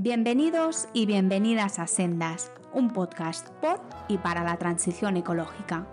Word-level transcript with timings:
Bienvenidos 0.00 0.88
y 0.94 1.06
bienvenidas 1.06 1.80
a 1.80 1.88
Sendas, 1.88 2.52
un 2.72 2.92
podcast 2.92 3.48
por 3.54 3.80
y 4.08 4.16
para 4.18 4.44
la 4.44 4.56
transición 4.56 5.16
ecológica. 5.16 5.88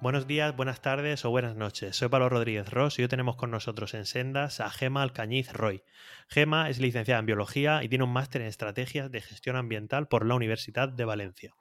Buenos 0.00 0.26
días, 0.26 0.56
buenas 0.56 0.80
tardes 0.80 1.22
o 1.26 1.30
buenas 1.30 1.54
noches. 1.54 1.96
Soy 1.96 2.08
Pablo 2.08 2.30
Rodríguez 2.30 2.70
Ross 2.70 2.98
y 2.98 3.02
hoy 3.02 3.08
tenemos 3.08 3.36
con 3.36 3.50
nosotros 3.50 3.92
en 3.92 4.06
Sendas 4.06 4.60
a 4.60 4.70
Gema 4.70 5.02
Alcañiz 5.02 5.52
Roy. 5.52 5.82
Gema 6.28 6.70
es 6.70 6.78
licenciada 6.78 7.20
en 7.20 7.26
Biología 7.26 7.84
y 7.84 7.90
tiene 7.90 8.04
un 8.04 8.12
máster 8.14 8.40
en 8.40 8.48
Estrategias 8.48 9.10
de 9.10 9.20
Gestión 9.20 9.56
Ambiental 9.56 10.08
por 10.08 10.24
la 10.24 10.34
Universidad 10.34 10.88
de 10.88 11.04
Valencia. 11.04 11.52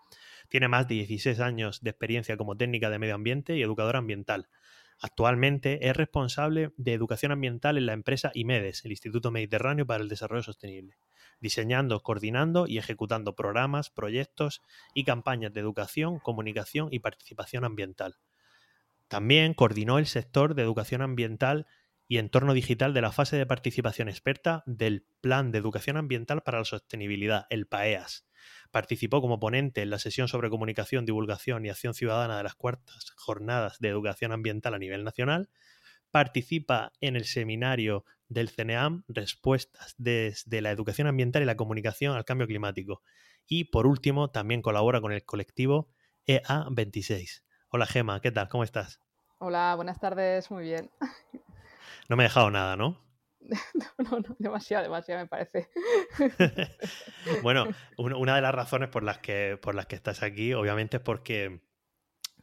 Tiene 0.47 0.69
más 0.69 0.87
de 0.87 0.95
16 0.95 1.41
años 1.41 1.83
de 1.83 1.89
experiencia 1.89 2.37
como 2.37 2.55
técnica 2.55 2.89
de 2.89 2.99
medio 2.99 3.15
ambiente 3.15 3.57
y 3.57 3.61
educadora 3.61 3.99
ambiental. 3.99 4.47
Actualmente 4.99 5.87
es 5.87 5.95
responsable 5.95 6.71
de 6.77 6.93
educación 6.93 7.31
ambiental 7.31 7.77
en 7.77 7.85
la 7.85 7.93
empresa 7.93 8.31
IMEDES, 8.33 8.83
el 8.83 8.91
Instituto 8.91 9.29
Mediterráneo 9.29 9.85
para 9.85 10.01
el 10.01 10.09
Desarrollo 10.09 10.41
Sostenible, 10.41 10.97
diseñando, 11.39 12.01
coordinando 12.01 12.67
y 12.67 12.79
ejecutando 12.79 13.35
programas, 13.35 13.91
proyectos 13.91 14.63
y 14.95 15.03
campañas 15.03 15.53
de 15.53 15.59
educación, 15.59 16.19
comunicación 16.19 16.89
y 16.91 16.99
participación 16.99 17.63
ambiental. 17.63 18.15
También 19.07 19.53
coordinó 19.53 19.99
el 19.99 20.07
sector 20.07 20.55
de 20.55 20.63
educación 20.63 21.01
ambiental 21.01 21.67
y 22.07 22.17
entorno 22.17 22.53
digital 22.53 22.93
de 22.93 23.01
la 23.01 23.11
fase 23.11 23.37
de 23.37 23.45
participación 23.45 24.09
experta 24.09 24.63
del 24.65 25.05
Plan 25.21 25.51
de 25.51 25.59
Educación 25.59 25.97
Ambiental 25.97 26.41
para 26.41 26.59
la 26.59 26.65
Sostenibilidad, 26.65 27.45
el 27.49 27.67
PAEAS. 27.67 28.26
Participó 28.71 29.21
como 29.21 29.39
ponente 29.39 29.81
en 29.81 29.89
la 29.89 29.99
sesión 29.99 30.27
sobre 30.27 30.49
comunicación, 30.49 31.05
divulgación 31.05 31.65
y 31.65 31.69
acción 31.69 31.93
ciudadana 31.93 32.37
de 32.37 32.43
las 32.43 32.55
cuartas 32.55 33.11
jornadas 33.15 33.79
de 33.79 33.89
educación 33.89 34.31
ambiental 34.31 34.73
a 34.73 34.79
nivel 34.79 35.03
nacional. 35.03 35.49
Participa 36.11 36.93
en 37.01 37.15
el 37.15 37.25
seminario 37.25 38.05
del 38.29 38.49
CNEAM, 38.49 39.03
Respuestas 39.07 39.95
desde 39.97 40.61
la 40.61 40.71
educación 40.71 41.07
ambiental 41.07 41.41
y 41.43 41.45
la 41.45 41.57
comunicación 41.57 42.15
al 42.15 42.25
cambio 42.25 42.47
climático. 42.47 43.01
Y 43.47 43.65
por 43.65 43.87
último, 43.87 44.29
también 44.29 44.61
colabora 44.61 45.01
con 45.01 45.11
el 45.11 45.23
colectivo 45.23 45.89
EA26. 46.27 47.43
Hola 47.69 47.85
Gema, 47.85 48.21
¿qué 48.21 48.31
tal? 48.31 48.49
¿Cómo 48.49 48.63
estás? 48.63 48.99
Hola, 49.39 49.75
buenas 49.75 49.99
tardes, 49.99 50.49
muy 50.51 50.63
bien. 50.63 50.89
No 52.09 52.15
me 52.15 52.23
he 52.23 52.27
dejado 52.27 52.49
nada, 52.49 52.75
¿no? 52.75 53.06
no, 53.97 54.19
no, 54.19 54.35
demasiado, 54.39 54.83
demasiado 54.83 55.21
me 55.21 55.27
parece. 55.27 55.69
bueno, 57.43 57.67
una 57.97 58.35
de 58.35 58.41
las 58.41 58.53
razones 58.53 58.89
por 58.89 59.03
las 59.03 59.19
que, 59.19 59.57
por 59.61 59.75
las 59.75 59.85
que 59.85 59.95
estás 59.95 60.23
aquí, 60.23 60.53
obviamente, 60.53 60.97
es 60.97 61.03
porque, 61.03 61.61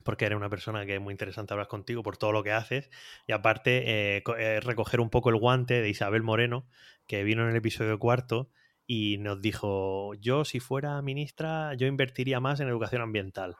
porque 0.02 0.26
eres 0.26 0.36
una 0.36 0.50
persona 0.50 0.86
que 0.86 0.94
es 0.94 1.00
muy 1.00 1.12
interesante 1.12 1.54
hablar 1.54 1.68
contigo 1.68 2.02
por 2.02 2.16
todo 2.16 2.32
lo 2.32 2.42
que 2.42 2.52
haces. 2.52 2.90
Y 3.26 3.32
aparte, 3.32 4.16
eh, 4.16 4.22
eh, 4.38 4.60
recoger 4.60 5.00
un 5.00 5.10
poco 5.10 5.30
el 5.30 5.36
guante 5.36 5.80
de 5.80 5.88
Isabel 5.88 6.22
Moreno, 6.22 6.66
que 7.06 7.24
vino 7.24 7.42
en 7.42 7.50
el 7.50 7.56
episodio 7.56 7.98
cuarto 7.98 8.50
y 8.86 9.18
nos 9.18 9.40
dijo, 9.40 10.14
yo 10.14 10.44
si 10.44 10.60
fuera 10.60 11.00
ministra, 11.02 11.74
yo 11.74 11.86
invertiría 11.86 12.40
más 12.40 12.60
en 12.60 12.68
educación 12.68 13.02
ambiental. 13.02 13.56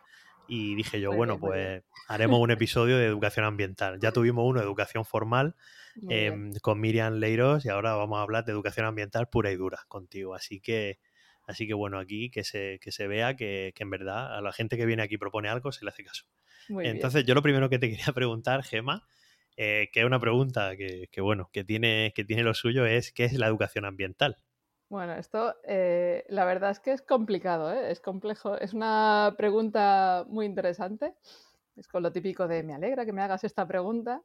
Y 0.47 0.75
dije 0.75 1.01
yo, 1.01 1.13
bueno, 1.13 1.39
pues 1.39 1.83
haremos 2.09 2.41
un 2.41 2.51
episodio 2.51 2.99
de 2.99 3.07
educación 3.07 3.45
ambiental. 3.45 3.99
Ya 4.01 4.13
tuvimos 4.13 4.45
uno 4.47 4.61
de 4.61 4.67
educación 4.67 5.05
formal 5.05 5.55
em, 6.09 6.53
con 6.61 6.81
Miriam 6.81 7.15
Leiros 7.15 7.65
y 7.65 7.69
ahora 7.69 7.95
vamos 7.95 8.19
a 8.19 8.23
hablar 8.23 8.45
de 8.45 8.53
educación 8.53 8.87
ambiental 8.87 9.29
pura 9.29 9.51
y 9.51 9.57
dura 9.57 9.81
contigo. 9.89 10.35
Así 10.35 10.61
que, 10.61 10.99
así 11.47 11.67
que 11.67 11.75
bueno, 11.75 11.99
aquí 11.99 12.31
que 12.31 12.45
se, 12.45 12.79
que 12.81 12.93
se 12.93 13.07
vea 13.07 13.37
que, 13.37 13.73
en 13.77 13.91
verdad 13.91 14.37
a 14.37 14.41
la 14.41 14.53
gente 14.53 14.77
que 14.77 14.87
viene 14.87 15.03
aquí 15.03 15.19
propone 15.19 15.49
algo 15.49 15.73
se 15.73 15.85
le 15.85 15.91
hace 15.91 16.05
caso. 16.05 16.25
Entonces, 16.69 17.25
yo 17.25 17.35
lo 17.35 17.43
primero 17.43 17.69
que 17.69 17.79
te 17.79 17.91
quería 17.91 18.13
preguntar, 18.15 18.63
Gema, 18.63 19.07
eh, 19.57 19.89
que 19.93 20.01
es 20.01 20.07
una 20.07 20.21
pregunta 20.21 20.77
que, 20.77 21.09
que, 21.11 21.21
bueno, 21.21 21.51
que 21.53 21.65
tiene, 21.65 22.13
que 22.15 22.25
tiene 22.25 22.43
lo 22.43 22.55
suyo, 22.55 22.87
es 22.87 23.13
¿qué 23.13 23.25
es 23.25 23.35
la 23.35 23.47
educación 23.47 23.85
ambiental? 23.85 24.39
Bueno, 24.89 25.15
esto 25.15 25.57
eh, 25.65 26.25
la 26.29 26.45
verdad 26.45 26.71
es 26.71 26.79
que 26.81 26.93
es 26.93 27.03
complicado, 27.03 27.73
¿eh? 27.73 27.91
es 27.91 28.01
complejo. 28.01 28.57
Es 28.59 28.75
una 28.75 29.35
pregunta 29.37 30.25
muy 30.29 30.47
interesante. 30.47 31.15
Es 31.77 31.89
con 31.89 32.03
lo 32.03 32.13
típico 32.13 32.47
de 32.47 32.63
me 32.63 32.75
alegra 32.75 33.05
que 33.05 33.13
me 33.13 33.23
hagas 33.23 33.45
esta 33.45 33.67
pregunta, 33.67 34.23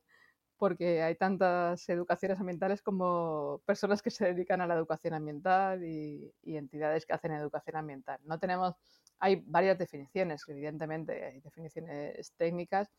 porque 0.58 1.02
hay 1.02 1.16
tantas 1.16 1.88
educaciones 1.90 2.40
ambientales 2.40 2.81
como 2.81 3.62
personas 3.66 4.02
que 4.02 4.12
se 4.12 4.25
dedican 4.25 4.62
a 4.62 4.68
la 4.68 4.75
educación 4.75 5.14
ambiental 5.14 5.84
y, 5.84 6.31
entidades 6.44 7.06
que 7.06 7.14
hacen 7.14 7.31
educación 7.31 7.78
ambiental. 7.78 8.19
No 8.25 8.40
tenemos, 8.40 8.75
hay 9.19 9.42
varias 9.48 9.78
definiciones, 9.80 10.44
evidentemente, 10.48 11.25
hay 11.25 11.40
definiciones 11.40 12.34
técnicas. 12.38 12.92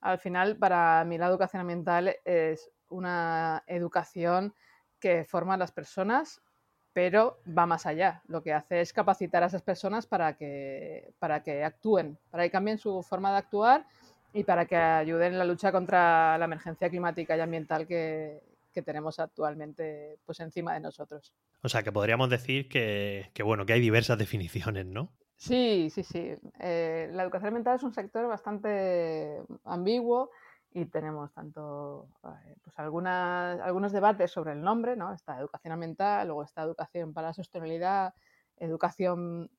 Al 0.00 0.18
final, 0.18 0.56
para 0.56 1.04
mí 1.04 1.18
la 1.18 1.26
educación 1.28 1.60
ambiental 1.60 2.16
es 2.24 2.70
una 2.88 3.62
educación 3.66 4.54
que 4.98 5.24
forma 5.24 5.54
a 5.54 5.58
las 5.58 5.72
personas 5.72 6.40
pero 6.92 7.38
va 7.46 7.66
más 7.66 7.86
allá. 7.86 8.22
Lo 8.28 8.42
que 8.42 8.52
hace 8.52 8.80
es 8.80 8.92
capacitar 8.92 9.42
a 9.42 9.46
esas 9.46 9.62
personas 9.62 10.06
para 10.06 10.36
que, 10.36 11.12
para 11.18 11.42
que 11.42 11.64
actúen, 11.64 12.18
para 12.30 12.44
que 12.44 12.50
cambien 12.50 12.78
su 12.78 13.02
forma 13.02 13.30
de 13.32 13.38
actuar 13.38 13.86
y 14.32 14.44
para 14.44 14.66
que 14.66 14.76
ayuden 14.76 15.32
en 15.32 15.38
la 15.38 15.44
lucha 15.44 15.72
contra 15.72 16.36
la 16.38 16.44
emergencia 16.44 16.88
climática 16.88 17.36
y 17.36 17.40
ambiental 17.40 17.86
que, 17.86 18.40
tenemos 18.86 19.18
actualmente 19.18 20.18
pues, 20.24 20.40
encima 20.40 20.72
de 20.72 20.80
nosotros. 20.80 21.34
O 21.62 21.68
sea, 21.68 21.82
que 21.82 21.92
podríamos 21.92 22.30
decir 22.30 22.70
que, 22.70 23.30
bueno, 23.44 23.66
que 23.66 23.74
hay 23.74 23.80
diversas 23.80 24.16
definiciones, 24.16 24.86
¿no? 24.86 25.12
Sí, 25.36 25.90
sí, 25.90 26.02
sí. 26.02 26.34
Eh, 26.58 27.10
la 27.12 27.24
educación 27.24 27.48
ambiental 27.48 27.76
es 27.76 27.82
un 27.82 27.92
sector 27.92 28.26
bastante 28.28 29.42
ambiguo 29.64 30.30
y 30.74 30.86
tenemos 30.86 31.32
tanto 31.32 32.08
eh, 32.24 32.56
pues 32.62 32.78
algunas, 32.78 33.60
algunos 33.60 33.92
debates 33.92 34.30
sobre 34.30 34.52
el 34.52 34.62
nombre, 34.62 34.96
¿no? 34.96 35.12
Esta 35.12 35.38
educación 35.38 35.72
ambiental, 35.72 36.26
luego 36.26 36.42
esta 36.42 36.62
educación 36.62 37.12
para 37.12 37.28
la 37.28 37.34
sostenibilidad, 37.34 38.14
educación 38.56 39.50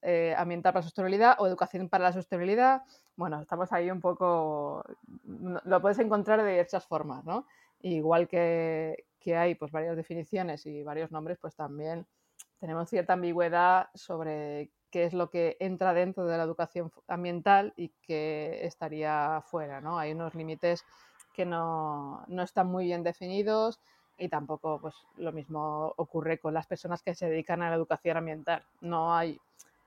eh, 0.00 0.34
ambiental 0.36 0.72
para 0.72 0.80
la 0.80 0.88
sostenibilidad 0.88 1.36
o 1.38 1.46
educación 1.46 1.88
para 1.88 2.04
la 2.04 2.12
sostenibilidad. 2.12 2.82
Bueno, 3.16 3.40
estamos 3.40 3.72
ahí 3.72 3.90
un 3.90 4.00
poco, 4.00 4.82
lo 5.64 5.82
puedes 5.82 5.98
encontrar 5.98 6.42
de 6.42 6.50
diversas 6.50 6.86
formas, 6.86 7.24
¿no? 7.24 7.46
Igual 7.80 8.28
que, 8.28 9.06
que 9.18 9.36
hay 9.36 9.54
pues 9.54 9.72
varias 9.72 9.96
definiciones 9.96 10.64
y 10.66 10.82
varios 10.82 11.10
nombres, 11.10 11.38
pues 11.38 11.54
también 11.54 12.06
tenemos 12.58 12.88
cierta 12.88 13.12
ambigüedad 13.12 13.88
sobre 13.94 14.70
qué 14.92 15.04
es 15.04 15.14
lo 15.14 15.30
que 15.30 15.56
entra 15.58 15.94
dentro 15.94 16.26
de 16.26 16.36
la 16.36 16.44
educación 16.44 16.92
ambiental 17.08 17.72
y 17.76 17.88
qué 18.02 18.60
estaría 18.62 19.42
fuera. 19.46 19.80
¿no? 19.80 19.98
Hay 19.98 20.12
unos 20.12 20.34
límites 20.34 20.84
que 21.34 21.46
no, 21.46 22.24
están 22.44 22.68
muy 22.68 22.84
bien 22.84 23.02
definidos 23.02 23.80
y 24.18 24.28
tampoco 24.28 24.78
pues, 24.80 24.94
lo 25.16 25.32
mismo 25.32 25.94
ocurre 25.96 26.38
con 26.38 26.52
las 26.54 26.66
personas 26.66 27.02
que 27.02 27.14
se 27.14 27.26
dedican 27.26 27.62
a 27.62 27.70
la 27.70 27.76
educación 27.76 28.18
ambiental. 28.18 28.62
No 28.82 29.16
hay, 29.16 29.40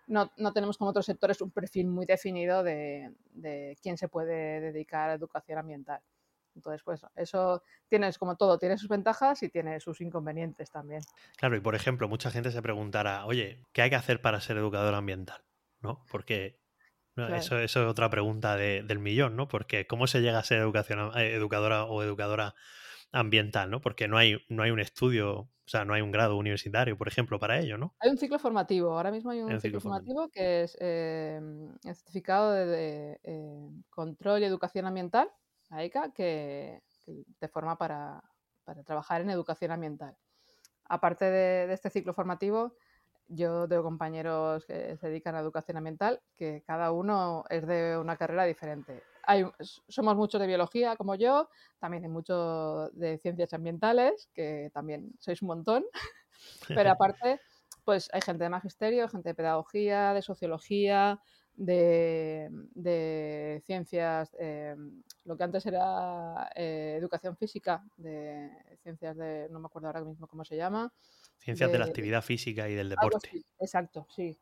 no, 0.07 0.27
tenemos 0.53 0.77
como 0.77 0.89
otros 0.89 1.05
sectores 1.05 1.39
un 1.39 1.51
perfil 1.51 1.87
muy 1.87 2.07
definido 2.07 2.63
de, 2.63 3.13
de 3.33 3.77
quién 3.81 3.97
se 3.97 4.09
puede 4.09 4.59
dedicar 4.59 5.11
a 5.11 5.13
educación 5.13 5.59
ambiental. 5.59 6.01
Entonces, 6.55 6.81
pues 6.83 7.05
eso 7.15 7.61
tienes 7.87 8.17
como 8.17 8.35
todo, 8.35 8.57
tiene 8.57 8.77
sus 8.77 8.89
ventajas 8.89 9.43
y 9.43 9.49
tiene 9.49 9.79
sus 9.79 10.01
inconvenientes 10.01 10.71
también. 10.71 11.01
Claro, 11.37 11.55
y 11.55 11.59
por 11.59 11.75
ejemplo, 11.75 12.07
mucha 12.07 12.31
gente 12.31 12.51
se 12.51 12.61
preguntará, 12.61 13.25
oye, 13.25 13.61
¿qué 13.73 13.81
hay 13.81 13.89
que 13.89 13.95
hacer 13.95 14.21
para 14.21 14.41
ser 14.41 14.57
educador 14.57 14.93
ambiental? 14.93 15.43
¿No? 15.81 16.03
Porque 16.09 16.59
eso, 17.15 17.59
es 17.59 17.75
otra 17.77 18.09
pregunta 18.09 18.57
del 18.57 18.99
millón, 18.99 19.35
¿no? 19.35 19.47
Porque 19.47 19.87
¿cómo 19.87 20.07
se 20.07 20.21
llega 20.21 20.39
a 20.39 20.43
ser 20.43 20.59
educación, 20.59 21.11
eh, 21.17 21.33
educadora 21.33 21.85
o 21.85 22.03
educadora 22.03 22.55
ambiental, 23.11 23.71
¿no? 23.71 23.81
Porque 23.81 24.07
no 24.07 24.17
hay, 24.17 24.37
no 24.49 24.63
hay 24.63 24.71
un 24.71 24.79
estudio, 24.79 25.39
o 25.39 25.67
sea, 25.67 25.85
no 25.85 25.93
hay 25.93 26.01
un 26.01 26.11
grado 26.11 26.35
universitario, 26.37 26.97
por 26.97 27.07
ejemplo, 27.07 27.39
para 27.39 27.59
ello, 27.59 27.77
¿no? 27.77 27.95
Hay 27.99 28.09
un 28.09 28.17
ciclo 28.17 28.37
formativo, 28.37 28.91
ahora 28.91 29.11
mismo 29.11 29.31
hay 29.31 29.41
un, 29.41 29.61
ciclo, 29.61 29.79
formativo, 29.79 30.29
que 30.29 30.63
es 30.63 30.77
eh, 30.81 31.39
el 31.83 31.95
certificado 31.95 32.51
de, 32.51 33.19
eh, 33.23 33.69
control 33.89 34.41
y 34.41 34.45
educación 34.45 34.85
ambiental, 34.85 35.29
AECA 35.77 36.11
que, 36.11 36.81
te 37.39 37.47
forma 37.47 37.77
para, 37.77 38.23
trabajar 38.85 39.21
en 39.21 39.29
educación 39.29 39.71
ambiental. 39.71 40.17
Aparte 40.85 41.25
de, 41.25 41.73
este 41.73 41.89
ciclo 41.89 42.13
formativo, 42.13 42.75
yo 43.27 43.67
tengo 43.67 43.83
compañeros 43.83 44.65
que 44.65 44.97
se 44.97 45.07
dedican 45.07 45.35
a 45.35 45.39
educación 45.39 45.77
ambiental, 45.77 46.21
que 46.35 46.63
cada 46.65 46.91
uno 46.91 47.43
es 47.49 47.65
de 47.65 47.97
una 47.97 48.17
carrera 48.17 48.45
diferente. 48.45 49.03
Hay, 49.23 49.45
somos 49.59 50.15
muchos 50.15 50.39
de 50.39 50.47
biología, 50.47 50.95
como 50.95 51.15
yo, 51.15 51.49
también 51.79 52.03
hay 52.03 52.09
muchos 52.09 52.91
de 52.93 53.17
ciencias 53.17 53.53
ambientales, 53.53 54.29
que 54.33 54.69
también 54.73 55.11
sois 55.19 55.41
un 55.41 55.47
montón, 55.47 55.85
pero 56.67 56.91
aparte, 56.91 57.41
pues 57.83 58.09
hay 58.13 58.21
gente 58.21 58.43
de 58.43 58.49
magisterio, 58.49 59.09
gente 59.09 59.29
de 59.29 59.35
pedagogía, 59.35 60.13
de 60.13 60.21
sociología, 60.21 61.19
de, 61.55 62.49
ciencias, 63.65 64.35
eh, 64.39 64.75
lo 65.25 65.37
que 65.37 65.43
antes 65.43 65.65
era 65.65 66.49
eh, 66.55 66.95
educación 66.97 67.35
física, 67.37 67.83
de 67.97 68.49
ciencias 68.83 69.17
de, 69.17 69.47
no 69.49 69.59
me 69.59 69.67
acuerdo 69.67 69.87
ahora 69.87 70.01
mismo 70.03 70.27
cómo 70.27 70.43
se 70.45 70.57
llama. 70.57 70.91
Ciencias 71.37 71.71
de, 71.71 71.79
la 71.79 71.85
actividad 71.85 72.21
física 72.21 72.67
y 72.69 72.75
del 72.75 72.89
deporte. 72.89 73.43
exacto, 73.59 74.07
sí. 74.15 74.37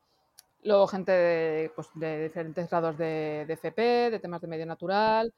Luego 0.63 0.87
gente 0.87 1.11
de, 1.11 1.71
pues, 1.75 1.89
de 1.95 2.23
diferentes 2.23 2.69
grados 2.69 2.97
de, 2.97 3.45
FP, 3.49 4.11
de 4.11 4.19
temas 4.19 4.41
de 4.41 4.47
medio 4.47 4.65
natural, 4.65 5.33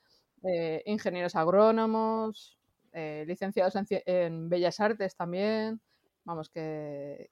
ingenieros 0.86 1.36
agrónomos, 1.36 2.56
eh, 2.98 3.26
licenciados 3.28 3.74
en, 3.90 4.48
Bellas 4.48 4.80
Artes 4.80 5.18
también. 5.18 5.82
Vamos, 6.24 6.50
que, 6.50 7.30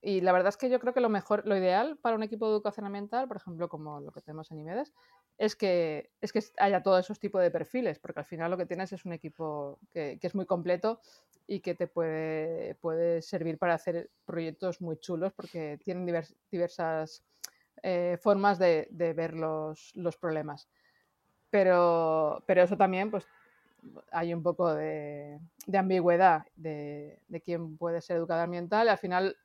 y 0.00 0.20
la 0.20 0.32
verdad 0.32 0.48
es 0.48 0.56
que 0.56 0.68
yo 0.68 0.80
creo 0.80 0.92
que 0.92 1.00
lo 1.00 1.08
mejor, 1.08 1.46
lo 1.46 1.56
ideal 1.56 1.96
para 1.98 2.16
un 2.16 2.22
equipo 2.22 2.46
de 2.46 2.52
educación 2.52 2.86
ambiental, 2.86 3.28
por 3.28 3.36
ejemplo, 3.36 3.68
como 3.68 4.00
lo 4.00 4.10
que 4.10 4.20
tenemos 4.20 4.50
en 4.50 4.58
IMEDES, 4.58 4.92
es 5.38 5.56
que, 5.56 6.10
es 6.20 6.32
que 6.32 6.42
haya 6.58 6.82
todos 6.82 7.04
esos 7.04 7.18
tipos 7.18 7.42
de 7.42 7.50
perfiles, 7.50 7.98
porque 7.98 8.20
al 8.20 8.26
final 8.26 8.50
lo 8.50 8.56
que 8.56 8.66
tienes 8.66 8.92
es 8.92 9.04
un 9.04 9.12
equipo 9.12 9.78
que, 9.92 10.18
es 10.20 10.34
muy 10.34 10.46
completo 10.46 11.00
y 11.46 11.60
que 11.60 11.74
te 11.74 11.86
puede, 11.86 12.74
puede 12.76 13.22
servir 13.22 13.58
para 13.58 13.74
hacer 13.74 14.10
proyectos 14.24 14.80
muy 14.80 14.98
chulos 14.98 15.32
porque 15.32 15.78
tienen 15.84 16.06
diversas 16.50 17.24
eh, 17.82 18.18
formas 18.20 18.58
de, 18.58 18.88
ver 18.90 19.34
los, 19.34 19.92
problemas. 20.20 20.68
Pero, 21.50 22.42
pero, 22.46 22.62
eso 22.62 22.76
también, 22.76 23.10
pues 23.10 23.26
hay 24.10 24.32
un 24.34 24.42
poco 24.42 24.74
de, 24.74 25.38
ambigüedad 25.74 26.44
de, 26.56 27.18
quién 27.44 27.76
puede 27.76 28.00
ser 28.00 28.16
educador 28.16 28.44
ambiental 28.44 28.86
y 28.86 28.90
al 28.90 28.98
final 28.98 29.36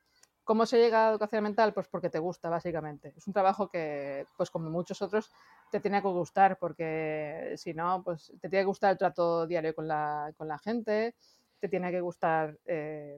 ¿Cómo 0.48 0.66
se 0.66 0.78
llega 0.78 1.08
a 1.08 1.12
educación 1.12 1.40
ambiental? 1.40 1.74
Pues 1.74 1.90
porque 1.90 2.10
te 2.10 2.20
gusta, 2.20 2.48
básicamente. 2.50 3.12
Es 3.18 3.28
un 3.28 3.34
trabajo 3.34 3.68
que, 3.68 4.26
pues 4.38 4.50
como 4.50 4.70
muchos 4.70 5.02
otros, 5.02 5.30
te 5.70 5.82
tiene 5.82 6.02
que 6.02 6.08
gustar, 6.08 6.58
porque 6.58 7.56
si 7.58 7.74
no, 7.74 8.02
pues 8.02 8.32
te 8.40 8.48
tiene 8.48 8.64
que 8.64 8.68
gustar 8.68 8.92
el 8.92 8.98
trato 8.98 9.46
diario 9.46 9.76
con 9.76 9.90
la, 9.90 10.32
con 10.38 10.48
la 10.48 10.58
gente, 10.58 11.16
te 11.60 11.68
tiene 11.68 11.92
que 11.92 12.00
gustar 12.00 12.58
eh, 12.66 13.18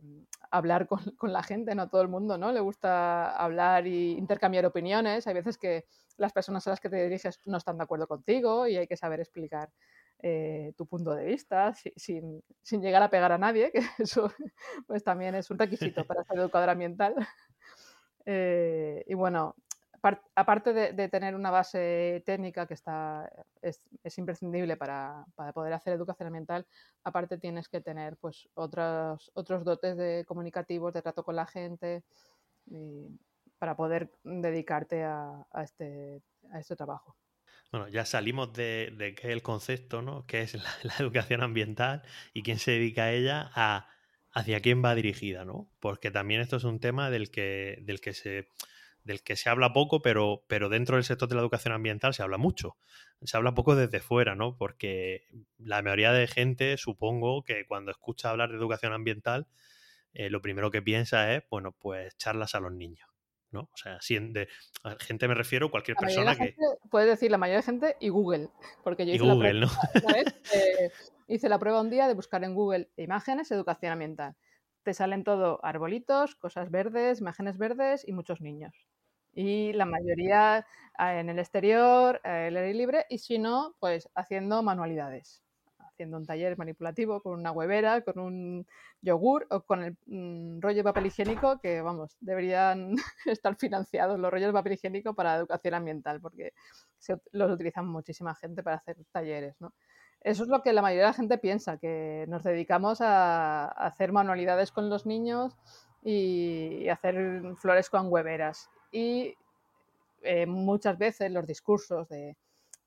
hablar 0.49 0.87
con, 0.87 0.99
con, 1.19 1.31
la 1.31 1.43
gente, 1.43 1.75
no 1.75 1.87
todo 1.87 2.01
el 2.01 2.07
mundo, 2.07 2.35
¿no? 2.39 2.51
Le 2.51 2.61
gusta 2.61 3.35
hablar 3.35 3.85
y 3.85 4.13
intercambiar 4.13 4.65
opiniones. 4.65 5.27
Hay 5.27 5.35
veces 5.35 5.59
que 5.59 5.85
las 6.17 6.33
personas 6.33 6.65
a 6.65 6.71
las 6.71 6.79
que 6.79 6.89
te 6.89 7.03
diriges 7.03 7.39
no 7.45 7.57
están 7.57 7.77
de 7.77 7.83
acuerdo 7.83 8.07
contigo 8.07 8.65
y 8.65 8.75
hay 8.75 8.87
que 8.87 8.97
saber 8.97 9.19
explicar 9.19 9.69
eh, 10.21 10.73
tu 10.77 10.85
punto 10.85 11.13
de 11.13 11.25
vista 11.25 11.73
sin, 11.73 12.43
sin, 12.61 12.81
llegar 12.81 13.01
a 13.01 13.09
pegar 13.09 13.31
a 13.31 13.37
nadie, 13.37 13.71
que 13.73 13.81
eso 13.97 14.31
pues 14.87 15.03
también 15.03 15.35
es 15.35 15.49
un 15.49 15.57
requisito 15.57 16.05
para 16.07 16.23
ser 16.23 16.39
educador 16.39 16.69
ambiental. 16.69 17.15
Eh, 18.31 19.03
y 19.07 19.15
bueno, 19.15 19.55
aparte 20.35 20.71
de, 20.73 21.09
tener 21.09 21.33
una 21.33 21.49
base 21.49 22.21
técnica 22.27 22.67
que 22.67 22.75
está, 22.75 23.27
es, 23.61 23.89
es 24.03 24.17
imprescindible 24.19 24.77
para, 24.77 25.25
para, 25.33 25.51
poder 25.51 25.73
hacer 25.73 25.93
educación 25.93 26.27
ambiental, 26.27 26.67
aparte 27.03 27.39
tienes 27.39 27.69
que 27.69 27.81
tener 27.81 28.17
pues 28.17 28.47
otros, 28.53 29.31
otros 29.33 29.63
dotes 29.63 29.97
de 29.97 30.25
comunicativos, 30.27 30.93
de 30.93 31.01
trato 31.01 31.23
con 31.23 31.37
la 31.37 31.47
gente, 31.47 32.03
para 33.57 33.75
poder 33.75 34.11
dedicarte 34.23 35.03
a, 35.03 35.45
a, 35.51 35.63
este, 35.63 36.21
a 36.51 36.59
este 36.59 36.75
trabajo. 36.75 37.15
Bueno, 37.71 37.87
ya 37.87 38.03
salimos 38.05 38.51
de, 38.53 39.15
qué 39.15 39.27
es 39.27 39.33
el 39.33 39.43
concepto, 39.43 40.01
¿no? 40.01 40.25
¿Qué 40.25 40.41
es 40.41 40.53
la, 40.83 40.93
educación 40.99 41.43
ambiental 41.43 42.01
y 42.33 42.41
quién 42.43 42.59
se 42.59 42.71
dedica 42.71 43.03
a 43.03 43.11
ella, 43.11 43.51
a 43.53 43.87
hacia 44.31 44.59
quién 44.61 44.83
va 44.83 44.95
dirigida, 44.95 45.45
¿no? 45.45 45.69
Porque 45.79 46.11
también 46.11 46.41
esto 46.41 46.57
es 46.57 46.63
un 46.63 46.79
tema 46.79 47.09
del 47.09 47.31
que, 47.31 47.79
del 47.81 47.99
que 47.99 48.13
se 48.13 48.47
del 49.03 49.23
que 49.23 49.35
se 49.35 49.49
habla 49.49 49.73
poco, 49.73 50.01
pero, 50.01 50.43
pero 50.47 50.69
dentro 50.69 50.95
del 50.97 51.03
sector 51.03 51.27
de 51.29 51.35
la 51.35 51.41
educación 51.41 51.73
ambiental 51.73 52.13
se 52.13 52.21
habla 52.21 52.37
mucho. 52.37 52.77
Se 53.23 53.37
habla 53.37 53.55
poco 53.55 53.75
desde 53.75 54.01
fuera, 54.01 54.35
¿no? 54.35 54.55
Porque 54.57 55.27
la 55.57 55.81
mayoría 55.81 56.11
de 56.11 56.27
gente, 56.27 56.77
supongo 56.77 57.43
que 57.43 57.65
cuando 57.65 57.91
escucha 57.91 58.29
hablar 58.29 58.49
de 58.51 58.57
educación 58.57 58.93
ambiental, 58.93 59.47
eh, 60.13 60.29
lo 60.29 60.41
primero 60.41 60.71
que 60.71 60.81
piensa 60.81 61.33
es, 61.33 61.43
bueno, 61.49 61.71
pues 61.71 62.17
charlas 62.17 62.55
a 62.55 62.59
los 62.59 62.71
niños. 62.73 63.08
¿No? 63.51 63.61
O 63.61 63.77
sea, 63.77 63.99
si 64.01 64.17
de, 64.17 64.47
gente 64.99 65.27
me 65.27 65.33
refiero 65.33 65.71
cualquier 65.71 65.97
persona 65.97 66.35
que... 66.35 66.55
puedes 66.89 67.09
decir 67.09 67.31
la 67.31 67.37
mayoría 67.37 67.57
de 67.57 67.63
gente 67.63 67.97
y 67.99 68.09
Google, 68.09 68.49
porque 68.83 69.05
yo 69.05 69.13
hice, 69.13 69.25
la 69.25 69.37
prueba, 69.37 69.67
eh, 70.53 70.91
hice 71.27 71.49
la 71.49 71.59
prueba 71.59 71.81
un 71.81 71.89
día 71.89 72.07
de 72.07 72.13
buscar 72.13 72.43
en 72.43 72.53
Google 72.53 72.89
imágenes, 72.97 73.51
educación 73.51 73.93
ambiental. 73.93 74.35
Te 74.83 74.93
salen 74.93 75.23
todo 75.23 75.59
arbolitos, 75.63 76.35
cosas 76.35 76.71
verdes, 76.71 77.21
imágenes 77.21 77.57
verdes 77.57 78.07
y 78.07 78.13
muchos 78.13 78.41
niños. 78.41 78.73
Y 79.33 79.73
la 79.73 79.85
mayoría 79.85 80.65
ah, 80.97 81.19
en 81.19 81.29
el 81.29 81.39
exterior, 81.39 82.21
eh, 82.23 82.47
el 82.47 82.57
aire 82.57 82.73
libre, 82.73 83.05
y 83.09 83.19
si 83.19 83.39
no, 83.39 83.75
pues 83.79 84.09
haciendo 84.15 84.63
manualidades 84.63 85.43
haciendo 85.99 86.15
un 86.15 86.25
taller 86.25 86.57
manipulativo 86.57 87.21
con 87.21 87.37
una 87.37 87.51
huevera, 87.51 88.01
con 88.01 88.19
un 88.19 88.65
yogur 89.01 89.45
o 89.49 89.63
con 89.63 89.83
el 89.83 89.97
mm, 90.05 90.61
rollo 90.61 90.77
de 90.77 90.83
papel 90.83 91.07
higiénico, 91.07 91.59
que 91.59 91.81
vamos, 91.81 92.15
deberían 92.21 92.95
estar 93.25 93.57
financiados 93.57 94.17
los 94.17 94.31
rollos 94.31 94.47
de 94.47 94.53
papel 94.53 94.73
higiénico 94.73 95.13
para 95.13 95.35
educación 95.35 95.73
ambiental, 95.73 96.21
porque 96.21 96.53
los 97.33 97.51
utilizan 97.51 97.85
muchísima 97.85 98.33
gente 98.33 98.63
para 98.63 98.77
hacer 98.77 98.95
talleres, 99.11 99.59
¿no? 99.59 99.73
Eso 100.21 100.43
es 100.43 100.49
lo 100.49 100.61
que 100.61 100.71
la 100.71 100.81
mayoría 100.81 101.03
de 101.03 101.09
la 101.09 101.13
gente 101.13 101.37
piensa, 101.37 101.77
que 101.77 102.25
nos 102.29 102.43
dedicamos 102.43 103.01
a, 103.01 103.65
hacer 103.65 104.13
manualidades 104.13 104.71
con 104.71 104.89
los 104.89 105.05
niños 105.05 105.57
y, 106.01 106.87
hacer 106.87 107.55
flores 107.57 107.89
con 107.89 108.11
hueveras. 108.11 108.69
Y 108.91 109.35
eh, 110.21 110.45
muchas 110.45 110.97
veces 110.97 111.29
los 111.31 111.45
discursos 111.45 112.07
de 112.07 112.37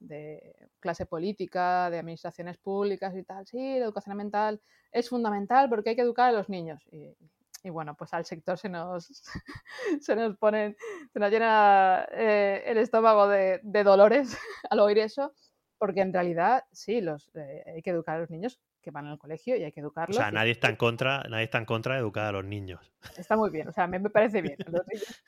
de 0.07 0.55
clase 0.81 1.07
política, 1.07 1.91
de 1.91 1.99
administraciones 1.99 2.59
públicas 2.59 3.15
y 3.17 3.23
tal. 3.23 3.47
Sí, 3.47 3.79
la 3.79 3.85
educación 3.85 4.13
ambiental 4.13 4.61
es 4.91 5.09
fundamental 5.09 5.69
porque 5.69 5.91
hay 5.91 5.97
que 5.97 6.03
educar 6.03 6.29
a 6.29 6.33
los 6.33 6.49
niños. 6.49 6.83
Y, 6.91 7.71
bueno, 7.71 7.95
pues 7.97 8.13
al 8.13 8.25
sector 8.25 8.59
se 8.59 8.69
nos, 8.69 9.07
se 10.01 10.17
nos 10.17 10.37
pone, 10.37 10.77
se 11.13 11.19
nos 11.19 11.31
llena 11.31 12.07
eh, 12.13 12.63
el 12.67 12.79
estómago 12.79 13.29
de, 13.29 13.61
dolores 13.63 14.37
al 14.71 14.81
oír 14.81 14.99
eso, 14.99 15.33
porque 15.79 16.01
en 16.01 16.13
realidad 16.13 16.65
sí, 16.73 17.01
los, 17.01 17.31
eh, 17.35 17.63
hay 17.67 17.83
que 17.83 17.91
educar 17.91 18.17
a 18.17 18.21
los 18.21 18.31
niños 18.31 18.61
que 18.83 18.91
van 18.91 19.07
al 19.07 19.19
colegio 19.19 19.57
y 19.57 19.63
hay 19.63 19.71
que 19.71 19.81
educarlos. 19.81 20.17
O 20.17 20.21
sea, 20.21 20.33
nadie 20.33 20.51
está 20.51 20.69
en 20.69 20.77
contra, 20.77 21.23
nadie 21.29 21.45
está 21.45 21.59
en 21.59 21.67
contra 21.67 21.95
de 21.95 22.01
educar 22.01 22.27
a 22.27 22.33
los 22.33 22.45
niños. 22.45 22.93
Está 23.17 23.37
muy 23.37 23.51
bien, 23.51 23.69
o 23.69 23.73
sea, 23.73 23.87
me, 23.87 24.01
me 24.01 24.11
parece 24.11 24.43
bien. 24.43 24.57
Los 24.67 24.87
niños 24.89 25.23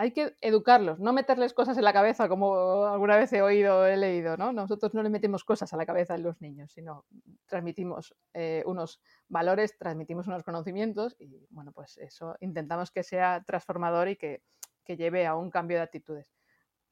hay 0.00 0.12
que 0.12 0.34
educarlos, 0.40 0.98
no 0.98 1.12
meterles 1.12 1.52
cosas 1.52 1.76
en 1.76 1.84
la 1.84 1.92
cabeza 1.92 2.26
como 2.26 2.86
alguna 2.86 3.18
vez 3.18 3.30
he 3.34 3.42
oído, 3.42 3.86
he 3.86 3.98
leído, 3.98 4.38
¿no? 4.38 4.50
Nosotros 4.50 4.94
no 4.94 5.02
le 5.02 5.10
metemos 5.10 5.44
cosas 5.44 5.74
a 5.74 5.76
la 5.76 5.84
cabeza 5.84 6.14
a 6.14 6.18
los 6.18 6.40
niños, 6.40 6.72
sino 6.72 7.04
transmitimos 7.44 8.14
eh, 8.32 8.62
unos 8.64 9.02
valores, 9.28 9.76
transmitimos 9.76 10.26
unos 10.26 10.42
conocimientos 10.42 11.16
y, 11.18 11.46
bueno, 11.50 11.72
pues 11.72 11.98
eso 11.98 12.34
intentamos 12.40 12.90
que 12.90 13.02
sea 13.02 13.44
transformador 13.46 14.08
y 14.08 14.16
que, 14.16 14.42
lleve 14.86 15.24
a 15.24 15.36
un 15.36 15.50
cambio 15.50 15.76
de 15.76 15.84
actitudes. 15.84 16.32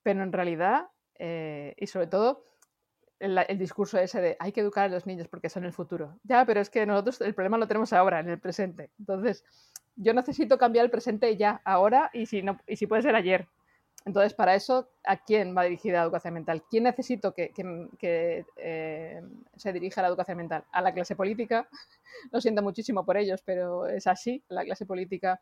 Pero 0.04 0.22
en 0.22 0.32
realidad, 0.32 0.86
eh, 1.14 1.74
y 1.78 1.88
sobre 1.88 2.06
todo, 2.06 2.44
el, 3.18 3.36
el, 3.38 3.58
discurso 3.58 3.98
ese 3.98 4.20
de 4.20 4.36
hay 4.38 4.52
que 4.52 4.60
educar 4.60 4.84
a 4.84 4.88
los 4.88 5.04
niños 5.04 5.26
porque 5.26 5.48
son 5.48 5.64
el 5.64 5.72
futuro. 5.72 6.20
Ya, 6.22 6.44
pero 6.44 6.60
es 6.60 6.70
que 6.70 6.86
nosotros 6.86 7.22
el 7.22 7.34
problema 7.34 7.58
lo 7.58 7.66
tenemos 7.66 7.92
ahora, 7.92 8.20
en 8.20 8.28
el 8.28 8.38
presente. 8.38 8.92
Entonces, 9.00 9.44
yo 9.98 10.14
necesito 10.14 10.58
cambiar 10.58 10.84
el 10.84 10.90
presente 10.90 11.36
ya, 11.36 11.60
ahora, 11.64 12.10
y 12.12 12.26
si, 12.26 12.42
no, 12.42 12.58
y 12.66 12.76
si 12.76 12.86
puede 12.86 13.02
ser 13.02 13.14
ayer. 13.16 13.46
Entonces, 14.04 14.32
para 14.32 14.54
eso, 14.54 14.88
¿a 15.04 15.16
quién 15.16 15.56
va 15.56 15.64
dirigida 15.64 15.98
la 15.98 16.04
educación 16.04 16.34
mental? 16.34 16.62
¿Quién 16.70 16.84
necesito 16.84 17.34
que, 17.34 17.52
eh, 18.56 19.22
se 19.56 19.72
dirija 19.72 20.00
la 20.00 20.08
educación 20.08 20.38
mental? 20.38 20.64
¿A 20.72 20.80
la 20.80 20.94
clase 20.94 21.16
política? 21.16 21.68
Lo 22.32 22.40
siento 22.40 22.62
muchísimo 22.62 23.04
por 23.04 23.16
ellos, 23.16 23.42
pero 23.44 23.86
es 23.86 24.06
así, 24.06 24.42
la 24.48 24.64
clase 24.64 24.86
política. 24.86 25.40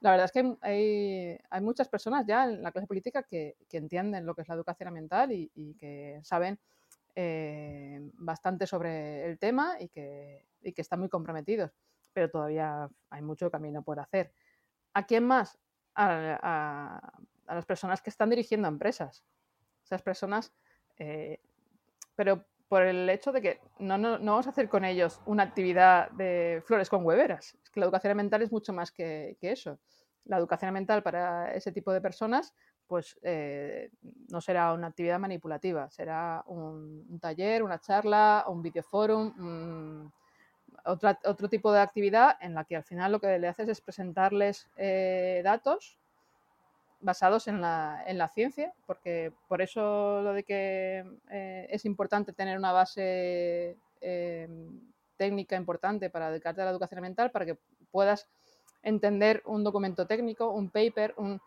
La 0.00 0.10
verdad 0.12 0.24
es 0.24 0.32
que 0.32 1.38
hay, 1.50 1.60
muchas 1.60 1.88
personas 1.88 2.24
ya 2.26 2.44
en 2.44 2.62
la 2.62 2.72
clase 2.72 2.86
política 2.86 3.22
que, 3.22 3.56
entienden 3.72 4.24
lo 4.24 4.34
que 4.34 4.42
es 4.42 4.48
la 4.48 4.54
educación 4.54 4.92
mental 4.94 5.32
y, 5.32 5.74
que 5.74 6.18
saben 6.22 6.58
eh, 7.14 8.00
bastante 8.14 8.66
sobre 8.66 9.26
el 9.26 9.38
tema 9.38 9.76
y 9.78 9.88
que 9.90 10.44
están 10.62 11.00
muy 11.00 11.08
comprometidos 11.08 11.70
pero 12.18 12.30
todavía 12.30 12.90
hay 13.10 13.22
mucho 13.22 13.48
camino 13.48 13.82
por 13.82 14.00
hacer. 14.00 14.32
¿A 14.92 15.06
quién 15.06 15.24
más? 15.24 15.56
A, 15.94 17.00
las 17.46 17.64
personas 17.64 18.02
que 18.02 18.10
están 18.10 18.28
dirigiendo 18.28 18.66
empresas. 18.66 19.24
Esas 19.84 20.02
personas, 20.02 20.52
eh, 20.98 21.38
pero 22.16 22.44
por 22.66 22.82
el 22.82 23.08
hecho 23.08 23.30
de 23.30 23.40
que 23.40 23.60
no, 23.78 23.96
no, 23.96 24.18
vamos 24.18 24.48
a 24.48 24.50
hacer 24.50 24.68
con 24.68 24.84
ellos 24.84 25.20
una 25.26 25.44
actividad 25.44 26.10
de 26.10 26.60
flores 26.66 26.90
con 26.90 27.06
hueveras. 27.06 27.56
Es 27.62 27.70
que 27.70 27.78
la 27.78 27.86
educación 27.86 28.16
mental 28.16 28.42
es 28.42 28.50
mucho 28.50 28.72
más 28.72 28.90
que, 28.90 29.38
eso. 29.40 29.78
La 30.24 30.38
educación 30.38 30.74
mental 30.74 31.04
para 31.04 31.54
ese 31.54 31.70
tipo 31.70 31.92
de 31.92 32.00
personas 32.00 32.52
pues 32.88 33.16
eh, 33.22 33.90
no 34.28 34.40
será 34.40 34.72
una 34.72 34.88
actividad 34.88 35.20
manipulativa, 35.20 35.88
será 35.90 36.42
un, 36.46 37.18
taller, 37.20 37.62
una 37.62 37.78
charla, 37.78 38.44
un 38.48 38.60
videoforum, 38.62 39.34
un, 39.38 40.12
otro 40.84 41.48
tipo 41.48 41.72
de 41.72 41.80
actividad 41.80 42.36
en 42.40 42.54
la 42.54 42.64
que 42.64 42.76
al 42.76 42.84
final 42.84 43.12
lo 43.12 43.20
que 43.20 43.38
le 43.38 43.48
haces 43.48 43.68
es 43.68 43.80
presentarles 43.80 44.68
eh, 44.76 45.40
datos 45.44 45.98
basados 47.00 47.46
en 47.46 47.60
la, 47.60 48.02
en 48.06 48.18
la, 48.18 48.28
ciencia, 48.28 48.72
porque 48.86 49.32
por 49.46 49.62
eso 49.62 50.20
lo 50.22 50.32
de 50.32 50.42
que 50.42 51.04
eh, 51.30 51.68
es 51.70 51.84
importante 51.84 52.32
tener 52.32 52.58
una 52.58 52.72
base 52.72 53.76
eh, 54.00 54.48
técnica 55.16 55.54
importante 55.54 56.10
para 56.10 56.30
dedicarte 56.30 56.62
a 56.62 56.64
la 56.64 56.72
educación 56.72 56.98
ambiental, 56.98 57.30
para 57.30 57.46
que 57.46 57.56
puedas 57.92 58.28
entender 58.82 59.42
un 59.46 59.62
documento 59.62 60.06
técnico, 60.06 60.50
un 60.50 60.70
paper, 60.70 61.14
un, 61.18 61.40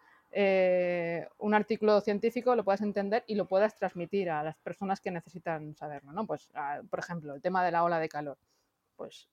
un 1.39 1.53
artículo 1.53 1.99
científico, 1.99 2.55
lo 2.55 2.63
puedas 2.63 2.81
entender 2.81 3.25
y 3.27 3.35
lo 3.35 3.45
puedas 3.45 3.75
transmitir 3.75 4.29
a 4.29 4.43
las 4.43 4.55
personas 4.57 5.01
que 5.01 5.11
necesitan 5.11 5.75
saberlo. 5.75 6.13
¿no? 6.13 6.25
Pues, 6.25 6.49
por 6.89 6.99
ejemplo, 6.99 7.35
el 7.35 7.41
tema 7.41 7.65
de 7.65 7.71
la 7.71 7.83
ola 7.83 7.99
de 7.99 8.07
calor 8.07 8.37
pues 9.01 9.27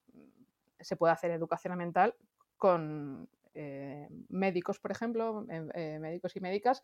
se 0.81 0.97
puede 0.97 1.13
hacer 1.13 1.31
educación 1.31 1.73
ambiental 1.73 2.15
con 2.57 3.29
médicos, 4.31 4.79
por 4.79 4.93
ejemplo, 4.93 5.45
médicos 6.01 6.35
y 6.37 6.41
médicas 6.41 6.83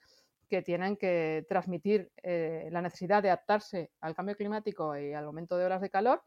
que 0.51 0.61
tienen 0.61 0.99
que 0.99 1.47
transmitir 1.49 2.11
la 2.23 2.83
necesidad 2.83 3.23
de 3.23 3.31
adaptarse 3.31 3.91
al 4.01 4.15
cambio 4.15 4.37
climático 4.37 4.95
y 4.99 5.15
al 5.15 5.25
aumento 5.25 5.57
de 5.57 5.65
horas 5.65 5.81
de 5.81 5.89
calor, 5.89 6.23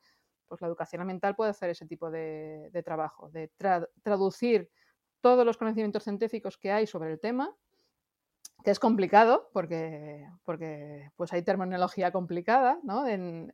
pues 0.47 0.59
la 0.61 0.67
educación 0.67 1.01
ambiental 1.01 1.35
puede 1.35 1.51
hacer 1.51 1.69
ese 1.69 1.85
tipo 1.85 2.09
de, 2.09 2.71
trabajo, 2.83 3.29
de 3.29 3.51
traducir 4.01 4.71
todos 5.21 5.45
los 5.45 5.57
conocimientos 5.57 6.03
científicos 6.03 6.57
que 6.57 6.71
hay 6.71 6.87
sobre 6.87 7.11
el 7.11 7.19
tema, 7.19 7.55
que 8.63 8.71
es 8.71 8.79
complicado 8.79 9.49
porque, 9.53 10.27
porque 10.43 11.11
pues 11.15 11.31
hay 11.33 11.41
terminología 11.41 12.11
complicada 12.11 12.79
en, 13.07 13.51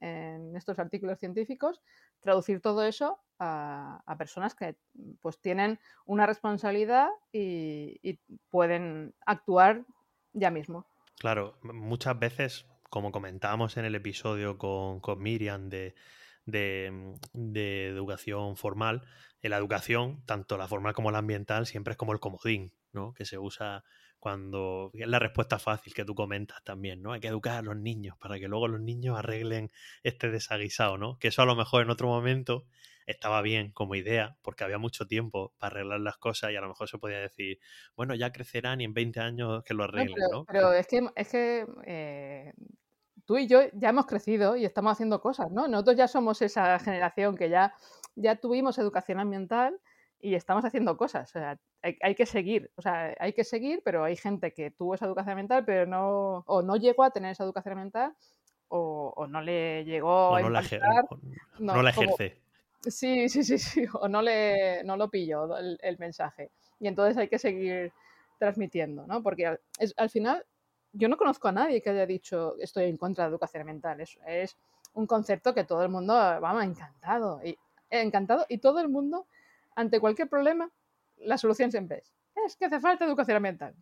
estos 0.56 0.80
artículos 0.80 1.20
científicos, 1.20 1.82
traducir 2.22 2.62
todo 2.62 2.84
eso 2.84 3.20
a, 3.40 4.02
personas 4.18 4.56
que 4.56 4.76
pues, 5.22 5.40
tienen 5.40 5.80
una 6.06 6.26
responsabilidad 6.26 7.10
y, 7.32 8.20
pueden 8.50 9.14
actuar 9.26 9.86
ya 10.34 10.50
mismo. 10.50 10.86
Claro, 11.20 11.58
muchas 11.62 12.18
veces, 12.18 12.66
como 12.90 13.12
comentábamos 13.12 13.78
en 13.78 13.86
el 13.86 13.96
episodio 13.96 14.58
con, 14.58 15.00
con 15.00 15.22
Miriam 15.22 15.70
de, 15.70 15.96
de, 16.46 17.16
de, 17.34 17.88
educación 17.88 18.56
formal, 18.56 19.04
en 19.42 19.52
la 19.52 19.58
educación, 19.58 20.24
tanto 20.26 20.58
la 20.58 20.68
formal 20.68 20.94
como 20.94 21.12
la 21.12 21.20
ambiental, 21.20 21.66
siempre 21.66 21.92
es 21.92 21.98
como 21.98 22.14
el 22.14 22.20
comodín, 22.20 22.74
¿no? 22.94 23.14
Que 23.14 23.26
se 23.26 23.38
usa 23.38 23.84
cuando 24.24 24.90
es 24.94 25.06
la 25.06 25.20
respuesta 25.20 25.60
fácil 25.60 25.94
que 25.94 26.06
tú 26.06 26.16
comentas 26.16 26.64
también, 26.64 27.02
¿no? 27.02 27.12
Hay 27.12 27.20
que 27.20 27.28
educar 27.28 27.58
a 27.58 27.62
los 27.62 27.76
niños 27.76 28.16
para 28.18 28.40
que 28.40 28.48
luego 28.48 28.70
los 28.70 28.80
niños 28.80 29.20
arreglen 29.20 29.70
este 30.02 30.32
desaguisado, 30.32 30.98
¿no? 30.98 31.20
Que 31.20 31.28
eso 31.28 31.42
a 31.42 31.46
lo 31.46 31.58
mejor 31.58 31.84
en 31.84 31.90
otro 31.90 32.08
momento 32.08 32.64
estaba 33.06 33.42
bien 33.42 33.74
como 33.74 33.96
idea, 33.96 34.38
porque 34.42 34.64
había 34.64 34.78
mucho 34.78 35.08
tiempo 35.08 35.54
para 35.58 35.76
arreglar 35.76 36.00
las 36.00 36.16
cosas 36.16 36.52
y 36.52 36.56
a 36.56 36.62
lo 36.62 36.70
mejor 36.70 36.88
se 36.88 37.00
podía 37.00 37.20
decir, 37.20 37.60
bueno, 37.98 38.16
ya 38.16 38.32
crecerán 38.32 38.80
y 38.80 38.86
en 38.86 38.94
20 38.94 39.20
años 39.20 39.64
que 39.66 39.74
lo 39.74 39.84
arreglen, 39.84 40.16
¿no? 40.32 40.46
Pero, 40.46 40.72
es 40.72 40.88
que, 40.88 41.06
es 41.18 41.28
que 41.28 41.66
eh, 41.86 42.54
tú 43.26 43.38
y 43.38 43.48
yo 43.48 43.60
ya 43.74 43.90
hemos 43.90 44.06
crecido 44.06 44.56
y 44.56 44.64
estamos 44.64 44.94
haciendo 44.94 45.20
cosas, 45.20 45.52
¿no? 45.52 45.68
Nosotros 45.68 45.98
ya 45.98 46.08
somos 46.08 46.42
esa 46.42 46.80
generación 46.80 47.36
que 47.36 47.50
ya, 47.50 47.74
ya 48.16 48.38
tuvimos 48.38 48.78
educación 48.78 49.20
ambiental 49.20 49.82
y 50.24 50.36
estamos 50.36 50.64
haciendo 50.64 50.96
cosas. 50.96 51.30
O 51.30 51.40
sea, 51.40 51.60
hay, 51.82 52.16
que 52.16 52.26
seguir, 52.26 52.72
o 52.78 52.82
sea, 52.82 53.14
hay 53.20 53.34
que 53.34 53.44
seguir, 53.44 53.82
pero 53.84 54.06
hay 54.06 54.16
gente 54.16 54.54
que 54.54 54.72
tuvo 54.72 54.96
esa 54.96 55.06
educación 55.06 55.32
ambiental, 55.32 55.66
pero 55.66 55.86
no, 55.86 56.46
o 56.48 56.62
no 56.62 56.78
llegó 56.78 57.04
a 57.04 57.12
tener 57.12 57.32
esa 57.32 57.44
educación 57.44 57.74
ambiental, 57.74 58.16
o, 58.70 59.28
no 59.28 59.42
le 59.42 59.84
llegó 59.84 60.30
o 60.30 60.36
a 60.36 60.42
no, 60.42 60.50
la, 60.50 60.64
no, 61.60 61.84
la 61.84 61.90
ejerce. 61.90 62.42
sí, 62.82 63.28
sí, 63.28 63.44
sí, 63.44 63.58
sí, 63.60 63.86
o 63.94 64.08
no, 64.08 64.22
le, 64.22 64.82
no 64.86 64.96
lo 64.96 65.10
pilló 65.10 65.58
el, 65.58 65.98
mensaje. 66.00 66.52
Y 66.80 66.88
entonces 66.88 67.18
hay 67.18 67.28
que 67.28 67.38
seguir 67.38 67.92
transmitiendo, 68.40 69.06
¿no? 69.06 69.22
Porque 69.22 69.60
al 69.98 70.10
final 70.10 70.46
yo 70.94 71.10
no 71.10 71.18
conozco 71.18 71.50
a 71.50 71.52
nadie 71.52 71.82
que 71.82 71.90
haya 71.90 72.06
dicho 72.06 72.56
estoy 72.60 72.86
en 72.86 72.98
contra 72.98 73.26
de 73.26 73.30
la 73.30 73.34
educación 73.34 73.62
ambiental. 73.62 74.00
Es, 74.00 74.18
es 74.26 74.58
un 74.94 75.06
concepto 75.06 75.54
que 75.54 75.66
todo 75.66 75.84
el 75.84 75.90
mundo, 75.90 76.14
vamos, 76.14 76.64
encantado. 76.64 77.42
Y, 77.44 77.58
encantado 77.90 78.46
y 78.50 78.58
todo 78.58 78.80
el 78.80 78.90
mundo, 78.90 79.28
ante 79.76 80.00
cualquier 80.00 80.30
problema, 80.30 80.70
la 81.18 81.38
solución 81.38 81.72
siempre 81.72 82.04
es, 82.46 82.56
que 82.56 82.66
hace 82.66 82.80
falta 82.80 83.06
educación 83.06 83.38
ambiental. 83.38 83.76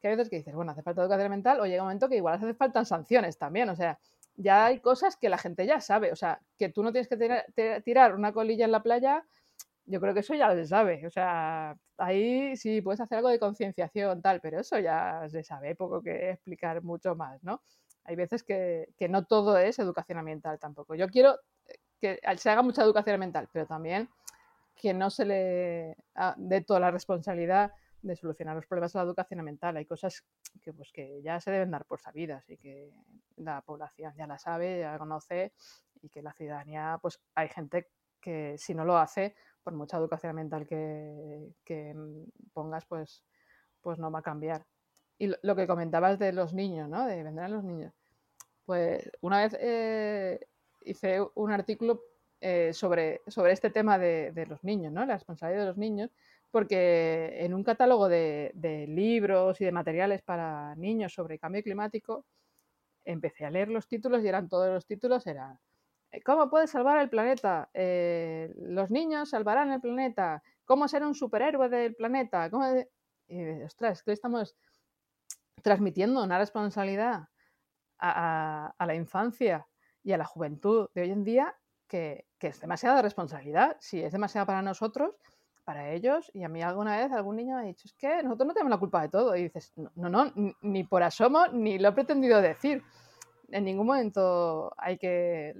Que 0.00 0.08
hay 0.08 0.16
veces 0.16 0.30
que 0.30 0.36
dices, 0.36 0.54
bueno, 0.54 0.72
hace 0.72 0.82
falta 0.82 1.02
educación 1.02 1.26
ambiental 1.26 1.60
o 1.60 1.66
llega 1.66 1.82
un 1.82 1.88
momento 1.88 2.08
que 2.08 2.16
igual 2.16 2.34
hace 2.34 2.54
falta 2.54 2.84
sanciones 2.84 3.36
también. 3.36 3.68
O 3.68 3.76
sea, 3.76 3.98
ya 4.36 4.66
hay 4.66 4.80
cosas 4.80 5.16
que 5.16 5.28
la 5.28 5.38
gente 5.38 5.66
ya 5.66 5.80
sabe. 5.80 6.12
O 6.12 6.16
sea, 6.16 6.40
que 6.56 6.68
tú 6.68 6.82
no 6.82 6.92
tienes 6.92 7.08
que 7.08 7.82
tirar 7.84 8.14
una 8.14 8.32
colilla 8.32 8.64
en 8.64 8.72
la 8.72 8.82
playa, 8.82 9.24
yo 9.86 10.00
creo 10.00 10.14
que 10.14 10.20
eso 10.20 10.34
ya 10.34 10.54
se 10.54 10.66
sabe. 10.66 11.06
O 11.06 11.10
sea, 11.10 11.76
ahí 11.96 12.56
sí 12.56 12.80
puedes 12.80 13.00
hacer 13.00 13.18
algo 13.18 13.28
de 13.28 13.40
concienciación, 13.40 14.22
tal, 14.22 14.40
pero 14.40 14.60
eso 14.60 14.78
ya 14.78 15.26
se 15.28 15.42
sabe, 15.42 15.74
poco 15.74 16.02
que 16.02 16.30
explicar 16.30 16.82
mucho 16.82 17.16
más, 17.16 17.42
¿no? 17.42 17.62
Hay 18.04 18.16
veces 18.16 18.42
que, 18.42 18.88
que 18.96 19.08
no 19.08 19.24
todo 19.24 19.58
es 19.58 19.78
educación 19.78 20.18
ambiental 20.18 20.58
tampoco. 20.58 20.94
Yo 20.94 21.08
quiero 21.08 21.36
que 22.00 22.20
se 22.36 22.50
haga 22.50 22.62
mucha 22.62 22.82
educación 22.82 23.14
ambiental, 23.14 23.48
pero 23.52 23.66
también 23.66 24.08
que 24.78 24.94
no 24.94 25.10
se 25.10 25.24
le 25.24 25.96
dé 26.36 26.60
toda 26.62 26.80
la 26.80 26.90
responsabilidad 26.90 27.72
de 28.00 28.14
solucionar 28.14 28.54
los 28.54 28.66
problemas 28.66 28.92
de 28.92 29.00
la 29.00 29.04
educación 29.04 29.40
ambiental. 29.40 29.76
Hay 29.76 29.84
cosas 29.84 30.24
que, 30.62 30.72
pues, 30.72 30.92
que 30.92 31.20
ya 31.20 31.40
se 31.40 31.50
deben 31.50 31.72
dar 31.72 31.84
por 31.84 32.00
sabidas 32.00 32.48
y 32.48 32.56
que 32.56 32.92
la 33.36 33.60
población 33.62 34.14
ya 34.16 34.26
la 34.26 34.38
sabe, 34.38 34.80
ya 34.80 34.92
la 34.92 34.98
conoce 34.98 35.52
y 36.00 36.08
que 36.08 36.22
la 36.22 36.32
ciudadanía, 36.32 36.98
pues 37.02 37.20
hay 37.34 37.48
gente 37.48 37.88
que 38.20 38.56
si 38.56 38.74
no 38.74 38.84
lo 38.84 38.96
hace, 38.96 39.34
por 39.64 39.74
mucha 39.74 39.96
educación 39.96 40.30
ambiental 40.30 40.66
que, 40.66 41.94
pongas, 42.52 42.86
pues, 42.86 43.24
pues 43.80 43.98
no 43.98 44.10
va 44.10 44.20
a 44.20 44.22
cambiar. 44.22 44.64
Y 45.18 45.32
lo, 45.42 45.56
que 45.56 45.66
comentabas 45.66 46.20
de 46.20 46.32
los 46.32 46.54
niños, 46.54 46.88
¿no? 46.88 47.04
De 47.04 47.22
vender 47.24 47.44
a 47.44 47.48
los 47.48 47.64
niños. 47.64 47.92
Pues 48.64 49.10
una 49.20 49.40
vez 49.42 49.56
eh, 49.60 50.46
hice 50.82 51.20
un 51.34 51.50
artículo 51.50 52.00
eh, 52.40 52.72
sobre, 52.72 53.22
sobre 53.26 53.52
este 53.52 53.70
tema 53.70 53.98
de, 53.98 54.46
los 54.48 54.62
niños, 54.64 54.92
¿no? 54.92 55.04
La 55.04 55.14
responsabilidad 55.14 55.62
de 55.62 55.68
los 55.68 55.78
niños, 55.78 56.10
porque 56.50 57.36
en 57.40 57.54
un 57.54 57.64
catálogo 57.64 58.08
de, 58.08 58.52
libros 58.88 59.60
y 59.60 59.64
de 59.64 59.72
materiales 59.72 60.22
para 60.22 60.74
niños 60.76 61.12
sobre 61.12 61.38
cambio 61.38 61.62
climático, 61.62 62.24
empecé 63.04 63.44
a 63.46 63.50
leer 63.50 63.68
los 63.68 63.88
títulos 63.88 64.22
y 64.22 64.28
eran 64.28 64.48
todos 64.48 64.68
los 64.68 64.86
títulos, 64.86 65.26
eran 65.26 65.58
eh, 66.12 66.22
¿Cómo 66.22 66.48
puedes 66.50 66.70
salvar 66.70 66.98
el 67.00 67.10
planeta? 67.10 67.70
Eh, 67.74 68.52
los 68.56 68.90
niños 68.90 69.30
salvarán 69.30 69.72
el 69.72 69.80
planeta. 69.80 70.42
¿Cómo 70.64 70.88
ser 70.88 71.04
un 71.04 71.14
superhéroe 71.14 71.68
del 71.68 71.94
planeta? 71.94 72.50
¿Cómo... 72.50 72.66
ostras, 73.64 74.02
que 74.02 74.12
estamos 74.12 74.56
transmitiendo 75.62 76.22
una 76.22 76.38
responsabilidad 76.38 77.28
a, 77.98 78.74
la 78.78 78.94
infancia 78.94 79.66
y 80.02 80.12
a 80.12 80.18
la 80.18 80.24
juventud 80.24 80.88
de 80.94 81.02
hoy 81.02 81.10
en 81.10 81.24
día 81.24 81.54
que, 81.88 82.26
es 82.40 82.60
demasiada 82.60 83.02
responsabilidad. 83.02 83.76
Si 83.80 84.00
es 84.00 84.12
demasiado 84.12 84.46
para 84.46 84.62
nosotros, 84.62 85.16
para 85.64 85.90
ellos, 85.90 86.30
y 86.32 86.44
a 86.44 86.48
mí 86.48 86.62
alguna 86.62 86.96
vez 86.96 87.10
algún 87.12 87.36
niño 87.36 87.56
me 87.56 87.62
ha 87.62 87.64
dicho, 87.64 87.86
es 87.86 87.94
que 87.94 88.22
nosotros 88.22 88.46
no 88.46 88.54
tenemos 88.54 88.70
la 88.70 88.78
culpa 88.78 89.02
de 89.02 89.08
todo. 89.08 89.34
Y 89.34 89.44
dices, 89.44 89.72
no, 89.76 90.08
no, 90.08 90.32
ni 90.62 90.84
por 90.84 91.02
asomo, 91.02 91.46
ni 91.48 91.78
lo 91.78 91.88
he 91.88 91.92
pretendido 91.92 92.40
decir. 92.40 92.82
En 93.48 93.64
ningún 93.64 93.86
momento 93.86 94.72
hay 94.76 94.98
que... 94.98 95.54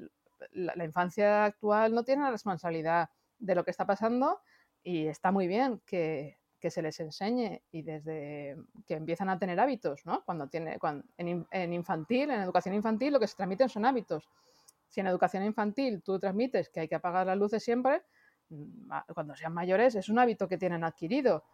La, 0.52 0.84
infancia 0.84 1.46
actual 1.46 1.92
no 1.92 2.04
tiene 2.04 2.22
la 2.22 2.30
responsabilidad 2.30 3.10
de 3.38 3.54
lo 3.56 3.64
que 3.64 3.72
está 3.72 3.84
pasando 3.84 4.40
y 4.84 5.08
está 5.08 5.32
muy 5.32 5.48
bien 5.48 5.82
que, 5.84 6.38
se 6.60 6.80
les 6.80 7.00
enseñe 7.00 7.60
y 7.72 7.82
desde 7.82 8.56
que 8.86 8.94
empiezan 8.94 9.28
a 9.30 9.38
tener 9.38 9.58
hábitos, 9.58 10.06
¿no? 10.06 10.22
Cuando 10.24 10.48
tiene, 10.48 10.78
cuando, 10.78 11.04
en, 11.16 11.46
en, 11.50 11.72
infantil, 11.72 12.30
en 12.30 12.40
educación 12.40 12.74
infantil, 12.74 13.12
lo 13.12 13.20
que 13.20 13.26
se 13.26 13.36
transmiten 13.36 13.68
son 13.68 13.84
hábitos 13.84 14.28
si 14.88 15.00
en 15.00 15.06
educación 15.06 15.44
infantil 15.44 16.02
tú 16.02 16.18
transmites 16.18 16.68
que 16.70 16.80
hay 16.80 16.88
que 16.88 16.94
apagar 16.94 17.26
las 17.26 17.36
luces 17.38 17.62
siempre, 17.62 18.02
mm, 18.48 18.90
cuando 19.14 19.34
sean 19.36 19.52
mayores 19.54 19.94
es 19.94 20.08
un 20.08 20.18
hábito 20.18 20.48
que 20.48 20.58
tienen 20.58 20.84
adquirido. 20.84 21.44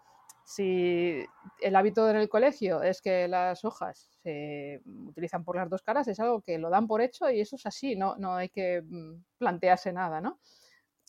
Si 0.44 1.24
el 1.60 1.76
hábito 1.76 2.08
en 2.10 2.16
el 2.16 2.28
colegio 2.28 2.82
es 2.82 3.00
que 3.00 3.26
las 3.28 3.64
hojas 3.64 4.10
se 4.22 4.82
utilizan 4.84 5.42
por 5.42 5.56
las 5.56 5.70
dos 5.70 5.82
caras, 5.82 6.06
es 6.08 6.20
algo 6.20 6.42
que 6.42 6.58
lo 6.58 6.68
dan 6.68 6.86
por 6.86 7.00
hecho 7.00 7.30
y 7.30 7.40
eso 7.40 7.56
es 7.56 7.64
así, 7.66 7.96
no, 7.96 8.16
no 8.16 8.34
hay 8.34 8.50
que 8.50 8.82
mm, 8.82 9.24
plantearse 9.38 9.92
nada, 9.92 10.20
¿no? 10.20 10.38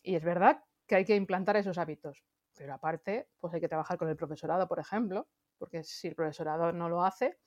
Y 0.03 0.15
es 0.15 0.23
verdad 0.23 0.63
que 0.87 0.95
hay 0.95 1.05
que 1.05 1.15
implantar 1.15 1.57
esos 1.57 1.77
hábitos, 1.77 2.23
pero 2.55 2.73
aparte, 2.73 3.27
pues 3.39 3.53
hay 3.53 3.61
que 3.61 3.67
trabajar 3.67 3.97
con 3.97 4.07
el 4.07 4.15
profesorado, 4.15 4.67
por 4.67 4.79
ejemplo, 4.79 5.27
porque 5.57 5.83
si 5.83 6.07
el 6.07 6.15
profesorado 6.15 6.71
no 6.71 6.89
lo 6.89 7.03
hace, 7.03 7.37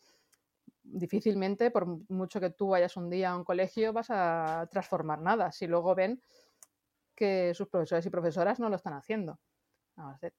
difícilmente, 0.92 1.71
por 1.71 1.87
mucho 2.09 2.40
que 2.40 2.50
tú 2.50 2.68
vayas 2.68 2.97
un 2.97 3.11
día 3.11 3.30
a 3.30 3.37
un 3.37 3.45
colegio, 3.45 3.92
vas 3.92 4.09
a 4.11 4.68
transformar 4.71 5.21
nada 5.21 5.52
si 5.52 5.66
luego 5.66 5.95
ven 5.95 6.23
que 7.14 7.52
sus 7.54 7.68
profesores 7.68 8.07
y 8.07 8.11
profesoras 8.11 8.61
no 8.61 8.68
lo 8.68 8.76
están 8.76 8.95
haciendo. 8.95 9.38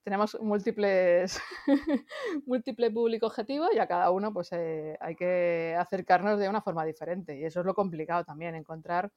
tenemos 0.03 0.37
múltiples, 0.41 1.39
múltiple 2.45 2.89
público 2.89 3.27
objetivo 3.27 3.67
y 3.73 3.79
a 3.79 3.87
cada 3.87 4.11
uno 4.11 4.31
pues 4.31 4.53
eh, 4.53 4.97
hay 5.01 5.15
que 5.15 5.75
acercarnos 5.77 6.39
de 6.39 6.47
una 6.47 6.61
forma 6.61 6.85
diferente. 6.85 7.37
Y 7.37 7.43
eso 7.43 7.59
es 7.59 7.65
lo 7.65 7.73
complicado 7.73 8.23
también, 8.23 8.55
encontrar 8.55 9.11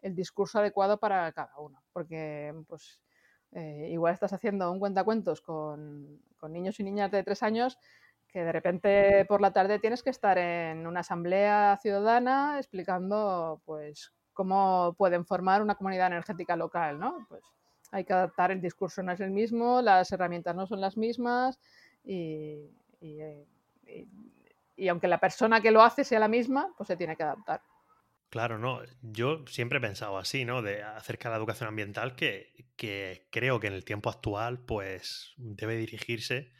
el 0.00 0.14
discurso 0.14 0.58
adecuado 0.58 0.98
para 0.98 1.30
cada 1.32 1.58
uno. 1.58 1.82
Porque 1.92 2.54
pues 2.66 3.02
eh, 3.52 3.88
igual 3.90 4.14
estás 4.14 4.32
haciendo 4.32 4.72
un 4.72 4.78
cuentacuentos 4.78 5.42
con, 5.42 6.22
con 6.38 6.52
niños 6.52 6.80
y 6.80 6.84
niñas 6.84 7.10
de 7.10 7.22
tres 7.22 7.42
años 7.42 7.78
que 8.32 8.42
de 8.42 8.52
repente 8.52 9.24
por 9.26 9.40
la 9.40 9.52
tarde 9.52 9.78
tienes 9.78 10.02
que 10.02 10.10
estar 10.10 10.38
en 10.38 10.86
una 10.86 11.00
asamblea 11.00 11.78
ciudadana 11.82 12.56
explicando 12.58 13.60
pues 13.66 14.12
cómo 14.32 14.94
pueden 14.96 15.26
formar 15.26 15.62
una 15.62 15.74
comunidad 15.74 16.06
energética 16.06 16.56
local, 16.56 16.98
¿no? 16.98 17.26
Pues 17.28 17.44
hay 17.90 18.04
que 18.04 18.14
adaptar 18.14 18.50
el 18.50 18.62
discurso 18.62 19.02
no 19.02 19.12
es 19.12 19.20
el 19.20 19.30
mismo, 19.30 19.82
las 19.82 20.10
herramientas 20.12 20.56
no 20.56 20.66
son 20.66 20.80
las 20.80 20.96
mismas 20.96 21.60
y, 22.04 22.70
y, 23.00 24.88
aunque 24.88 25.08
la 25.08 25.18
persona 25.18 25.60
que 25.60 25.70
lo 25.70 25.82
hace 25.82 26.02
sea 26.02 26.18
la 26.18 26.28
misma, 26.28 26.72
pues 26.76 26.86
se 26.86 26.96
tiene 26.96 27.16
que 27.16 27.22
adaptar. 27.22 27.60
Claro, 28.30 28.58
no. 28.58 28.80
Yo 29.02 29.44
siempre 29.46 29.76
he 29.76 29.80
pensado 29.82 30.16
así, 30.16 30.46
¿no? 30.46 30.62
De 30.62 30.82
acerca 30.82 31.28
de 31.28 31.34
la 31.34 31.38
educación 31.38 31.68
ambiental, 31.68 32.16
que, 32.16 32.66
que 32.76 33.28
creo 33.30 33.60
que 33.60 33.66
en 33.66 33.74
el 33.74 33.84
tiempo 33.84 34.08
actual, 34.08 34.58
pues, 34.64 35.34
debe 35.36 35.76
dirigirse, 35.76 36.50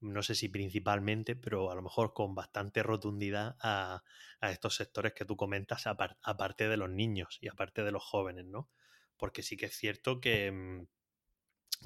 no 0.00 0.22
sé 0.22 0.34
si 0.34 0.48
principalmente, 0.48 1.36
pero 1.36 1.70
a 1.70 1.74
lo 1.74 1.82
mejor 1.82 2.12
con 2.12 2.34
bastante 2.34 2.82
rotundidad 2.82 3.56
a, 3.60 4.02
a 4.40 4.50
estos 4.50 4.76
sectores 4.76 5.12
que 5.12 5.24
tú 5.24 5.36
comentas, 5.36 5.86
aparte 5.86 6.68
de 6.68 6.76
los 6.76 6.90
niños 6.90 7.38
y 7.40 7.48
aparte 7.48 7.84
de 7.84 7.92
los 7.92 8.02
jóvenes, 8.02 8.46
¿no? 8.46 8.70
Porque 9.16 9.42
sí 9.42 9.56
que 9.56 9.66
es 9.66 9.76
cierto 9.76 10.20
que, 10.20 10.50
mm, 10.50 10.86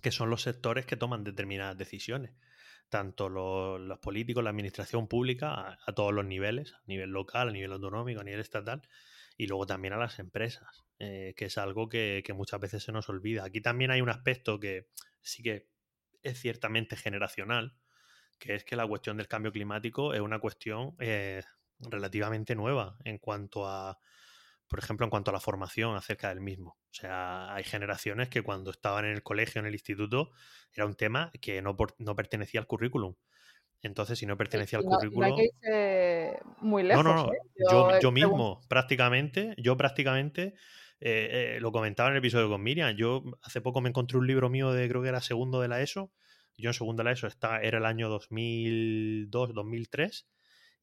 que 0.02 0.10
son 0.10 0.30
los 0.30 0.42
sectores 0.42 0.86
que 0.86 0.96
toman 0.96 1.24
determinadas 1.24 1.76
decisiones 1.76 2.34
tanto 2.88 3.28
los, 3.28 3.98
políticos, 3.98 4.44
la 4.44 4.50
administración 4.50 5.08
pública, 5.08 5.78
a, 5.84 5.92
todos 5.94 6.12
los 6.12 6.24
niveles, 6.24 6.74
a 6.74 6.82
nivel 6.86 7.10
local, 7.10 7.48
a 7.48 7.52
nivel 7.52 7.72
autonómico, 7.72 8.20
a 8.20 8.24
nivel 8.24 8.40
estatal, 8.40 8.82
y 9.36 9.46
luego 9.46 9.66
también 9.66 9.94
a 9.94 9.96
las 9.96 10.18
empresas, 10.18 10.84
eh, 10.98 11.34
que 11.36 11.46
es 11.46 11.58
algo 11.58 11.88
que, 11.88 12.22
muchas 12.34 12.60
veces 12.60 12.84
se 12.84 12.92
nos 12.92 13.08
olvida. 13.08 13.44
Aquí 13.44 13.60
también 13.60 13.90
hay 13.90 14.00
un 14.00 14.10
aspecto 14.10 14.60
que 14.60 14.86
sí 15.22 15.42
que 15.42 15.68
es 16.22 16.38
ciertamente 16.40 16.96
generacional, 16.96 17.76
que 18.38 18.54
es 18.54 18.64
que 18.64 18.76
la 18.76 18.86
cuestión 18.86 19.16
del 19.16 19.28
cambio 19.28 19.52
climático 19.52 20.14
es 20.14 20.20
una 20.20 20.38
cuestión 20.38 20.94
eh, 20.98 21.42
relativamente 21.78 22.54
nueva 22.54 22.96
en 23.04 23.18
cuanto 23.18 23.66
a, 23.66 23.98
por 24.68 24.78
ejemplo, 24.78 25.04
en 25.04 25.10
cuanto 25.10 25.30
a 25.30 25.34
la 25.34 25.40
formación 25.40 25.96
acerca 25.96 26.28
del 26.28 26.40
mismo. 26.40 26.76
O 26.90 26.94
sea, 26.94 27.54
hay 27.54 27.64
generaciones 27.64 28.28
que 28.28 28.42
cuando 28.42 28.70
estaban 28.70 29.04
en 29.04 29.12
el 29.12 29.22
colegio, 29.22 29.60
en 29.60 29.66
el 29.66 29.74
instituto, 29.74 30.30
era 30.72 30.86
un 30.86 30.94
tema 30.94 31.30
que 31.40 31.62
no, 31.62 31.76
no 31.98 32.16
pertenecía 32.16 32.60
al 32.60 32.66
currículum. 32.66 33.14
Entonces, 33.82 34.18
si 34.18 34.24
no 34.24 34.36
pertenecía 34.36 34.78
al 34.78 34.84
currículum. 34.84 35.28
No, 35.28 35.36
muy 36.60 36.82
lejos. 36.82 37.04
No, 37.04 37.14
no, 37.14 37.26
no. 37.26 37.32
¿eh? 37.32 37.38
Yo, 37.70 38.00
yo, 38.00 38.12
mismo, 38.12 38.62
prácticamente, 38.66 39.54
yo 39.58 39.76
prácticamente 39.76 40.54
eh, 41.00 41.56
eh, 41.56 41.58
lo 41.60 41.70
comentaba 41.70 42.08
en 42.08 42.14
el 42.14 42.18
episodio 42.18 42.48
con 42.48 42.62
Miriam. 42.62 42.96
Yo 42.96 43.22
hace 43.42 43.60
poco 43.60 43.82
me 43.82 43.90
encontré 43.90 44.16
un 44.16 44.26
libro 44.26 44.48
mío 44.48 44.72
de, 44.72 44.88
creo 44.88 45.02
que 45.02 45.08
era 45.08 45.20
segundo 45.20 45.60
de 45.60 45.68
la 45.68 45.82
ESO. 45.82 46.10
Yo 46.56 46.70
en 46.70 46.74
segundo 46.74 47.02
de 47.02 47.04
la 47.04 47.12
ESO 47.12 47.26
está, 47.26 47.60
era 47.60 47.78
el 47.78 47.86
año 47.86 48.08
2002, 48.08 49.54
2003 49.54 50.26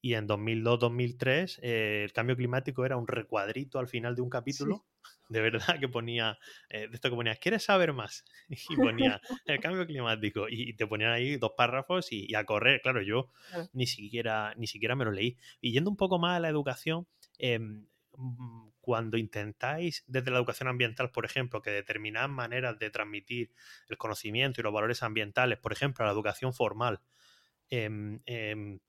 y 0.01 0.15
en 0.15 0.27
2002-2003 0.27 1.59
eh, 1.61 2.03
el 2.03 2.11
cambio 2.11 2.35
climático 2.35 2.85
era 2.85 2.97
un 2.97 3.07
recuadrito 3.07 3.77
al 3.79 3.87
final 3.87 4.15
de 4.15 4.21
un 4.21 4.29
capítulo, 4.29 4.85
de 5.29 5.41
verdad, 5.41 5.79
que 5.79 5.87
ponía, 5.87 6.39
eh, 6.69 6.87
de 6.87 6.95
esto 6.95 7.09
que 7.09 7.15
ponía, 7.15 7.35
¿quieres 7.35 7.63
saber 7.63 7.93
más? 7.93 8.25
Y 8.69 8.75
ponía 8.75 9.21
el 9.45 9.59
cambio 9.59 9.85
climático 9.85 10.47
y 10.49 10.73
te 10.73 10.87
ponían 10.87 11.11
ahí 11.11 11.37
dos 11.37 11.51
párrafos 11.55 12.11
y, 12.11 12.33
a 12.35 12.43
correr, 12.45 12.81
claro, 12.81 13.01
yo 13.01 13.29
ni, 13.73 13.85
siquiera, 13.85 14.53
ni 14.57 14.67
siquiera 14.67 14.95
me 14.95 15.05
lo 15.05 15.11
leí. 15.11 15.37
Y 15.61 15.71
yendo 15.71 15.89
un 15.89 15.97
poco 15.97 16.19
más 16.19 16.37
a 16.37 16.39
la 16.39 16.49
educación, 16.49 17.07
mm, 17.39 18.70
cuando 18.81 19.17
intentáis 19.17 20.03
desde 20.07 20.31
la 20.31 20.37
educación 20.37 20.67
ambiental, 20.67 21.11
por 21.11 21.25
ejemplo, 21.25 21.61
que 21.61 21.69
determinadas 21.69 22.29
maneras 22.29 22.77
de 22.79 22.89
transmitir 22.89 23.51
el 23.87 23.97
conocimiento 23.97 24.59
y 24.59 24.63
los 24.63 24.73
valores 24.73 25.03
ambientales, 25.03 25.59
por 25.59 25.71
ejemplo, 25.71 26.05
la 26.05 26.11
educación 26.11 26.53
formal, 26.53 27.01
eh, 27.69 28.79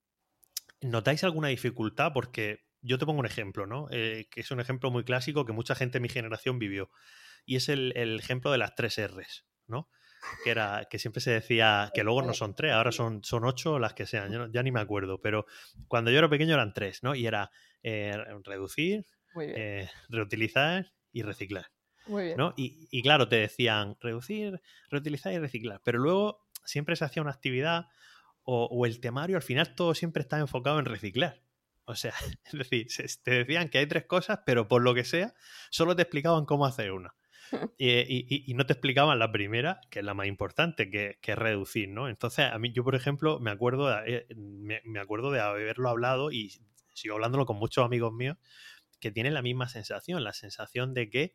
¿Notáis 0.83 1.23
alguna 1.23 1.49
dificultad? 1.49 2.13
Porque 2.13 2.65
yo 2.81 2.99
te 2.99 3.07
pongo 3.07 3.21
un 3.21 3.27
ejemplo, 3.27 3.67
¿no? 3.67 3.87
Eh, 3.91 4.27
que 4.31 4.41
es 4.41 4.51
un 4.51 4.61
ejemplo 4.61 4.91
muy 4.91 5.05
clásico 5.05 5.47
que 5.47 5.53
mucha 5.53 5.77
gente 5.77 5.99
de 5.99 6.03
mi 6.03 6.09
generación 6.09 6.59
vivió. 6.59 6.91
Y 7.47 7.57
es 7.57 7.69
el, 7.69 7.93
ejemplo 8.19 8.51
de 8.51 8.59
las 8.59 8.75
tres 8.75 8.99
R's, 9.01 9.47
¿no? 9.69 9.89
Que, 10.45 10.51
era, 10.51 10.87
que 10.91 10.99
siempre 10.99 11.21
se 11.21 11.33
decía 11.33 11.91
que 11.95 12.05
luego 12.05 12.23
no 12.23 12.33
son 12.35 12.55
tres, 12.55 12.73
ahora 12.73 12.93
son, 12.93 13.25
son 13.25 13.45
ocho 13.45 13.79
las 13.79 13.95
que 13.95 14.07
sean, 14.07 14.53
ya 14.53 14.63
ni 14.63 14.71
me 14.71 14.81
acuerdo, 14.81 15.21
pero 15.21 15.47
cuando 15.89 16.13
yo 16.13 16.19
era 16.19 16.29
pequeño 16.29 16.55
eran 16.55 16.73
tres, 16.73 17.03
¿no? 17.03 17.17
Y 17.17 17.27
era 17.27 17.51
eh, 19.41 19.55
eh, 19.57 19.91
reutilizar 20.09 20.93
y 21.13 21.23
reciclar. 21.23 21.67
Muy 22.07 22.25
bien. 22.25 22.37
¿no? 22.37 22.53
Y, 22.57 22.89
y, 22.91 23.03
claro, 23.03 23.29
te 23.29 23.37
decían 23.37 23.97
reducir, 24.01 24.61
reutilizar 24.91 25.33
y 25.33 25.39
reciclar, 25.39 25.81
pero 25.85 25.99
luego 25.99 26.49
siempre 26.65 26.97
se 26.97 27.05
hacía 27.05 27.23
una 27.23 27.31
actividad 27.31 27.87
o, 28.45 28.87
el 28.87 29.01
temario, 29.01 29.37
al 29.37 29.43
final 29.43 29.75
todo 29.75 29.95
siempre 29.95 30.23
está 30.23 30.39
enfocado 30.39 30.79
en 30.79 30.85
reciclar. 30.85 31.41
O 31.85 31.95
sea, 31.95 32.13
es 32.45 32.53
decir, 32.53 32.87
te 33.23 33.31
decían 33.31 33.69
que 33.69 33.79
hay 33.79 33.87
tres 33.87 34.07
cosas, 34.07 34.41
pero 34.45 34.69
por 34.69 34.83
lo 34.83 34.95
que 34.95 35.05
sea, 35.05 35.35
solo 35.71 35.95
te 35.97 36.03
explicaban 36.03 36.45
cómo 36.45 36.67
hacer 36.67 36.93
una. 36.93 37.15
Y, 37.79 38.55
no 38.55 38.65
te 38.65 38.73
explicaban 38.73 39.19
la 39.19 39.31
primera, 39.31 39.81
que 39.91 39.99
es 39.99 40.05
la 40.05 40.15
más 40.15 40.27
importante, 40.27 40.91
que, 40.91 41.19
es 41.23 41.39
reducir, 41.39 41.89
¿no? 41.89 42.09
Entonces, 42.09 42.47
a 42.51 42.59
mí, 42.59 42.73
yo, 42.73 42.83
por 42.83 42.95
ejemplo, 42.95 43.41
me 43.41 43.51
acuerdo, 43.51 43.89
de, 43.89 44.27
eh, 44.31 44.81
me 44.85 45.01
acuerdo 45.01 45.31
de 45.31 45.41
haberlo 45.41 45.91
hablado 45.91 46.33
y 46.33 46.51
sigo 46.95 47.15
hablándolo 47.15 47.45
con 47.45 47.59
muchos 47.59 47.85
amigos 47.85 48.13
míos 48.13 48.37
que 49.03 49.11
tienen 49.11 49.35
la 49.35 49.43
misma 49.43 49.69
sensación, 49.69 50.25
la 50.25 50.33
sensación 50.33 50.95
de 50.95 51.11
que 51.11 51.35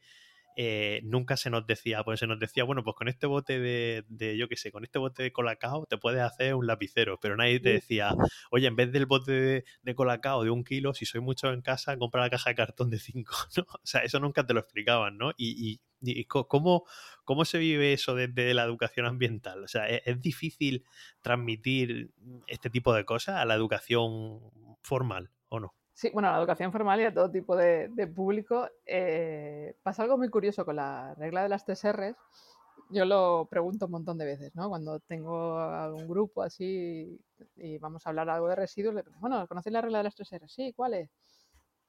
eh, 0.60 1.02
nunca 1.04 1.38
se 1.38 1.52
nos 1.52 1.68
decía, 1.68 2.04
pues 2.04 2.20
se 2.20 2.26
nos 2.26 2.40
decía, 2.40 2.64
bueno, 2.64 2.84
pues 2.84 2.96
con 2.96 3.08
este 3.08 3.28
bote 3.28 3.60
de, 3.60 4.06
de 4.08 4.38
yo 4.38 4.48
qué 4.48 4.56
sé, 4.56 4.72
con 4.72 4.84
este 4.84 4.98
bote 4.98 5.22
de 5.22 5.32
colacao 5.32 5.86
te 5.86 6.00
puedes 6.00 6.22
hacer 6.22 6.56
un 6.56 6.66
lapicero, 6.66 7.20
pero 7.20 7.38
nadie 7.38 7.60
te 7.60 7.74
decía, 7.74 8.16
oye, 8.50 8.66
en 8.66 8.76
vez 8.76 8.92
del 8.92 9.06
bote 9.06 9.32
de, 9.34 9.66
de 9.84 9.96
colacao 9.96 10.44
de 10.44 10.50
un 10.50 10.64
kilo, 10.64 10.96
si 10.96 11.06
soy 11.06 11.22
mucho 11.22 11.54
en 11.54 11.62
casa, 11.62 11.96
compra 12.00 12.24
la 12.24 12.32
caja 12.32 12.50
de 12.50 12.56
cartón 12.56 12.90
de 12.90 12.98
cinco, 12.98 13.36
¿no? 13.58 13.64
O 13.72 13.86
sea, 13.86 14.02
eso 14.02 14.20
nunca 14.20 14.48
te 14.48 14.56
lo 14.56 14.60
explicaban, 14.62 15.20
¿no? 15.20 15.32
Y, 15.38 15.80
y, 16.02 16.26
¿cómo, 16.26 16.86
¿cómo, 17.24 17.46
se 17.46 17.60
vive 17.60 17.94
eso 17.94 18.16
desde 18.16 18.56
la 18.56 18.64
educación 18.64 19.06
ambiental? 19.06 19.64
O 19.64 19.68
sea, 19.68 19.88
¿es, 19.88 20.02
¿es, 20.06 20.20
difícil 20.22 20.86
transmitir 21.22 22.10
este 22.48 22.72
tipo 22.72 22.96
de 22.96 23.06
cosas 23.06 23.36
a 23.36 23.46
la 23.46 23.54
educación 23.54 24.40
formal 24.82 25.30
o 25.50 25.60
no? 25.60 25.76
Sí, 25.98 26.12
bueno, 26.14 26.32
la 26.32 26.38
educación 26.38 26.72
formal 26.72 27.02
y 27.02 27.06
a 27.06 27.14
todo 27.14 27.32
tipo 27.32 27.56
de, 27.56 27.90
público. 28.16 28.70
Eh, 28.86 29.74
pasa 29.82 30.04
algo 30.04 30.16
muy 30.16 30.30
curioso 30.30 30.64
con 30.64 30.76
la 30.76 31.16
regla 31.16 31.42
de 31.42 31.50
las 31.50 31.66
tres 31.66 31.84
R's. 31.92 32.16
Yo 32.92 33.04
lo 33.04 33.48
pregunto 33.50 33.86
un 33.88 33.94
montón 33.94 34.16
de 34.20 34.26
veces, 34.26 34.56
¿no? 34.56 34.70
Cuando 34.70 35.00
tengo 35.00 35.58
algún 35.58 36.08
grupo 36.08 36.44
así 36.44 37.20
y 37.56 37.80
vamos 37.80 38.06
a 38.06 38.10
hablar 38.10 38.30
algo 38.30 38.48
de 38.48 38.56
residuos, 38.56 38.94
le 38.94 39.02
pregunto, 39.02 39.28
bueno, 39.28 39.48
¿conocéis 39.48 39.74
la 39.74 39.82
regla 39.82 39.98
de 39.98 40.04
las 40.04 40.14
tres 40.14 40.30
R's? 40.40 40.54
Sí, 40.54 40.72
¿cuál 40.74 40.94
es? 40.94 41.10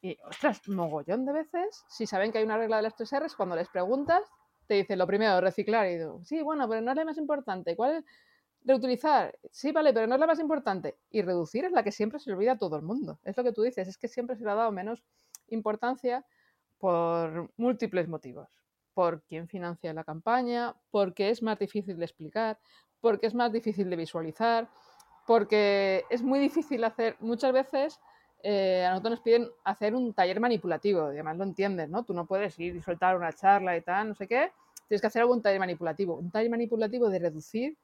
Y, 0.01 0.17
ostras, 0.25 0.67
mogollón 0.69 1.27
de 1.27 1.35
veces, 1.35 1.85
si 1.91 2.07
saben 2.07 2.33
que 2.33 2.39
hay 2.39 2.45
una 2.45 2.57
regla 2.57 2.77
de 2.79 2.85
las 2.85 2.97
tres 2.97 3.13
R's, 3.13 3.37
cuando 3.37 3.57
les 3.57 3.69
preguntas, 3.69 4.23
te 4.67 4.73
dicen 4.73 4.99
lo 4.99 5.07
primero, 5.07 5.39
reciclar. 5.43 5.87
Y 5.87 5.99
digo, 5.99 6.25
sí, 6.25 6.41
bueno, 6.41 6.67
pero 6.67 6.81
no 6.81 6.93
es 6.93 6.97
la 6.97 7.05
más 7.05 7.19
importante. 7.19 7.77
¿Cuál 7.77 7.97
es? 7.97 8.05
Reutilizar, 8.69 9.35
sí, 9.51 9.73
vale, 9.73 9.95
pero 9.95 10.07
no 10.07 10.15
es 10.15 10.21
la 10.21 10.27
más 10.27 10.39
importante. 10.39 10.99
Y 11.11 11.23
reducir 11.23 11.65
es 11.65 11.73
la 11.73 11.83
que 11.83 11.91
siempre 11.91 12.19
se 12.19 12.31
olvida 12.31 12.53
a 12.53 12.59
todo 12.59 12.77
el 12.77 12.83
mundo. 12.83 13.19
Es 13.25 13.35
lo 13.35 13.43
que 13.43 13.53
tú 13.55 13.63
dices, 13.63 13.89
es 13.89 13.97
que 13.97 14.09
siempre 14.09 14.37
se 14.37 14.45
le 14.45 14.51
ha 14.51 14.55
dado 14.55 14.71
menos 14.73 15.03
importancia 15.49 16.27
por 16.77 17.51
múltiples 17.57 18.09
motivos. 18.09 18.51
Por 18.93 19.23
quién 19.23 19.49
financia 19.49 19.95
la 19.95 20.05
campaña, 20.05 20.77
porque 20.91 21.31
es 21.31 21.43
más 21.43 21.59
difícil 21.59 21.97
de 21.97 22.05
explicar, 22.05 22.59
porque 23.01 23.29
es 23.29 23.35
más 23.35 23.51
difícil 23.51 23.89
de 23.89 23.97
visualizar, 23.97 24.69
porque 25.27 26.05
es 26.11 26.21
muy 26.23 26.39
difícil 26.39 26.85
hacer, 26.85 27.17
muchas 27.21 27.55
veces 27.55 27.99
eh, 28.43 28.85
a 28.85 28.91
nosotros 28.91 29.13
nos 29.13 29.21
piden 29.21 29.49
hacer 29.65 29.95
un 29.95 30.13
taller 30.13 30.41
manipulativo, 30.41 31.05
además 31.05 31.39
lo 31.39 31.45
entiendes, 31.45 31.89
¿no? 31.89 32.05
Tú 32.05 32.13
no 32.13 32.27
puedes 32.27 32.59
ir 32.59 32.77
y 32.77 32.83
soltar 32.83 33.17
una 33.17 33.33
charla 33.33 33.79
y 33.79 33.81
tal, 33.81 34.09
no 34.09 34.15
sé 34.15 34.29
qué, 34.29 34.53
tienes 34.89 35.01
que 35.01 35.07
hacer 35.07 35.23
algún 35.23 35.41
taller 35.41 35.59
manipulativo. 35.59 36.17
Un 36.17 36.31
taller 36.31 36.51
manipulativo 36.51 37.09
de 37.09 37.19
reducir 37.19 37.79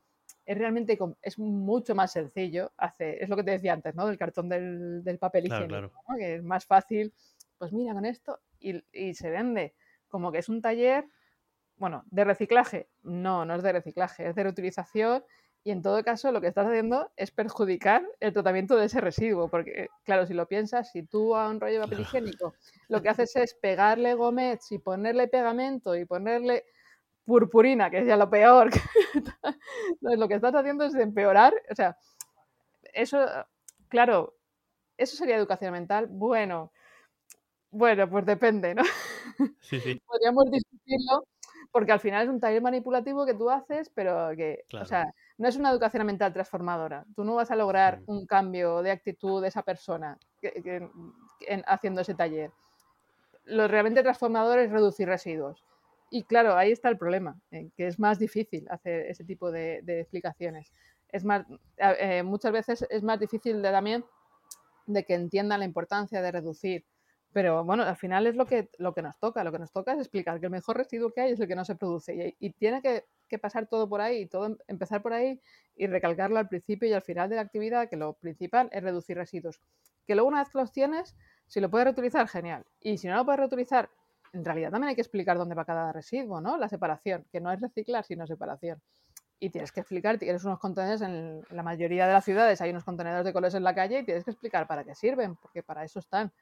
es 0.46 0.58
realmente 0.58 0.98
es 1.22 1.38
mucho 1.38 1.94
más 1.94 2.12
sencillo. 2.12 2.72
Hace, 2.76 3.22
es 3.22 3.28
lo 3.28 3.36
que 3.36 3.44
te 3.44 3.52
decía 3.52 3.72
antes, 3.72 3.94
¿no? 3.94 4.06
Del 4.06 4.18
cartón 4.18 4.48
del, 4.48 5.02
del 5.02 5.18
papel 5.18 5.46
higiénico, 5.46 5.92
que 6.18 6.36
es 6.36 6.42
más 6.42 6.66
fácil. 6.66 7.12
Pues 7.58 7.72
mira, 7.72 7.94
con 7.94 8.04
esto 8.04 8.40
y, 8.58 8.82
y, 8.92 9.14
se 9.14 9.30
vende 9.30 9.74
como 10.08 10.32
que 10.32 10.38
es 10.38 10.48
un 10.48 10.60
taller, 10.60 11.06
bueno, 11.76 12.04
de 12.10 12.24
reciclaje. 12.24 12.88
No, 13.02 13.44
no 13.44 13.54
es 13.54 13.62
de 13.62 13.72
reciclaje, 13.72 14.28
es 14.28 14.34
de 14.34 14.42
reutilización. 14.42 15.24
Y 15.66 15.70
en 15.70 15.80
todo 15.80 16.04
caso, 16.04 16.30
lo 16.30 16.42
que 16.42 16.48
estás 16.48 16.66
haciendo 16.66 17.10
es 17.16 17.30
perjudicar 17.30 18.06
el 18.20 18.34
tratamiento 18.34 18.76
de 18.76 18.84
ese 18.84 19.00
residuo. 19.00 19.48
Porque, 19.48 19.88
claro, 20.04 20.26
si 20.26 20.34
lo 20.34 20.46
piensas, 20.46 20.92
si 20.92 21.04
tú 21.04 21.34
a 21.34 21.48
un 21.48 21.58
rollo 21.58 21.80
de 21.80 21.80
papel 21.80 22.00
higiénico 22.02 22.54
lo 22.88 23.00
que 23.00 23.08
haces 23.08 23.34
es 23.36 23.54
pegarle 23.54 24.12
gomets 24.14 24.72
y 24.72 24.78
ponerle 24.78 25.26
pegamento 25.26 25.96
y 25.96 26.04
ponerle 26.04 26.64
purpurina, 27.24 27.90
que 27.90 27.98
es 27.98 28.06
ya 28.06 28.16
lo 28.16 28.30
peor. 28.30 28.70
Entonces, 29.14 30.18
lo 30.18 30.28
que 30.28 30.34
estás 30.34 30.54
haciendo 30.54 30.84
es 30.84 30.94
empeorar. 30.94 31.54
O 31.70 31.74
sea, 31.74 31.96
eso, 32.92 33.26
claro, 33.88 34.36
eso 34.96 35.16
sería 35.16 35.36
educación 35.36 35.72
mental. 35.72 36.06
Bueno, 36.08 36.72
bueno, 37.70 38.08
pues 38.08 38.24
depende, 38.24 38.74
¿no? 38.74 38.82
Sí, 39.60 39.80
sí. 39.80 40.00
Podríamos 40.06 40.50
discutirlo 40.50 41.26
porque 41.72 41.90
al 41.90 41.98
final 41.98 42.22
es 42.22 42.28
un 42.28 42.38
taller 42.38 42.62
manipulativo 42.62 43.26
que 43.26 43.34
tú 43.34 43.50
haces, 43.50 43.90
pero 43.92 44.30
que, 44.36 44.64
o 44.80 44.84
sea, 44.84 45.12
no 45.38 45.48
es 45.48 45.56
una 45.56 45.70
educación 45.70 46.06
mental 46.06 46.32
transformadora. 46.32 47.04
Tú 47.16 47.24
no 47.24 47.34
vas 47.34 47.50
a 47.50 47.56
lograr 47.56 48.00
mm. 48.00 48.04
un 48.06 48.26
cambio 48.26 48.80
de 48.80 48.92
actitud 48.92 49.42
de 49.42 49.48
esa 49.48 49.62
persona 49.62 50.16
haciendo 51.66 52.02
ese 52.02 52.14
taller. 52.14 52.52
Lo 53.44 53.66
realmente 53.66 54.04
transformador 54.04 54.60
es 54.60 54.70
reducir 54.70 55.08
residuos. 55.08 55.64
Y 56.10 56.24
claro, 56.24 56.56
ahí 56.56 56.70
está 56.70 56.88
el 56.88 56.98
problema, 56.98 57.40
que 57.50 57.86
es 57.86 57.98
más 57.98 58.18
difícil 58.18 58.66
hacer 58.70 59.06
ese 59.06 59.24
tipo 59.24 59.50
de, 59.50 59.78
explicaciones. 59.86 60.72
Es 61.08 61.24
más, 61.24 61.44
muchas 62.24 62.52
veces 62.52 62.86
es 62.90 63.02
más 63.02 63.18
difícil 63.18 63.62
de, 63.62 63.70
también 63.70 64.04
de 64.86 65.04
que 65.04 65.14
entiendan 65.14 65.60
la 65.60 65.66
importancia 65.66 66.20
de 66.22 66.32
reducir 66.32 66.84
Pero 67.32 67.64
bueno, 67.64 67.82
al 67.82 67.96
final 67.96 68.26
es 68.26 68.36
lo 68.36 68.46
que, 68.46 68.70
lo 68.78 68.94
que 68.94 69.02
nos 69.02 69.18
toca. 69.18 69.42
Lo 69.42 69.50
que 69.50 69.58
nos 69.58 69.72
toca 69.72 69.92
es 69.92 69.98
explicar 69.98 70.38
que 70.38 70.46
el 70.46 70.52
mejor 70.52 70.76
residuo 70.76 71.10
que 71.10 71.22
hay 71.22 71.32
es 71.32 71.40
el 71.40 71.48
que 71.48 71.56
no 71.56 71.64
se 71.64 71.74
produce. 71.74 72.36
Y, 72.38 72.50
tiene 72.50 72.80
que, 72.80 73.04
pasar 73.38 73.66
todo 73.66 73.88
por 73.88 74.00
ahí, 74.00 74.26
todo 74.26 74.46
em, 74.46 74.56
empezar 74.68 75.02
por 75.02 75.12
ahí 75.12 75.40
y 75.74 75.88
recalcarlo 75.88 76.38
al 76.38 76.46
principio 76.46 76.88
y 76.88 76.92
al 76.92 77.02
final 77.02 77.28
de 77.28 77.34
la 77.34 77.42
actividad, 77.42 77.88
que 77.88 77.96
lo 77.96 78.12
principal 78.12 78.68
es 78.70 78.80
reducir 78.84 79.16
residuos. 79.16 79.60
Que 80.06 80.14
luego 80.14 80.28
una 80.28 80.38
vez 80.38 80.50
que 80.50 80.58
los 80.58 80.70
tienes, 80.70 81.16
si 81.48 81.60
lo 81.60 81.68
puedes 81.68 81.86
reutilizar, 81.86 82.28
genial. 82.28 82.64
Y 82.80 82.98
si 82.98 83.08
no 83.08 83.16
lo 83.16 83.24
puedes 83.24 83.40
reutilizar, 83.40 83.90
en 84.34 84.44
realidad 84.44 84.72
también 84.72 84.88
hay 84.88 84.94
que 84.96 85.00
explicar 85.00 85.38
dónde 85.38 85.54
va 85.54 85.64
cada 85.64 85.92
residuo, 85.92 86.40
¿no? 86.40 86.58
La 86.58 86.68
separación, 86.68 87.24
que 87.30 87.40
no 87.40 87.52
es 87.52 87.60
reciclar, 87.60 88.04
sino 88.04 88.26
separación. 88.26 88.82
Y 89.38 89.50
tienes 89.50 89.70
que 89.70 89.80
explicar, 89.80 90.18
tienes 90.18 90.44
unos 90.44 90.58
contenedores 90.58 91.02
en, 91.02 91.42
la 91.50 91.62
mayoría 91.62 92.06
de 92.08 92.12
las 92.12 92.24
ciudades, 92.24 92.60
hay 92.60 92.70
unos 92.70 92.84
contenedores 92.84 93.24
de 93.24 93.32
colores 93.32 93.54
en 93.54 93.62
la 93.62 93.74
calle 93.74 94.00
y 94.00 94.04
tienes 94.04 94.24
que 94.24 94.32
explicar 94.32 94.66
para 94.66 94.82
qué 94.82 94.94
sirven, 94.94 95.36
porque 95.36 95.62
para 95.62 95.84
eso 95.84 96.00
están. 96.00 96.32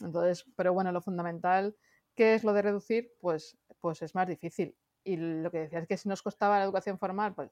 Entonces, 0.00 0.44
pero 0.56 0.72
bueno, 0.72 0.90
lo 0.90 1.00
fundamental, 1.00 1.76
¿qué 2.16 2.34
es 2.34 2.42
lo 2.42 2.52
de 2.52 2.62
reducir? 2.62 3.12
Pues, 3.20 3.56
pues 3.80 4.02
es 4.02 4.14
más 4.16 4.26
difícil. 4.26 4.74
Y 5.04 5.16
lo 5.16 5.50
que 5.52 5.60
decías 5.60 5.82
es 5.82 5.88
que 5.88 5.96
si 5.96 6.08
nos 6.08 6.22
costaba 6.22 6.58
la 6.58 6.64
educación 6.64 6.98
formal, 6.98 7.34
pues, 7.34 7.50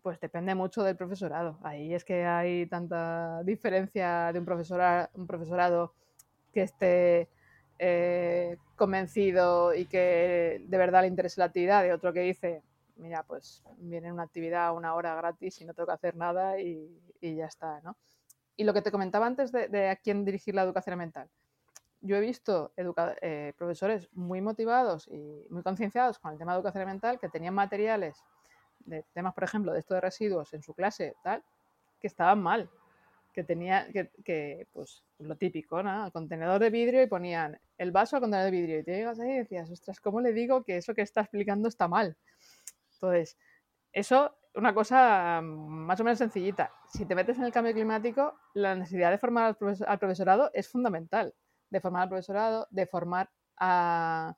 pues 0.00 0.20
depende 0.20 0.54
mucho 0.54 0.84
del 0.84 0.96
profesorado. 0.96 1.58
Ahí 1.62 1.92
es 1.92 2.04
que 2.04 2.24
hay 2.24 2.66
tanta 2.66 3.42
diferencia 3.42 4.32
de 4.32 4.38
un, 4.38 4.44
profesora, 4.44 5.10
un 5.14 5.26
profesorado 5.26 5.94
que 6.52 6.62
esté 6.62 7.28
eh, 7.78 8.56
convencido 8.76 9.74
y 9.74 9.86
que 9.86 10.62
de 10.66 10.78
verdad 10.78 11.02
le 11.02 11.08
interese 11.08 11.40
la 11.40 11.46
actividad, 11.46 11.82
de 11.82 11.92
otro 11.92 12.12
que 12.12 12.20
dice, 12.20 12.62
mira, 12.96 13.22
pues 13.22 13.62
viene 13.78 14.12
una 14.12 14.24
actividad 14.24 14.74
una 14.74 14.94
hora 14.94 15.14
gratis 15.14 15.60
y 15.60 15.64
no 15.64 15.74
tengo 15.74 15.86
que 15.86 15.92
hacer 15.92 16.16
nada 16.16 16.60
y, 16.60 17.00
ya 17.20 17.46
está, 17.46 17.80
¿no? 17.80 17.96
Y 18.56 18.64
lo 18.64 18.74
que 18.74 18.82
te 18.82 18.90
comentaba 18.90 19.26
antes 19.26 19.50
de, 19.50 19.88
a 19.88 19.96
quién 19.96 20.24
dirigir 20.24 20.54
la 20.54 20.62
educación 20.62 20.98
mental. 20.98 21.28
Yo 22.02 22.16
he 22.16 22.20
visto 22.20 22.72
eh, 22.76 23.54
profesores 23.56 24.08
muy 24.12 24.42
motivados 24.42 25.08
y 25.08 25.46
muy 25.48 25.62
concienciados 25.62 26.18
con 26.18 26.32
el 26.32 26.38
tema 26.38 26.52
de 26.52 26.58
educación 26.58 26.84
mental 26.84 27.18
que 27.18 27.30
tenían 27.30 27.54
materiales 27.54 28.22
de 28.80 29.02
temas, 29.14 29.32
por 29.32 29.44
ejemplo, 29.44 29.72
de 29.72 29.78
esto 29.78 29.94
de 29.94 30.02
residuos 30.02 30.52
en 30.52 30.62
su 30.62 30.74
clase, 30.74 31.14
tal, 31.22 31.42
que 31.98 32.06
estaban 32.06 32.42
mal, 32.42 32.70
que 33.34 33.44
tenía, 33.44 33.88
que, 34.24 34.68
pues, 34.72 35.04
lo 35.18 35.36
típico, 35.36 35.82
¿no? 35.82 36.06
El 36.06 36.12
contenedor 36.12 36.60
de 36.60 36.70
vidrio 36.70 37.02
y 37.02 37.06
ponían 37.06 37.58
el 37.76 37.90
vaso 37.90 38.16
al 38.16 38.22
contenedor 38.22 38.50
de 38.50 38.58
vidrio. 38.58 38.78
Y 38.78 38.84
te 38.84 38.92
llegas 38.92 39.18
ahí 39.18 39.32
y 39.32 39.38
decías, 39.38 39.70
ostras, 39.70 40.00
¿cómo 40.00 40.20
le 40.20 40.32
digo 40.32 40.62
que 40.62 40.76
eso 40.76 40.94
que 40.94 41.02
está 41.02 41.22
explicando 41.22 41.68
está 41.68 41.88
mal? 41.88 42.16
Entonces, 42.94 43.36
eso, 43.92 44.36
una 44.54 44.72
cosa 44.72 45.40
más 45.42 46.00
o 46.00 46.04
menos 46.04 46.18
sencillita. 46.18 46.72
Si 46.86 47.04
te 47.06 47.14
metes 47.14 47.36
en 47.38 47.44
el 47.44 47.52
cambio 47.52 47.74
climático, 47.74 48.34
la 48.54 48.76
necesidad 48.76 49.10
de 49.10 49.18
formar 49.18 49.56
al, 49.86 49.98
profesorado 49.98 50.50
es 50.54 50.68
fundamental. 50.68 51.34
De 51.70 51.80
formar 51.80 52.02
al 52.04 52.08
profesorado, 52.08 52.68
de 52.70 52.86
formar 52.86 53.30
a, 53.58 54.36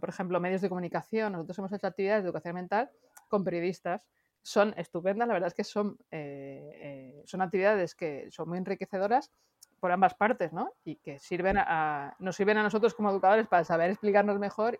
por 0.00 0.08
ejemplo, 0.08 0.40
medios 0.40 0.60
de 0.60 0.68
comunicación. 0.68 1.32
Nosotros 1.32 1.58
hemos 1.58 1.72
hecho 1.72 1.86
actividades 1.86 2.24
de 2.24 2.28
educación 2.28 2.56
mental 2.56 2.90
con 3.28 3.44
periodistas 3.44 4.08
son 4.46 4.74
estupendas, 4.76 5.26
la 5.26 5.34
verdad 5.34 5.48
es 5.48 5.54
que 5.54 5.64
son, 5.64 5.98
eh, 6.12 6.70
eh, 6.74 7.22
son 7.24 7.42
actividades 7.42 7.96
que 7.96 8.30
son 8.30 8.48
muy 8.48 8.58
enriquecedoras 8.58 9.32
por 9.80 9.90
ambas 9.90 10.14
partes, 10.14 10.52
¿no? 10.52 10.72
Y 10.84 10.96
que 10.96 11.18
sirven 11.18 11.58
a, 11.58 12.14
nos 12.20 12.36
sirven 12.36 12.56
a 12.56 12.62
nosotros 12.62 12.94
como 12.94 13.10
educadores 13.10 13.48
para 13.48 13.64
saber 13.64 13.90
explicarnos 13.90 14.38
mejor 14.38 14.78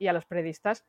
y 0.00 0.08
a 0.08 0.12
los 0.12 0.26
periodistas 0.26 0.84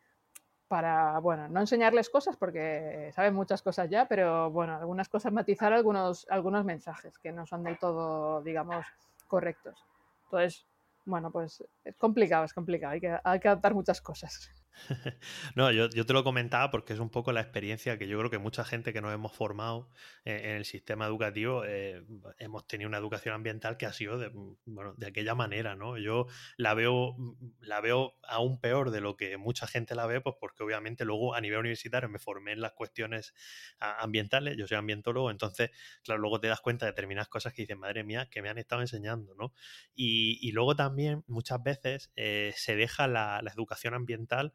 para, 0.67 1.19
bueno, 1.19 1.47
no 1.49 1.59
enseñarles 1.59 2.09
cosas 2.09 2.35
porque 2.35 3.11
saben 3.13 3.35
muchas 3.35 3.61
cosas 3.61 3.91
ya, 3.91 4.07
pero 4.07 4.49
bueno, 4.49 4.75
algunas 4.75 5.07
cosas 5.07 5.31
matizar 5.31 5.71
algunos, 5.71 6.25
algunos 6.31 6.65
mensajes 6.65 7.19
que 7.19 7.31
no 7.31 7.45
son 7.45 7.61
del 7.61 7.77
todo, 7.77 8.41
digamos, 8.41 8.88
correctos. 9.27 9.85
Entonces, 10.23 10.65
bueno, 11.05 11.29
pues 11.29 11.63
es 11.83 11.95
complicado, 11.97 12.43
es 12.45 12.55
complicado, 12.55 12.93
hay 12.93 13.01
que, 13.01 13.19
hay 13.23 13.39
que 13.39 13.49
adaptar 13.49 13.75
muchas 13.75 14.01
cosas. 14.01 14.49
no, 15.55 15.71
yo, 15.71 15.89
te 15.89 16.13
lo 16.13 16.23
comentaba 16.23 16.69
porque 16.71 16.93
es 16.93 16.99
un 16.99 17.09
poco 17.09 17.31
la 17.31 17.41
experiencia 17.41 17.97
que 17.97 18.07
yo 18.07 18.17
creo 18.17 18.29
que 18.29 18.38
mucha 18.38 18.63
gente 18.63 18.93
que 18.93 19.01
nos 19.01 19.13
hemos 19.13 19.33
formado 19.33 19.89
en, 20.25 20.57
el 20.57 20.65
sistema 20.65 21.05
educativo 21.05 21.63
eh, 21.65 22.03
hemos 22.39 22.67
tenido 22.67 22.88
una 22.88 22.97
educación 22.97 23.35
ambiental 23.35 23.77
que 23.77 23.85
ha 23.85 23.93
sido 23.93 24.17
de, 24.17 24.29
mm, 24.29 24.57
bueno, 24.65 24.93
de 24.97 25.07
aquella 25.07 25.35
manera, 25.35 25.75
¿no? 25.75 25.97
Yo 25.97 26.27
la 26.57 26.73
veo, 26.73 27.15
mm, 27.17 27.33
la 27.61 27.81
veo 27.81 28.15
aún 28.27 28.59
peor 28.59 28.91
de 28.91 29.01
lo 29.01 29.15
que 29.15 29.38
mucha 29.38 29.67
gente 29.67 29.95
la 29.95 30.05
ve, 30.05 30.21
pues 30.21 30.35
porque 30.39 30.63
obviamente 30.63 31.05
luego 31.05 31.33
a 31.35 31.41
nivel 31.41 31.59
universitario 31.59 32.09
me 32.09 32.19
formé 32.19 32.53
en 32.53 32.61
las 32.61 32.73
cuestiones 32.73 33.33
ambientales, 33.79 34.57
yo 34.57 34.67
soy 34.67 34.77
ambientólogo, 34.77 35.31
entonces, 35.31 35.71
claro, 36.03 36.21
luego 36.21 36.39
te 36.39 36.47
das 36.47 36.61
cuenta 36.61 36.85
de 36.85 36.91
determinadas 36.91 37.27
cosas 37.29 37.53
que 37.53 37.63
dices, 37.63 37.77
madre 37.77 38.03
mía, 38.03 38.27
que 38.29 38.41
me 38.41 38.49
han 38.49 38.57
estado 38.57 38.81
enseñando, 38.81 39.35
¿no? 39.35 39.53
Y, 39.93 40.51
luego 40.55 40.75
también 40.75 41.23
muchas 41.27 41.61
veces 41.61 42.11
eh, 42.15 42.53
se 42.55 42.77
deja 42.77 43.07
la 43.07 43.41
educación 43.53 43.93
ambiental 43.93 44.53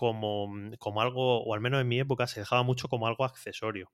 como, 0.00 0.48
mm, 0.48 0.76
como 0.78 1.02
algo, 1.02 1.42
o 1.44 1.52
al 1.52 1.60
menos 1.60 1.78
en 1.78 1.86
mi 1.86 2.00
época, 2.00 2.26
se 2.26 2.40
dejaba 2.40 2.62
mucho 2.62 2.88
como 2.88 3.06
algo 3.06 3.26
accesorio. 3.26 3.92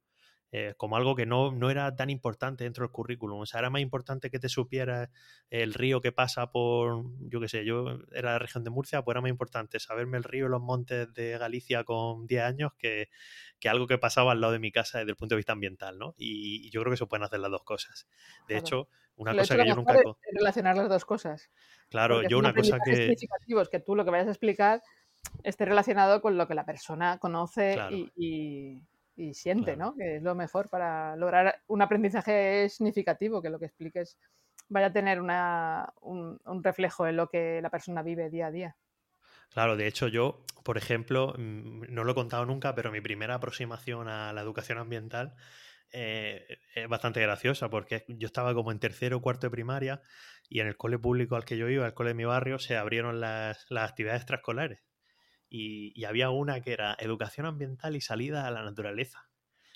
Eh, 0.53 0.75
como 0.77 0.97
algo 0.97 1.17
que 1.17 1.27
no, 1.27 1.51
no, 1.51 1.69
era 1.69 1.97
tan 1.97 2.11
importante 2.11 2.63
dentro 2.63 2.85
del 2.85 2.93
currículum. 2.93 3.41
O 3.41 3.47
sea, 3.47 3.59
era 3.59 3.71
más 3.71 3.83
importante 3.83 4.31
que 4.31 4.39
te 4.39 4.49
supieras 4.49 5.11
el 5.51 5.75
río 5.75 6.01
que 6.01 6.13
pasa 6.13 6.53
por, 6.53 7.03
yo 7.29 7.41
qué 7.41 7.49
sé, 7.49 7.65
yo 7.65 7.99
era 8.13 8.35
la 8.35 8.39
región 8.39 8.63
de 8.63 8.71
Murcia, 8.71 9.03
pues 9.03 9.15
era 9.15 9.21
más 9.21 9.31
importante 9.31 9.81
saberme 9.81 10.17
el 10.17 10.23
río 10.23 10.47
y 10.47 10.49
los 10.49 10.63
montes 10.63 11.13
de 11.13 11.37
Galicia 11.39 11.83
con 11.83 12.29
10 12.29 12.43
años 12.45 12.73
que, 12.79 13.09
que, 13.59 13.69
algo 13.69 13.89
que 13.89 13.99
pasaba 13.99 14.31
al 14.31 14.41
lado 14.41 14.53
de 14.53 14.61
mi 14.61 14.71
casa 14.71 14.99
desde 14.99 15.11
el 15.11 15.17
punto 15.17 15.35
de 15.35 15.39
vista 15.39 15.55
ambiental, 15.55 15.99
¿no? 15.99 16.15
Y, 16.17 16.71
yo 16.71 16.83
creo 16.83 16.93
que 16.93 16.99
se 16.99 17.07
pueden 17.07 17.25
hacer 17.25 17.41
las 17.41 17.51
dos 17.51 17.65
cosas. 17.65 18.07
De 18.47 18.57
hecho, 18.57 18.89
una 19.17 19.37
cosa 19.37 19.57
que 19.57 19.67
yo 19.67 19.75
nunca... 19.75 19.99
relacionar 20.33 20.77
las 20.77 20.89
dos 20.89 21.05
cosas. 21.05 21.51
Claro, 21.89 22.23
yo 22.23 22.39
una 22.39 22.55
cosa 22.55 22.79
que... 22.85 23.17
que 23.73 23.81
tú 23.81 23.97
lo 23.97 24.05
que 24.05 24.13
vayas 24.13 24.29
a 24.29 24.31
explicar 24.31 24.81
esté 25.43 25.65
relacionado 25.65 26.21
con 26.21 26.37
lo 26.37 26.49
que 26.49 26.55
la 26.55 26.67
persona 26.67 27.19
conoce 27.19 27.79
y, 28.17 28.83
siente, 29.33 29.77
¿no? 29.77 29.95
Que 29.95 30.17
es 30.17 30.23
lo 30.23 30.35
mejor 30.35 30.69
para 30.69 31.17
lograr 31.17 31.63
un 31.69 31.81
aprendizaje 31.81 32.69
significativo, 32.69 33.41
que 33.41 33.49
lo 33.49 33.59
que 33.59 33.67
expliques 33.67 34.19
vaya 34.69 34.87
a 34.87 34.93
tener 34.93 35.21
un, 35.21 36.63
reflejo 36.63 37.07
en 37.07 37.17
lo 37.17 37.29
que 37.29 37.61
la 37.63 37.71
persona 37.71 38.03
vive 38.03 38.29
día 38.29 38.49
a 38.49 38.51
día. 38.51 38.77
Claro, 39.51 39.77
de 39.77 39.87
hecho 39.87 40.09
yo, 40.09 40.45
por 40.65 40.77
ejemplo, 40.77 41.35
mm, 41.39 41.85
no 41.89 42.05
lo 42.05 42.13
he 42.13 42.15
contado 42.15 42.45
nunca, 42.45 42.75
pero 42.75 42.91
mi 42.91 43.01
primera 43.01 43.37
aproximación 43.37 44.09
a 44.09 44.33
la 44.33 44.43
educación 44.43 44.79
ambiental 44.79 45.35
eh, 45.93 46.59
es 46.75 46.89
bastante 46.89 47.21
graciosa 47.23 47.71
porque 47.71 48.05
yo 48.09 48.27
estaba 48.27 48.53
como 48.55 48.73
en 48.73 48.81
tercero 48.81 49.19
o 49.19 49.23
cuarto 49.23 49.47
de 49.47 49.53
primaria 49.53 50.03
y 50.49 50.61
en 50.61 50.67
el 50.67 50.77
cole 50.77 50.99
público 50.99 51.37
al 51.37 51.45
que 51.45 51.57
yo 51.57 51.69
iba, 51.69 51.87
el 51.87 51.95
cole 51.95 52.11
de 52.11 52.15
mi 52.15 52.25
barrio, 52.25 52.59
se 52.59 52.77
abrieron 52.77 53.21
las, 53.21 53.67
las 53.71 53.89
actividades 53.89 54.23
extraescolares 54.23 54.85
y, 55.49 56.05
había 56.05 56.31
una 56.31 56.61
que 56.61 56.73
era 56.73 56.97
educación 56.99 57.47
ambiental 57.47 57.97
y 57.97 58.01
salida 58.01 58.47
a 58.47 58.51
la 58.51 58.63
naturaleza. 58.63 59.29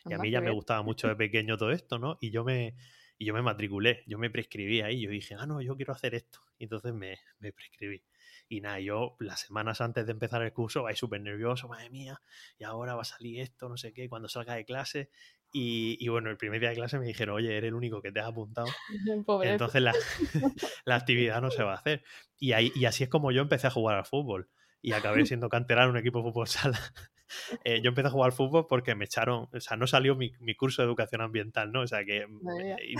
Y 0.06 0.14
a 0.14 0.18
mí 0.18 0.30
ya 0.30 0.40
me 0.40 0.50
gustaba 0.50 0.82
mucho 0.82 1.08
de 1.08 1.16
pequeño 1.16 1.58
todo 1.58 1.72
esto, 1.72 1.98
¿no? 1.98 2.16
Y 2.20 2.30
yo 2.30 2.42
me, 2.42 2.74
y 3.18 3.26
yo 3.26 3.34
me 3.34 3.42
matriculé, 3.42 4.02
yo 4.06 4.18
me 4.18 4.30
prescribí 4.30 4.80
ahí, 4.80 5.02
yo 5.02 5.10
dije, 5.10 5.36
ah, 5.38 5.46
no, 5.46 5.60
yo 5.60 5.76
quiero 5.76 5.92
hacer 5.92 6.14
esto. 6.14 6.40
Y 6.58 6.64
entonces 6.64 6.94
me, 6.94 7.18
me 7.38 7.52
prescribí. 7.52 8.02
Y 8.48 8.62
nada, 8.62 8.80
yo 8.80 9.16
las 9.20 9.40
semanas 9.40 9.80
antes 9.80 10.06
de 10.06 10.12
empezar 10.12 10.42
el 10.42 10.52
curso, 10.52 10.82
vais 10.82 10.98
súper 10.98 11.20
nervioso, 11.20 11.68
madre 11.68 11.90
mía, 11.90 12.20
y 12.58 12.64
ahora 12.64 12.94
va 12.94 13.02
a 13.02 13.04
salir 13.04 13.40
esto, 13.40 13.68
no 13.68 13.76
sé 13.76 13.92
qué, 13.92 14.08
cuando 14.08 14.28
salga 14.28 14.54
de 14.54 14.64
clase. 14.64 15.10
Y, 15.52 15.96
y, 16.00 16.08
bueno, 16.08 16.30
el 16.30 16.36
primer 16.36 16.60
día 16.60 16.70
de 16.70 16.76
clase 16.76 16.98
me 16.98 17.06
dijeron, 17.06 17.36
oye, 17.36 17.56
eres 17.56 17.68
el 17.68 17.74
único 17.74 18.00
que 18.00 18.10
te 18.10 18.20
has 18.20 18.26
apuntado. 18.26 18.68
Entonces 19.42 19.82
la, 19.82 19.92
la, 20.84 20.94
actividad 20.96 21.42
no 21.42 21.50
se 21.50 21.62
va 21.62 21.72
a 21.72 21.76
hacer. 21.76 22.02
Y, 22.38 22.52
ahí, 22.52 22.72
y 22.74 22.86
así 22.86 23.04
es 23.04 23.10
como 23.10 23.32
yo 23.32 23.42
empecé 23.42 23.66
a 23.66 23.70
jugar 23.70 23.98
al 23.98 24.06
fútbol 24.06 24.48
y 24.82 24.92
acabé 24.92 25.26
siendo 25.26 25.48
canterano 25.48 25.90
en 25.90 25.96
un 25.96 25.98
equipo 25.98 26.18
de 26.18 26.24
fútbol 26.24 26.48
sala. 26.48 26.78
Eh, 27.64 27.80
yo 27.82 27.88
empecé 27.88 28.08
a 28.08 28.10
jugar 28.10 28.30
al 28.30 28.36
fútbol 28.36 28.66
porque 28.68 28.94
me 28.94 29.04
echaron, 29.04 29.48
o 29.52 29.60
sea, 29.60 29.76
no 29.76 29.86
salió 29.86 30.16
mi, 30.16 30.32
mi 30.40 30.54
curso 30.54 30.82
de 30.82 30.86
educación 30.86 31.20
ambiental, 31.20 31.72
¿no? 31.72 31.82
O 31.82 31.86
sea, 31.86 32.04
que, 32.04 32.26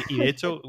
y, 0.09 0.17
de 0.17 0.29
hecho, 0.29 0.63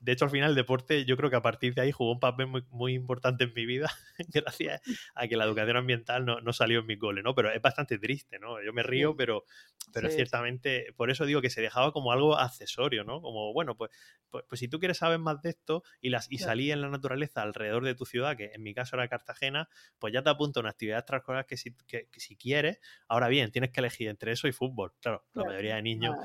de 0.00 0.12
hecho, 0.12 0.24
al 0.24 0.30
final 0.30 0.50
el 0.50 0.56
deporte, 0.56 1.04
yo 1.04 1.16
creo 1.16 1.30
que 1.30 1.36
a 1.36 1.42
partir 1.42 1.74
de 1.74 1.82
ahí 1.82 1.92
jugó 1.92 2.12
un 2.12 2.20
papel 2.20 2.46
muy, 2.46 2.64
muy 2.70 2.94
importante 2.94 3.44
en 3.44 3.52
mi 3.54 3.66
vida, 3.66 3.90
gracias 4.32 4.80
a 5.14 5.26
que 5.28 5.36
la 5.36 5.44
educación 5.44 5.76
ambiental 5.76 6.24
no, 6.24 6.40
no, 6.40 6.52
salió 6.52 6.80
en 6.80 6.86
mi 6.86 6.98
cole, 6.98 7.22
¿no? 7.22 7.34
Pero 7.34 7.50
es 7.52 7.60
bastante 7.60 7.98
triste, 7.98 8.38
¿no? 8.38 8.62
Yo 8.62 8.72
me 8.72 8.82
río, 8.82 9.16
pero, 9.16 9.44
pero 9.92 10.10
ciertamente, 10.10 10.92
por 10.96 11.10
eso 11.10 11.26
digo 11.26 11.40
que 11.40 11.50
se 11.50 11.60
dejaba 11.60 11.92
como 11.92 12.12
algo 12.12 12.38
accesorio, 12.38 13.04
¿no? 13.04 13.20
Como, 13.20 13.52
bueno, 13.52 13.76
pues, 13.76 13.90
pues, 14.30 14.44
pues 14.48 14.58
si 14.58 14.68
tú 14.68 14.78
quieres 14.78 14.98
saber 14.98 15.18
más 15.18 15.42
de 15.42 15.50
esto 15.50 15.82
y, 16.00 16.10
las, 16.10 16.30
y 16.30 16.38
salí 16.38 16.70
en 16.70 16.80
la 16.80 16.88
naturaleza 16.88 17.42
alrededor 17.42 17.84
de 17.84 17.94
tu 17.94 18.04
ciudad, 18.04 18.36
que 18.36 18.50
en 18.54 18.62
mi 18.62 18.74
caso 18.74 18.96
era 18.96 19.08
Cartagena, 19.08 19.68
pues 19.98 20.12
ya 20.12 20.22
te 20.22 20.30
apunto 20.30 20.60
una 20.60 20.70
actividad 20.70 20.98
extraescolar 20.98 21.46
que 21.46 21.56
si, 21.56 21.74
que, 21.86 22.08
que 22.10 22.20
si 22.20 22.36
quieres, 22.36 22.80
ahora 23.06 23.28
bien, 23.28 23.50
tienes 23.50 23.70
que 23.70 23.80
elegir 23.80 24.08
entre 24.08 24.32
eso 24.32 24.48
y 24.48 24.52
fútbol. 24.52 24.92
Claro, 25.00 25.24
la 25.34 25.44
mayoría 25.44 25.76
de 25.76 25.82
niños 25.82 26.16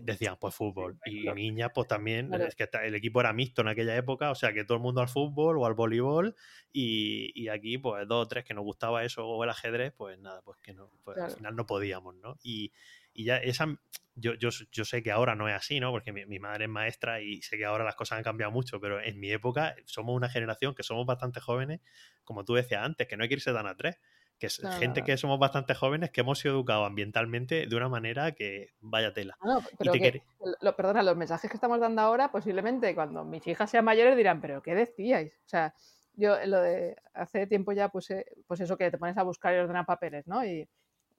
decían 0.00 0.36
pues 0.40 0.54
fútbol. 0.54 0.98
y 1.04 1.28
niñas 1.32 1.70
pues 1.74 1.88
también 1.88 2.32
es 2.34 2.54
que 2.54 2.68
el 2.84 2.94
equipo 2.94 3.20
era 3.20 3.32
mixto 3.32 3.62
en 3.62 3.68
aquella 3.68 3.96
época 3.96 4.30
o 4.30 4.34
sea 4.34 4.52
que 4.52 4.64
todo 4.64 4.76
el 4.76 4.82
mundo 4.82 5.00
al 5.00 5.08
fútbol 5.08 5.58
o 5.58 5.66
al 5.66 5.74
voleibol 5.74 6.34
y, 6.72 7.48
aquí 7.48 7.78
pues 7.78 8.06
dos 8.08 8.24
o 8.24 8.28
tres 8.28 8.44
que 8.44 8.54
nos 8.54 8.64
gustaba 8.64 9.04
eso 9.04 9.26
o 9.26 9.44
el 9.44 9.50
ajedrez 9.50 9.92
pues 9.96 10.18
nada 10.18 10.40
pues 10.42 10.58
que 10.62 10.72
no 10.72 10.90
pues 11.04 11.18
al 11.18 11.32
final 11.32 11.56
no 11.56 11.66
podíamos 11.66 12.14
no 12.14 12.38
y, 12.42 12.72
Y 13.14 13.24
ya 13.24 13.36
esa, 13.36 13.66
yo, 14.14 14.34
yo, 14.34 14.48
yo, 14.70 14.84
sé 14.84 15.02
que 15.02 15.10
ahora 15.10 15.34
no 15.34 15.46
es 15.46 15.54
así, 15.54 15.80
¿no? 15.80 15.90
Porque 15.90 16.12
mi, 16.12 16.24
mi, 16.24 16.38
madre 16.38 16.64
es 16.64 16.70
maestra 16.70 17.20
y 17.20 17.42
sé 17.42 17.58
que 17.58 17.66
ahora 17.66 17.84
las 17.84 17.94
cosas 17.94 18.16
han 18.16 18.24
cambiado 18.24 18.50
mucho, 18.50 18.80
pero 18.80 19.02
en 19.02 19.20
mi 19.20 19.30
época 19.30 19.74
somos 19.84 20.16
una 20.16 20.30
generación 20.30 20.74
que 20.74 20.82
somos 20.82 21.04
bastante 21.04 21.40
jóvenes, 21.40 21.80
como 22.24 22.44
tú 22.44 22.54
decías 22.54 22.82
antes, 22.82 23.06
que 23.06 23.18
no 23.18 23.22
hay 23.22 23.28
que 23.28 23.34
irse 23.34 23.52
tan 23.52 23.66
a 23.66 23.76
tres 23.76 23.98
que 24.42 24.48
es 24.48 24.60
gente 24.80 25.04
que 25.04 25.16
somos 25.16 25.38
bastante 25.38 25.72
jóvenes 25.72 26.10
que 26.10 26.22
hemos 26.22 26.40
sido 26.40 26.54
educados 26.54 26.84
ambientalmente 26.84 27.68
de 27.68 27.76
una 27.76 27.88
manera 27.88 28.32
que 28.32 28.72
vaya 28.80 29.12
tela. 29.12 29.38
No, 29.40 29.60
pero 29.78 29.92
que, 29.92 30.20
lo, 30.60 30.74
perdona, 30.74 31.04
los 31.04 31.16
mensajes 31.16 31.48
que 31.48 31.56
estamos 31.56 31.78
dando 31.78 32.02
ahora, 32.02 32.32
posiblemente 32.32 32.92
cuando 32.92 33.24
mis 33.24 33.46
hijas 33.46 33.70
sean 33.70 33.84
mayores 33.84 34.16
dirán, 34.16 34.40
pero 34.40 34.60
¿qué 34.60 34.74
decíais? 34.74 35.32
O 35.46 35.48
sea, 35.48 35.72
yo 36.14 36.44
lo 36.44 36.60
de 36.60 36.96
hace 37.14 37.46
tiempo 37.46 37.70
ya 37.70 37.88
puse, 37.90 38.26
pues 38.48 38.58
eso 38.58 38.76
que 38.76 38.90
te 38.90 38.98
pones 38.98 39.16
a 39.16 39.22
buscar 39.22 39.54
y 39.54 39.58
ordenar 39.58 39.86
papeles, 39.86 40.26
¿no? 40.26 40.44
Y 40.44 40.68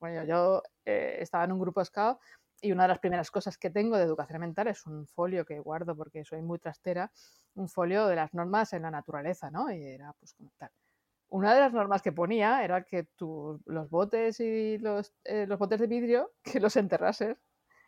bueno, 0.01 0.25
yo 0.25 0.62
eh, 0.83 1.19
estaba 1.21 1.45
en 1.45 1.53
un 1.53 1.59
grupo 1.59 1.86
scout 1.86 2.17
y 2.59 2.73
una 2.73 2.83
de 2.83 2.89
las 2.89 2.99
primeras 2.99 3.31
cosas 3.31 3.57
que 3.57 3.69
tengo 3.69 3.95
de 3.95 4.03
educación 4.03 4.36
ambiental 4.36 4.67
es 4.67 4.86
un 4.86 5.07
folio 5.07 5.45
que 5.45 5.59
guardo 5.59 5.95
porque 5.95 6.25
soy 6.25 6.41
muy 6.41 6.59
trastera, 6.59 7.09
un 7.55 7.69
folio 7.69 8.05
de 8.07 8.17
las 8.17 8.33
normas 8.33 8.73
en 8.73 8.81
la 8.81 8.91
naturaleza, 8.91 9.49
¿no? 9.49 9.71
Y 9.71 9.81
era 9.81 10.12
pues 10.19 10.33
como 10.33 10.51
tal 10.57 10.71
una 11.33 11.55
de 11.55 11.61
las 11.61 11.73
normas 11.73 12.03
que 12.03 12.11
ponía 12.11 12.63
era 12.63 12.83
que 12.83 13.05
tú, 13.15 13.59
los 13.65 13.89
botes 13.89 14.39
y 14.39 14.77
los, 14.77 15.13
eh, 15.23 15.47
los 15.47 15.57
botes 15.57 15.79
de 15.79 15.87
vidrio, 15.87 16.31
que 16.43 16.59
los 16.59 16.75
enterrases. 16.75 17.37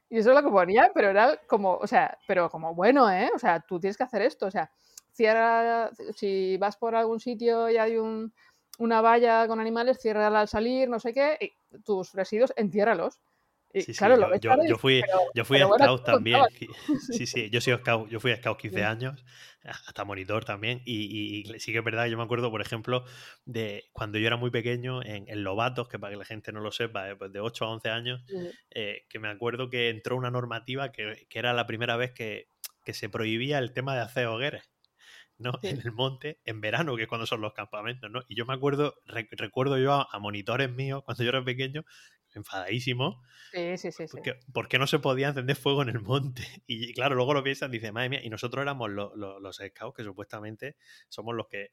Y 0.10 0.18
eso 0.20 0.32
es 0.32 0.36
lo 0.36 0.44
que 0.44 0.50
ponía, 0.50 0.92
pero 0.96 1.10
era 1.10 1.38
como, 1.48 1.76
o 1.76 1.86
sea, 1.88 2.18
pero 2.28 2.50
como 2.50 2.74
bueno, 2.74 3.12
¿eh? 3.12 3.30
O 3.36 3.40
sea, 3.40 3.60
tú 3.62 3.80
tienes 3.80 3.98
que 3.98 4.04
hacer 4.04 4.24
esto, 4.24 4.48
o 4.48 4.52
sea, 4.52 4.72
cierra, 5.12 5.92
si 6.16 6.58
vas 6.58 6.78
por 6.78 6.96
algún 6.96 7.20
sitio 7.20 7.70
y 7.70 7.78
hay 7.78 7.98
un, 7.98 8.34
una 8.80 9.02
valla 9.02 9.48
con 9.48 9.60
animales, 9.60 10.00
ciérrala 10.02 10.42
al 10.42 10.48
salir, 10.48 10.90
no 10.90 11.00
sé 11.00 11.14
qué, 11.14 11.38
tus 11.84 12.14
residuos, 12.14 12.52
entiérralos. 12.56 13.20
Sí, 13.74 13.94
claro, 13.94 14.16
sí, 14.34 14.40
yo, 14.42 14.52
yo, 14.68 14.78
fui, 14.78 15.02
yo 15.34 15.44
fui 15.44 15.60
a 15.60 15.68
Scout 15.68 16.04
también. 16.04 16.42
Sí, 17.12 17.26
sí, 17.26 17.50
yo, 17.50 17.60
soy 17.60 17.76
scout, 17.78 18.10
yo 18.10 18.20
fui 18.20 18.32
a 18.32 18.38
Scout 18.38 18.58
15 18.58 18.84
años, 18.84 19.26
hasta 19.64 20.06
monitor 20.06 20.46
también. 20.46 20.82
Y, 20.86 21.44
sí 21.60 21.72
que 21.72 21.80
es 21.80 21.84
verdad, 21.84 22.06
yo 22.08 22.18
me 22.18 22.24
acuerdo, 22.24 22.52
por 22.52 22.62
ejemplo, 22.62 23.04
de 23.46 23.86
cuando 23.92 24.18
yo 24.18 24.28
era 24.28 24.38
muy 24.38 24.52
pequeño 24.52 25.04
en, 25.04 25.28
en 25.28 25.44
Lobatos, 25.44 25.88
que 25.90 26.00
para 26.00 26.14
que 26.14 26.18
la 26.18 26.26
gente 26.26 26.52
no 26.52 26.62
lo 26.62 26.72
sepa, 26.72 27.10
eh, 27.10 27.16
pues 27.16 27.32
de 27.32 27.40
8 27.40 27.66
a 27.66 27.70
11 27.70 27.90
años, 27.90 28.24
eh, 28.72 29.06
que 29.10 29.20
me 29.20 29.28
acuerdo 29.28 29.70
que 29.70 29.90
entró 29.90 30.16
una 30.16 30.32
normativa 30.32 30.92
que, 30.92 31.26
que 31.30 31.40
era 31.40 31.54
la 31.54 31.68
primera 31.68 31.98
vez 31.98 32.12
que, 32.12 32.48
que, 32.84 32.94
se 32.94 33.10
prohibía 33.10 33.60
el 33.60 33.74
tema 33.74 33.96
de 33.96 34.02
hacer 34.02 34.28
hogueras. 34.28 34.70
¿no? 35.38 35.52
En 35.64 35.82
el 35.82 35.92
monte, 35.92 36.40
en 36.46 36.62
verano, 36.62 36.96
que 36.96 37.02
es 37.04 37.08
cuando 37.10 37.26
son 37.26 37.42
los 37.42 37.52
campamentos, 37.52 38.10
¿no? 38.10 38.22
Y 38.30 38.36
yo 38.36 38.46
me 38.46 38.54
acuerdo, 38.54 38.96
recuerdo 39.06 39.78
yo 39.78 39.92
a, 39.92 40.08
a, 40.10 40.18
monitores 40.18 40.72
míos 40.72 41.04
cuando 41.04 41.24
yo 41.26 41.30
era 41.30 41.44
pequeño, 41.44 41.84
enfadadísimo. 42.36 43.22
Sí, 43.52 43.78
sí, 43.78 43.92
sí. 43.92 44.06
Porque, 44.10 44.40
¿Por 44.54 44.68
qué 44.68 44.80
no 44.80 44.88
se 44.88 45.00
podía 45.00 45.30
encender 45.30 45.56
fuego 45.56 45.82
en 45.82 45.90
el 45.90 46.02
monte? 46.02 46.44
Y 46.68 46.94
claro, 46.94 47.16
luego 47.16 47.34
lo 47.34 47.44
piensan, 47.44 47.72
dice, 47.72 47.92
madre 47.92 48.10
mía, 48.10 48.22
y 48.24 48.30
nosotros 48.30 48.62
éramos 48.62 48.90
los 48.90 49.56
scouts, 49.56 49.96
que 49.96 50.04
supuestamente 50.04 50.76
somos 51.10 51.36
los 51.36 51.48
que 51.48 51.72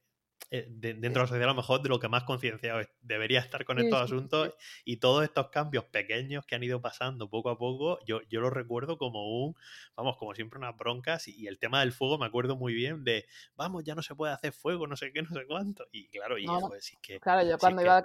eh, 0.50 0.66
de, 0.68 0.94
dentro 0.94 1.20
de 1.20 1.24
la 1.24 1.26
sociedad 1.26 1.48
a 1.48 1.52
lo 1.52 1.57
mejor 1.57 1.83
de 1.83 1.88
lo 1.88 1.98
que 1.98 2.09
más 2.09 2.24
concienciado 2.24 2.81
debería 3.00 3.40
estar 3.40 3.64
con 3.64 3.78
estos 3.78 4.00
asuntos 4.00 4.55
y 4.85 4.98
todos 4.98 5.24
estos 5.24 5.48
cambios 5.48 5.85
pequeños 5.85 6.44
que 6.44 6.55
han 6.55 6.62
ido 6.62 6.81
pasando 6.81 7.28
poco 7.28 7.50
a 7.50 7.59
poco, 7.59 7.98
yo, 8.05 8.20
yo 8.28 8.40
lo 8.40 8.50
recuerdo 8.50 8.98
como 8.98 9.44
un, 9.44 9.57
vamos, 9.96 10.16
como 10.16 10.35
siempre 10.35 10.59
unas 10.59 10.76
broncas 10.76 11.28
y, 11.28 11.46
el 11.46 11.59
tema 11.59 11.81
del 11.81 11.92
fuego 11.92 12.18
me 12.18 12.26
acuerdo 12.26 12.57
muy 12.57 12.72
bien 12.72 13.05
de, 13.05 13.26
vamos, 13.57 13.85
ya 13.85 13.94
no 13.94 14.02
se 14.02 14.14
puede 14.14 14.33
hacer 14.33 14.52
fuego, 14.52 14.87
no 14.87 14.96
sé 14.96 15.12
qué, 15.12 15.22
no 15.22 15.31
sé 15.31 15.46
cuánto. 15.46 15.87
Y 15.92 16.09
claro, 16.09 16.38
y 16.38 16.46
pues 16.46 16.85
sí 16.85 16.96
que... 17.02 17.20
Claro, 17.20 17.48
yo 17.48 17.59
cuando, 17.59 17.83
iba, 17.83 18.05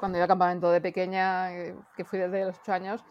cuando 0.00 0.18
iba 0.18 0.24
a 0.24 0.28
campamento 0.28 0.70
de 0.70 0.80
pequeña, 0.80 1.54
eh, 1.54 1.74
que 1.96 2.04
fui 2.04 2.18
desde 2.18 2.44
los 2.44 2.56
8 2.62 2.72
años, 2.72 3.04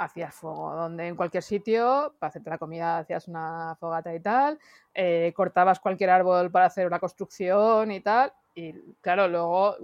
hacías 0.00 0.34
fuego, 0.34 0.74
donde 0.74 1.08
en 1.08 1.14
cualquier 1.14 1.42
sitio, 1.42 2.14
para 2.18 2.30
hacerte 2.30 2.48
la 2.48 2.56
comida, 2.56 2.98
hacías 2.98 3.28
una 3.28 3.76
fogata 3.78 4.14
y 4.14 4.20
tal, 4.20 4.58
eh, 4.94 5.32
cortabas 5.36 5.78
cualquier 5.78 6.08
árbol 6.08 6.50
para 6.50 6.66
hacer 6.66 6.86
una 6.86 6.98
construcción 6.98 7.90
y 7.92 8.00
tal, 8.00 8.32
y 8.54 8.72
claro, 9.02 9.28
luego 9.28 9.76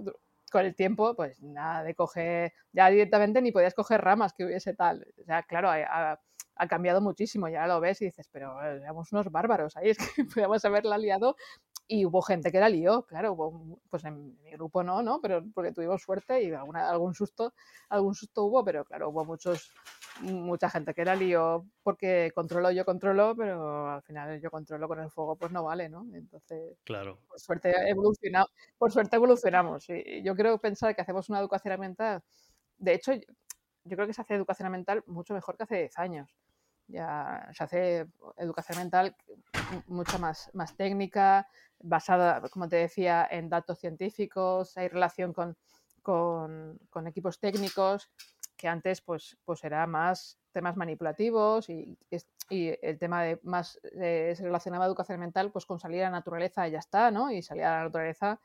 con 0.51 0.65
el 0.65 0.75
tiempo, 0.75 1.13
pues 1.15 1.41
nada 1.43 1.83
de 1.83 1.93
coger, 1.93 2.53
ya 2.73 2.89
directamente 2.89 3.41
ni 3.43 3.51
podías 3.51 3.75
coger 3.75 4.01
ramas 4.01 4.33
que 4.33 4.45
hubiese 4.45 4.73
tal, 4.73 5.05
o 5.21 5.23
sea, 5.23 5.43
claro, 5.43 5.69
ha, 5.69 6.19
ha 6.57 6.67
cambiado 6.67 6.99
muchísimo, 6.99 7.47
ya 7.47 7.67
lo 7.67 7.79
ves 7.79 8.01
y 8.01 8.05
dices, 8.05 8.27
pero 8.31 8.59
éramos 8.61 9.11
unos 9.11 9.31
bárbaros 9.31 9.77
ahí, 9.77 9.89
es 9.91 9.97
que 9.97 10.25
podíamos 10.25 10.65
haberla 10.65 10.97
liado 10.97 11.35
y 11.87 12.05
hubo 12.05 12.21
gente 12.21 12.51
que 12.51 12.59
la 12.59 12.69
lió, 12.69 13.03
claro, 13.03 13.33
hubo, 13.33 13.79
pues 13.89 14.03
en 14.03 14.37
mi 14.43 14.51
grupo 14.51 14.83
no, 14.83 15.01
¿no? 15.01 15.21
Pero 15.21 15.43
porque 15.53 15.71
tuvimos 15.71 16.01
suerte 16.01 16.43
y 16.43 16.51
alguna, 16.51 16.89
algún 16.89 17.13
susto, 17.15 17.53
algún 17.89 18.13
susto 18.13 18.43
hubo, 18.43 18.63
pero 18.63 18.83
claro, 18.83 19.09
hubo 19.09 19.23
muchos, 19.23 19.71
mucha 20.21 20.69
gente 20.69 20.93
que 20.93 21.05
la 21.05 21.15
lió 21.15 21.65
porque 21.83 22.31
controlo, 22.35 22.71
yo 22.71 22.83
controlo, 22.83 23.35
pero 23.35 23.89
al 23.89 24.01
final 24.01 24.41
yo 24.41 24.51
controlo 24.51 24.87
con 24.87 24.99
el 24.99 25.09
fuego, 25.09 25.37
pues 25.37 25.51
no 25.51 25.63
vale, 25.63 25.87
¿no? 25.87 26.05
Entonces, 26.13 26.77
claro. 26.83 27.19
por 27.27 27.39
suerte 27.39 27.73
evolucionamos, 27.89 28.51
por 28.77 28.91
suerte 28.91 29.15
evolucionamos. 29.15 29.89
Y 29.89 30.21
yo 30.23 30.35
creo 30.35 30.57
pensar 30.57 30.93
que 30.95 31.01
hacemos 31.01 31.29
una 31.29 31.39
educación 31.39 31.73
ambiental, 31.73 32.21
de 32.77 32.93
hecho, 32.93 33.13
yo 33.13 33.95
creo 33.95 34.07
que 34.07 34.13
se 34.13 34.21
hace 34.21 34.35
educación 34.35 34.67
ambiental 34.67 35.03
mucho 35.07 35.33
mejor 35.33 35.55
que 35.55 35.63
hace 35.63 35.77
10 35.77 35.97
años 35.99 36.37
ya 36.87 37.49
se 37.53 37.63
hace 37.63 38.07
educación 38.37 38.77
mental 38.77 39.15
mucho 39.87 40.19
más, 40.19 40.49
más 40.53 40.75
técnica, 40.75 41.47
basada, 41.79 42.41
como 42.49 42.67
te 42.67 42.77
decía, 42.77 43.27
en 43.29 43.49
datos 43.49 43.79
científicos, 43.79 44.77
hay 44.77 44.87
relación 44.87 45.33
con, 45.33 45.57
con, 46.01 47.07
equipos 47.07 47.39
técnicos, 47.39 48.09
que 48.55 48.67
antes 48.67 49.01
pues, 49.01 49.37
pues 49.45 49.63
era 49.63 49.85
más 49.85 50.39
temas 50.51 50.75
manipulativos 50.75 51.69
y, 51.69 51.97
y 52.49 52.73
el 52.81 52.97
tema 52.97 53.23
de 53.23 53.39
más 53.43 53.79
eh, 53.83 54.33
se 54.35 54.43
relacionaba 54.43 54.85
educación 54.85 55.19
mental 55.19 55.51
pues 55.51 55.65
con 55.65 55.79
salir 55.79 56.01
a 56.01 56.05
la 56.05 56.17
naturaleza 56.17 56.67
y 56.67 56.71
ya 56.71 56.79
está, 56.79 57.11
¿no? 57.11 57.29
Y 57.29 57.43
salir 57.43 57.65
a 57.65 57.77
la 57.77 57.83
naturaleza 57.83 58.39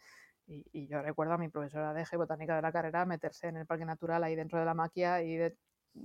y, 0.47 0.67
y, 0.73 0.87
yo 0.89 1.01
recuerdo 1.01 1.35
a 1.35 1.39
mi 1.39 1.49
profesora 1.49 1.95
de 1.95 2.05
geobotánica 2.05 2.57
de 2.57 2.63
la 2.63 2.73
carrera 2.73 3.07
meterse 3.07 3.47
en 3.47 3.57
el 3.59 3.67
parque 3.67 3.85
natural 3.85 4.25
ahí 4.25 4.35
dentro 4.35 4.59
de 4.59 4.65
la 4.65 4.75
maquia 4.75 5.23
y 5.23 5.37
de 5.37 5.57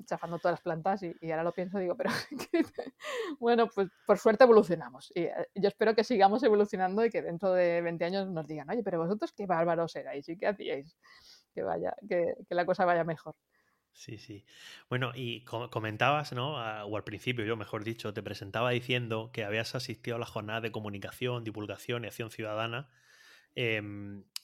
chafando 0.06 0.38
todas 0.38 0.54
las 0.54 0.62
plantas 0.62 1.04
y, 1.04 1.32
ahora 1.32 1.44
lo 1.44 1.54
pienso 1.54 1.80
digo, 1.80 1.96
pero 1.96 2.10
bueno, 3.40 3.68
pues 3.74 3.90
por 4.06 4.18
suerte 4.18 4.44
evolucionamos 4.44 5.12
y 5.16 5.22
eh, 5.22 5.34
yo 5.56 5.68
espero 5.68 5.96
que 5.96 6.04
sigamos 6.04 6.44
evolucionando 6.44 7.06
y 7.06 7.10
que 7.10 7.22
dentro 7.22 7.54
de 7.54 7.82
20 7.82 8.06
años 8.06 8.28
nos 8.30 8.48
digan, 8.48 8.70
oye, 8.70 8.84
pero 8.84 9.00
vosotros 9.00 9.32
qué 9.34 9.46
bárbaros 9.46 9.96
erais 9.96 10.28
y 10.30 10.38
qué 10.38 10.48
hacíais, 10.48 10.98
que 11.54 11.64
vaya, 11.64 11.94
que, 12.08 12.36
que 12.48 12.56
la 12.56 12.66
cosa 12.66 12.86
vaya 12.86 13.04
mejor. 13.04 13.36
Sí, 13.98 14.20
sí. 14.20 14.46
Bueno, 14.90 15.12
y 15.16 15.44
comentabas, 15.44 16.32
¿no? 16.32 16.54
o 16.86 16.98
al 16.98 17.04
principio, 17.04 17.46
yo 17.46 17.58
mejor 17.58 17.84
dicho, 17.84 18.14
te 18.14 18.22
presentaba 18.22 18.70
diciendo 18.70 19.32
que 19.34 19.44
habías 19.44 19.74
asistido 19.74 20.18
a 20.18 20.20
la 20.20 20.28
jornada 20.28 20.62
de 20.62 20.72
comunicación, 20.72 21.44
divulgación 21.44 22.04
y 22.04 22.08
acción 22.08 22.30
ciudadana 22.30 22.90
eh, 23.60 23.82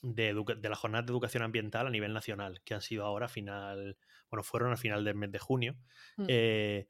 de, 0.02 0.44
de, 0.56 0.68
la 0.68 0.74
jornada 0.74 1.02
de 1.02 1.12
educación 1.12 1.44
ambiental 1.44 1.86
a 1.86 1.90
nivel 1.90 2.12
nacional, 2.12 2.60
que 2.64 2.74
han 2.74 2.82
sido 2.82 3.04
ahora 3.04 3.28
final, 3.28 3.96
bueno, 4.28 4.42
fueron 4.42 4.72
al 4.72 4.76
final 4.76 5.04
del 5.04 5.14
mes 5.14 5.30
de 5.30 5.38
junio. 5.38 5.76
Mm. 6.16 6.24
Eh, 6.26 6.88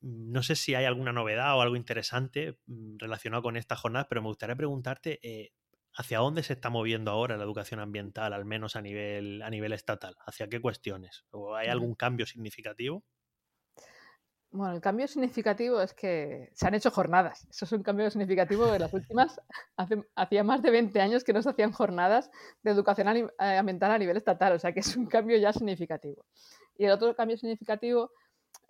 no 0.00 0.42
sé 0.42 0.56
si 0.56 0.74
hay 0.74 0.84
alguna 0.84 1.12
novedad 1.12 1.56
o 1.56 1.60
algo 1.60 1.76
interesante 1.76 2.58
mm, 2.66 2.96
relacionado 2.98 3.42
con 3.44 3.56
esta 3.56 3.76
jornada, 3.76 4.08
pero 4.08 4.20
me 4.20 4.26
gustaría 4.26 4.56
preguntarte 4.56 5.20
eh, 5.22 5.52
hacia 5.94 6.18
dónde 6.18 6.42
se 6.42 6.54
está 6.54 6.70
moviendo 6.70 7.12
ahora 7.12 7.36
la 7.36 7.44
educación 7.44 7.78
ambiental, 7.78 8.32
al 8.32 8.44
menos 8.44 8.74
a 8.74 8.82
nivel, 8.82 9.40
a 9.40 9.48
nivel 9.48 9.72
estatal, 9.72 10.16
hacia 10.26 10.48
qué 10.48 10.60
cuestiones, 10.60 11.24
o 11.30 11.54
hay 11.54 11.68
algún 11.68 11.94
cambio 11.94 12.26
significativo. 12.26 13.04
Bueno, 14.52 14.74
el 14.74 14.80
cambio 14.80 15.06
significativo 15.06 15.80
es 15.80 15.94
que 15.94 16.50
se 16.54 16.66
han 16.66 16.74
hecho 16.74 16.90
jornadas. 16.90 17.46
Eso 17.48 17.64
es 17.66 17.72
un 17.72 17.84
cambio 17.84 18.10
significativo 18.10 18.66
de 18.66 18.80
las 18.80 18.92
últimas. 18.92 19.40
Hace, 19.76 20.02
hacía 20.16 20.42
más 20.42 20.60
de 20.60 20.70
20 20.72 21.00
años 21.00 21.22
que 21.22 21.32
no 21.32 21.40
se 21.40 21.50
hacían 21.50 21.70
jornadas 21.70 22.30
de 22.62 22.72
educación 22.72 23.08
eh, 23.16 23.30
ambiental 23.38 23.92
a 23.92 23.98
nivel 23.98 24.16
estatal, 24.16 24.52
o 24.54 24.58
sea 24.58 24.72
que 24.72 24.80
es 24.80 24.96
un 24.96 25.06
cambio 25.06 25.36
ya 25.38 25.52
significativo. 25.52 26.24
Y 26.76 26.84
el 26.84 26.90
otro 26.90 27.14
cambio 27.14 27.36
significativo 27.36 28.10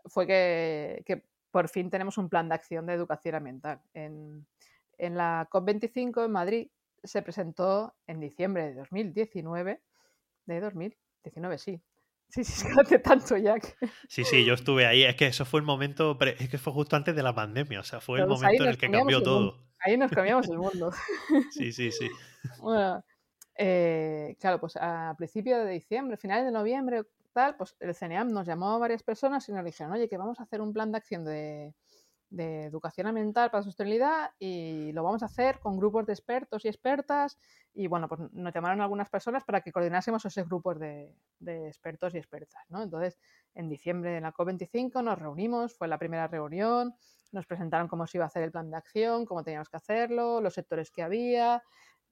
fue 0.05 0.27
que, 0.27 1.03
que 1.07 1.25
por 1.51 1.69
fin 1.69 1.89
tenemos 1.89 2.19
un 2.19 2.29
plan 2.29 2.49
de 2.49 2.57
acción 2.57 2.87
de 2.87 2.93
educación 2.93 3.37
ambiental. 3.37 3.81
En, 3.95 4.47
en 4.99 5.17
la 5.17 5.49
COP25 5.51 6.27
en 6.27 6.31
Madrid 6.31 6.71
se 7.03 7.23
presentó 7.23 7.95
en 8.07 8.21
diciembre 8.21 8.67
de 8.67 8.75
2019, 8.75 9.81
de 10.45 10.61
2019, 10.61 11.59
sí, 11.59 11.83
Sí, 12.31 12.45
sí, 12.45 12.67
hace 12.81 12.99
tanto 12.99 13.37
ya. 13.37 13.59
Que... 13.59 13.75
Sí, 14.09 14.25
sí, 14.25 14.45
yo 14.45 14.55
estuve 14.55 14.87
ahí. 14.87 15.03
Es 15.03 15.17
que 15.17 15.27
eso 15.27 15.45
fue 15.45 15.61
el 15.61 15.67
momento, 15.67 16.17
es 16.21 16.49
que 16.49 16.59
fue 16.59 16.73
justo 16.73 16.97
antes 16.97 17.15
de 17.15 17.23
la 17.23 17.35
pandemia, 17.35 17.81
o 17.81 17.85
sea, 17.85 18.01
fue 18.01 18.21
el 18.21 18.27
momento 18.27 18.63
en 18.65 18.71
el 18.71 18.79
que 18.79 18.91
cambió 18.91 19.23
todo. 19.23 19.59
Ahí 19.81 19.97
nos 19.97 20.11
cambiamos 20.13 20.49
el 20.49 20.59
mundo. 20.59 20.93
Sí, 21.51 21.73
sí, 21.73 21.91
sí. 21.91 22.09
Bueno, 22.63 23.05
eh, 23.55 24.35
claro, 24.41 24.59
pues 24.59 24.75
a 24.81 25.15
principios 25.19 25.63
de 25.63 25.73
diciembre, 25.73 26.17
finales 26.17 26.47
de 26.47 26.53
noviembre, 26.53 27.03
tal, 27.35 27.55
pues 27.57 27.77
el 27.81 27.95
CNEAM 27.95 28.33
nos 28.33 28.47
llamó 28.47 28.71
a 28.71 28.79
varias 28.79 29.03
personas 29.03 29.47
y 29.49 29.53
nos 29.53 29.63
dijeron, 29.63 29.93
oye, 29.93 30.09
que 30.09 30.17
vamos 30.17 30.41
a 30.41 30.45
hacer 30.45 30.63
un 30.63 30.73
plan 30.73 30.91
de 30.91 30.97
acción 30.97 31.25
de, 31.27 31.75
de 32.31 32.65
educación 32.65 33.09
ambiental 33.09 33.51
para 33.51 33.65
sostenibilidad 33.65 34.31
y 34.39 34.93
lo 34.93 35.03
vamos 35.03 35.23
a 35.23 35.27
hacer 35.27 35.59
con 35.59 35.77
grupos 35.77 36.07
de 36.07 36.13
expertos 36.13 36.65
y 36.65 36.69
expertas 36.69 37.39
y 37.75 37.89
bueno, 37.89 38.09
pues 38.09 38.21
nos 38.33 38.55
llamaron 38.55 38.81
algunas 38.81 39.11
personas 39.11 39.45
para 39.45 39.61
que 39.61 39.73
coordinásemos 39.73 40.25
esos 40.25 40.49
grupos 40.49 40.79
de, 40.79 41.15
expertos 41.41 42.15
y 42.15 42.19
expertas, 42.19 42.63
¿no? 42.69 42.83
Entonces, 42.83 43.19
en 43.55 43.69
diciembre 43.69 44.11
de 44.13 44.21
la 44.21 44.33
COP25 44.33 45.03
nos 45.03 45.19
reunimos, 45.19 45.77
fue 45.77 45.89
la 45.89 45.99
primera 45.99 46.29
reunión, 46.29 46.95
nos 47.33 47.47
presentaron 47.47 47.89
cómo 47.89 48.07
se 48.07 48.19
iba 48.19 48.25
a 48.25 48.29
hacer 48.29 48.43
el 48.45 48.53
plan 48.53 48.71
de 48.71 48.77
acción, 48.77 49.25
cómo 49.25 49.43
teníamos 49.45 49.69
que 49.69 49.77
hacerlo, 49.77 50.41
los 50.41 50.55
sectores 50.55 50.91
que 50.91 51.03
había, 51.03 51.63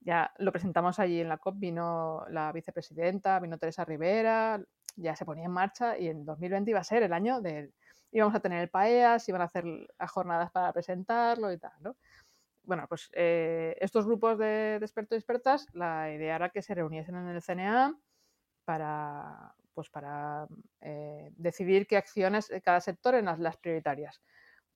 ya 0.00 0.32
lo 0.38 0.52
presentamos 0.52 0.98
allí 0.98 1.20
en 1.20 1.28
la 1.28 1.38
COP, 1.38 1.58
vino 1.58 2.24
la 2.30 2.52
vicepresidenta, 2.52 3.38
vino 3.40 3.58
Teresa 3.58 3.84
Rivera, 3.84 4.60
ya 4.96 5.14
se 5.16 5.24
ponía 5.24 5.44
en 5.44 5.52
marcha 5.52 5.98
y 5.98 6.08
en 6.08 6.24
2020 6.24 6.70
iba 6.70 6.80
a 6.80 6.84
ser 6.84 7.02
el 7.02 7.12
año 7.12 7.40
del 7.40 7.72
íbamos 8.12 8.34
a 8.34 8.40
tener 8.40 8.62
el 8.62 8.70
PAEAS, 8.70 9.28
iban 9.28 9.42
a 9.42 9.44
hacer 9.44 9.64
jornadas 10.08 10.50
para 10.50 10.72
presentarlo 10.72 11.52
y 11.52 11.58
tal, 11.58 11.72
¿no? 11.80 11.96
Bueno, 12.68 12.86
pues 12.86 13.08
eh, 13.14 13.76
estos 13.80 14.04
grupos 14.04 14.38
de, 14.38 14.76
expertos 14.76 15.16
y 15.16 15.18
expertas, 15.18 15.66
la 15.72 16.12
idea 16.12 16.36
era 16.36 16.50
que 16.50 16.60
se 16.60 16.74
reuniesen 16.74 17.16
en 17.16 17.28
el 17.28 17.42
CNA 17.42 17.98
para, 18.66 19.54
pues 19.72 19.88
para 19.88 20.46
eh, 20.82 21.30
decidir 21.36 21.86
qué 21.86 21.96
acciones 21.96 22.48
de 22.48 22.60
cada 22.60 22.82
sector 22.82 23.14
en 23.14 23.24
las, 23.24 23.56
prioritarias. 23.56 24.20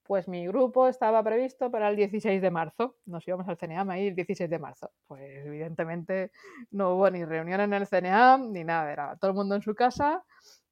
Pues 0.05 0.27
mi 0.27 0.47
grupo 0.47 0.89
estaba 0.89 1.23
previsto 1.23 1.71
para 1.71 1.91
el 1.91 1.97
16 1.97 2.41
de 2.41 2.51
marzo. 2.51 2.97
Nos 3.05 3.29
íbamos 3.29 3.47
al 3.47 3.59
CNA 3.59 3.83
ahí 3.93 4.09
el 4.09 4.15
16 4.15 4.49
de 4.49 4.59
marzo. 4.59 4.91
Pues 5.07 5.45
evidentemente 5.45 6.33
no 6.71 6.95
hubo 6.95 7.11
ni 7.11 7.27
reunión 7.27 7.61
en 7.61 7.75
el 7.75 7.87
CNA 7.87 8.39
ni 8.39 8.65
nada. 8.65 8.91
Era 8.91 9.17
todo 9.17 9.33
el 9.33 9.37
mundo 9.37 9.55
en 9.55 9.63
su 9.63 9.75
casa 9.75 10.25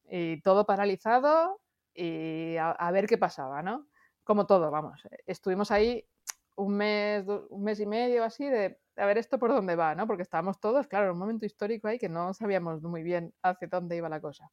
y 0.09 0.41
todo 0.41 0.65
paralizado 0.65 1.61
y 2.01 2.57
a, 2.57 2.91
ver 2.93 3.07
qué 3.07 3.19
pasaba, 3.19 3.63
¿no? 3.63 3.87
Como 4.25 4.47
todo, 4.47 4.71
vamos. 4.71 5.03
Estuvimos 5.27 5.71
ahí 5.71 6.09
un 6.57 6.75
mes, 6.75 7.27
un 7.51 7.63
mes 7.63 7.79
y 7.79 7.87
medio 7.87 8.25
así 8.25 8.47
de 8.49 8.81
a 8.97 9.05
ver 9.05 9.19
esto 9.19 9.39
por 9.39 9.51
dónde 9.51 9.77
va, 9.77 9.95
¿no? 9.95 10.07
Porque 10.07 10.23
estábamos 10.23 10.59
todos, 10.61 10.87
claro, 10.87 11.07
en 11.07 11.13
un 11.13 11.19
momento 11.19 11.45
histórico 11.45 11.89
ahí 11.89 11.99
que 11.99 12.09
no 12.09 12.33
sabíamos 12.33 12.83
muy 12.83 13.03
bien 13.03 13.35
hacia 13.43 13.69
dónde 13.69 13.97
iba 13.97 14.09
la 14.09 14.21
cosa. 14.21 14.51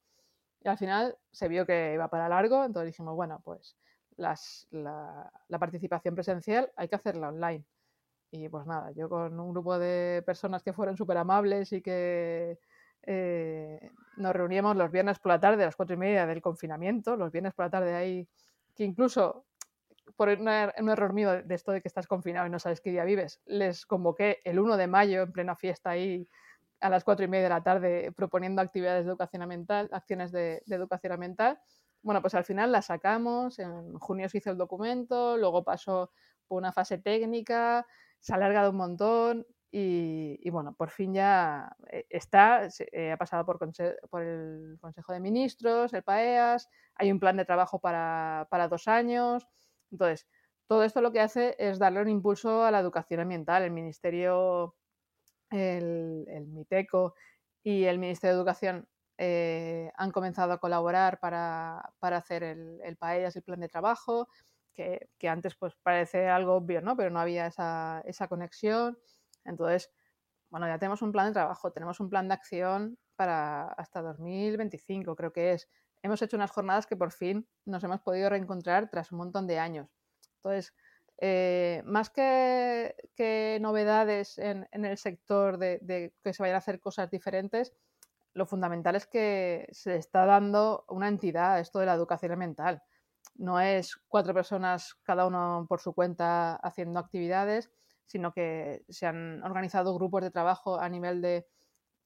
Y 0.62 0.68
al 0.68 0.78
final 0.78 1.18
se 1.32 1.48
vio 1.48 1.66
que 1.66 1.94
iba 1.94 2.10
para 2.10 2.28
largo, 2.28 2.66
entonces 2.66 2.88
dijimos, 2.88 3.16
bueno, 3.16 3.40
pues 3.46 3.78
las, 4.18 4.68
la, 4.72 5.32
la, 5.48 5.60
participación 5.60 6.16
presencial 6.16 6.72
hay 6.76 6.90
que 6.90 6.96
hacerla 6.96 7.30
online. 7.30 7.66
Y 8.32 8.50
pues 8.50 8.66
nada, 8.66 8.92
yo 8.92 9.08
con 9.08 9.40
un 9.40 9.52
grupo 9.52 9.80
de 9.80 10.22
personas 10.26 10.64
que 10.64 10.74
fueron 10.74 10.98
súper 10.98 11.18
amables 11.18 11.72
y 11.72 11.82
que 11.82 12.60
eh, 13.10 13.90
nos 14.18 14.36
reuníamos 14.36 14.76
los 14.76 14.92
viernes 14.92 15.18
por 15.18 15.32
la 15.32 15.40
tarde, 15.40 15.64
a 15.64 15.68
las 15.68 15.78
cuatro 15.78 15.96
y 15.96 15.98
media 15.98 16.26
del 16.26 16.42
confinamiento, 16.42 17.16
los 17.16 17.32
viernes 17.32 17.54
por 17.54 17.66
la 17.66 17.72
tarde 17.72 17.96
ahí, 17.96 18.28
que 18.76 18.84
incluso 18.84 19.46
por 20.18 20.28
un, 20.28 20.48
er, 20.50 20.74
error 20.76 21.14
mío 21.14 21.42
de 21.42 21.56
esto 21.56 21.72
de 21.72 21.82
que 21.82 21.88
estás 21.88 22.06
confinado 22.06 22.48
y 22.48 22.50
no 22.50 22.60
sabes 22.60 22.82
qué 22.82 22.92
día 22.92 23.06
vives, 23.06 23.42
les 23.46 23.86
convoqué 23.86 24.40
el 24.44 24.60
1 24.60 24.76
de 24.76 24.88
mayo 24.88 25.22
en 25.22 25.32
plena 25.32 25.56
fiesta 25.56 25.92
ahí 25.92 26.28
a 26.82 26.90
las 26.90 27.06
cuatro 27.06 27.24
y 27.24 27.30
media 27.30 27.46
de 27.46 27.50
la 27.50 27.64
tarde 27.64 28.12
proponiendo 28.12 28.62
actividades 28.62 29.06
de 29.06 29.12
educación 29.12 29.42
ambiental, 29.42 29.90
acciones 29.94 30.32
de, 30.32 30.62
de 30.66 30.76
educación 30.76 31.14
ambiental. 31.14 31.60
Bueno, 32.04 32.22
pues 32.22 32.36
al 32.36 32.44
final 32.44 32.72
la 32.74 32.82
sacamos, 32.82 33.58
en 33.58 33.94
junio 34.00 34.28
se 34.28 34.40
hizo 34.40 34.52
el 34.52 34.58
documento, 34.58 35.38
luego 35.38 35.64
pasó 35.64 36.12
por 36.46 36.58
una 36.58 36.74
fase 36.74 36.98
técnica, 36.98 37.88
se 38.20 38.34
ha 38.34 38.36
alargado 38.36 38.72
un 38.72 38.78
montón, 38.78 39.48
y, 39.70 40.50
bueno, 40.50 40.74
por 40.74 40.90
fin 40.92 41.14
ya 41.14 41.76
eh, 41.92 42.06
está, 42.10 42.68
eh, 42.92 43.12
ha 43.12 43.18
pasado 43.18 43.46
por, 43.46 43.60
por, 44.10 44.24
el 44.24 44.78
Consejo 44.80 45.14
de 45.14 45.20
Ministros, 45.20 45.94
el 45.94 46.04
PAEAS, 46.04 46.70
hay 46.96 47.12
un 47.12 47.20
plan 47.20 47.36
de 47.38 47.46
trabajo 47.46 47.80
para, 47.80 48.48
para, 48.50 48.70
dos 48.70 48.88
años. 48.88 49.46
Entonces, 49.92 50.26
todo 50.68 50.84
esto 50.84 51.02
lo 51.02 51.12
que 51.12 51.20
hace 51.20 51.56
es 51.60 51.80
darle 51.80 52.02
un 52.02 52.10
impulso 52.10 52.64
a 52.64 52.72
la 52.72 52.80
educación 52.80 53.20
ambiental. 53.20 53.64
El 53.64 53.72
Ministerio, 53.72 54.76
el, 55.50 56.26
MITECO 56.48 57.14
y 57.64 57.86
el 57.86 58.00
Ministerio 58.00 58.36
de 58.36 58.40
Educación 58.40 58.88
eh, 59.18 59.92
han 59.96 60.12
comenzado 60.12 60.54
a 60.54 60.60
colaborar 60.60 61.20
para, 61.20 61.94
para 62.00 62.18
hacer 62.18 62.44
el, 62.44 62.80
el, 62.84 62.96
PAEAS, 62.98 63.36
el 63.36 63.44
plan 63.44 63.60
de 63.60 63.70
trabajo, 63.70 64.30
que, 64.74 65.10
que, 65.18 65.28
antes 65.28 65.56
pues 65.56 65.76
parece 65.84 66.30
algo 66.30 66.56
obvio, 66.56 66.82
¿no? 66.82 66.96
Pero 66.96 67.10
no 67.10 67.20
había 67.20 67.48
esa, 67.48 68.02
esa 68.06 68.28
conexión. 68.28 68.98
Entonces, 69.48 69.92
bueno, 70.50 70.68
ya 70.68 70.78
tenemos 70.78 71.02
un 71.02 71.12
plan 71.12 71.28
de 71.28 71.34
trabajo, 71.34 71.72
tenemos 71.72 72.00
un 72.00 72.10
plan 72.10 72.28
de 72.28 72.36
acción 72.36 72.98
para 73.16 73.68
hasta 73.70 74.02
2025, 74.02 75.16
creo 75.16 75.34
que 75.34 75.54
es. 75.54 75.68
Hemos 76.04 76.22
hecho 76.22 76.38
unas 76.38 76.52
jornadas 76.52 76.86
que 76.86 76.96
por 76.96 77.12
fin 77.12 77.48
nos 77.66 77.84
hemos 77.84 78.02
podido 78.02 78.30
reencontrar 78.30 78.90
tras 78.90 79.12
un 79.12 79.18
montón 79.18 79.48
de 79.48 79.60
años. 79.60 79.90
Entonces, 80.38 80.74
eh, 81.20 81.82
más 81.86 82.10
que, 82.12 83.58
novedades 83.60 84.38
en, 84.38 84.68
el 84.72 84.98
sector 84.98 85.58
de, 85.58 86.14
que 86.24 86.34
se 86.34 86.44
vayan 86.44 86.56
a 86.56 86.60
hacer 86.60 86.80
cosas 86.80 87.10
diferentes, 87.10 87.74
lo 88.34 88.46
fundamental 88.46 88.96
es 88.96 89.08
que 89.08 89.68
se 89.72 89.96
está 89.96 90.26
dando 90.26 90.86
una 90.90 91.08
entidad 91.08 91.56
a 91.56 91.60
esto 91.60 91.80
de 91.80 91.88
la 91.88 91.96
educación 91.96 92.34
ambiental. 92.34 92.84
No 93.36 93.60
es 93.60 93.98
cuatro 94.08 94.34
personas, 94.34 94.94
cada 95.04 95.26
uno 95.26 95.66
por 95.68 95.82
su 95.82 95.94
cuenta, 95.94 96.56
haciendo 96.58 97.00
actividades, 97.00 97.72
sino 98.08 98.34
que 98.34 98.84
se 98.90 99.06
han 99.06 99.44
organizado 99.44 99.94
grupos 99.94 100.24
de 100.24 100.32
trabajo 100.32 100.80
a 100.80 100.90
nivel 100.90 101.22
de, 101.22 101.46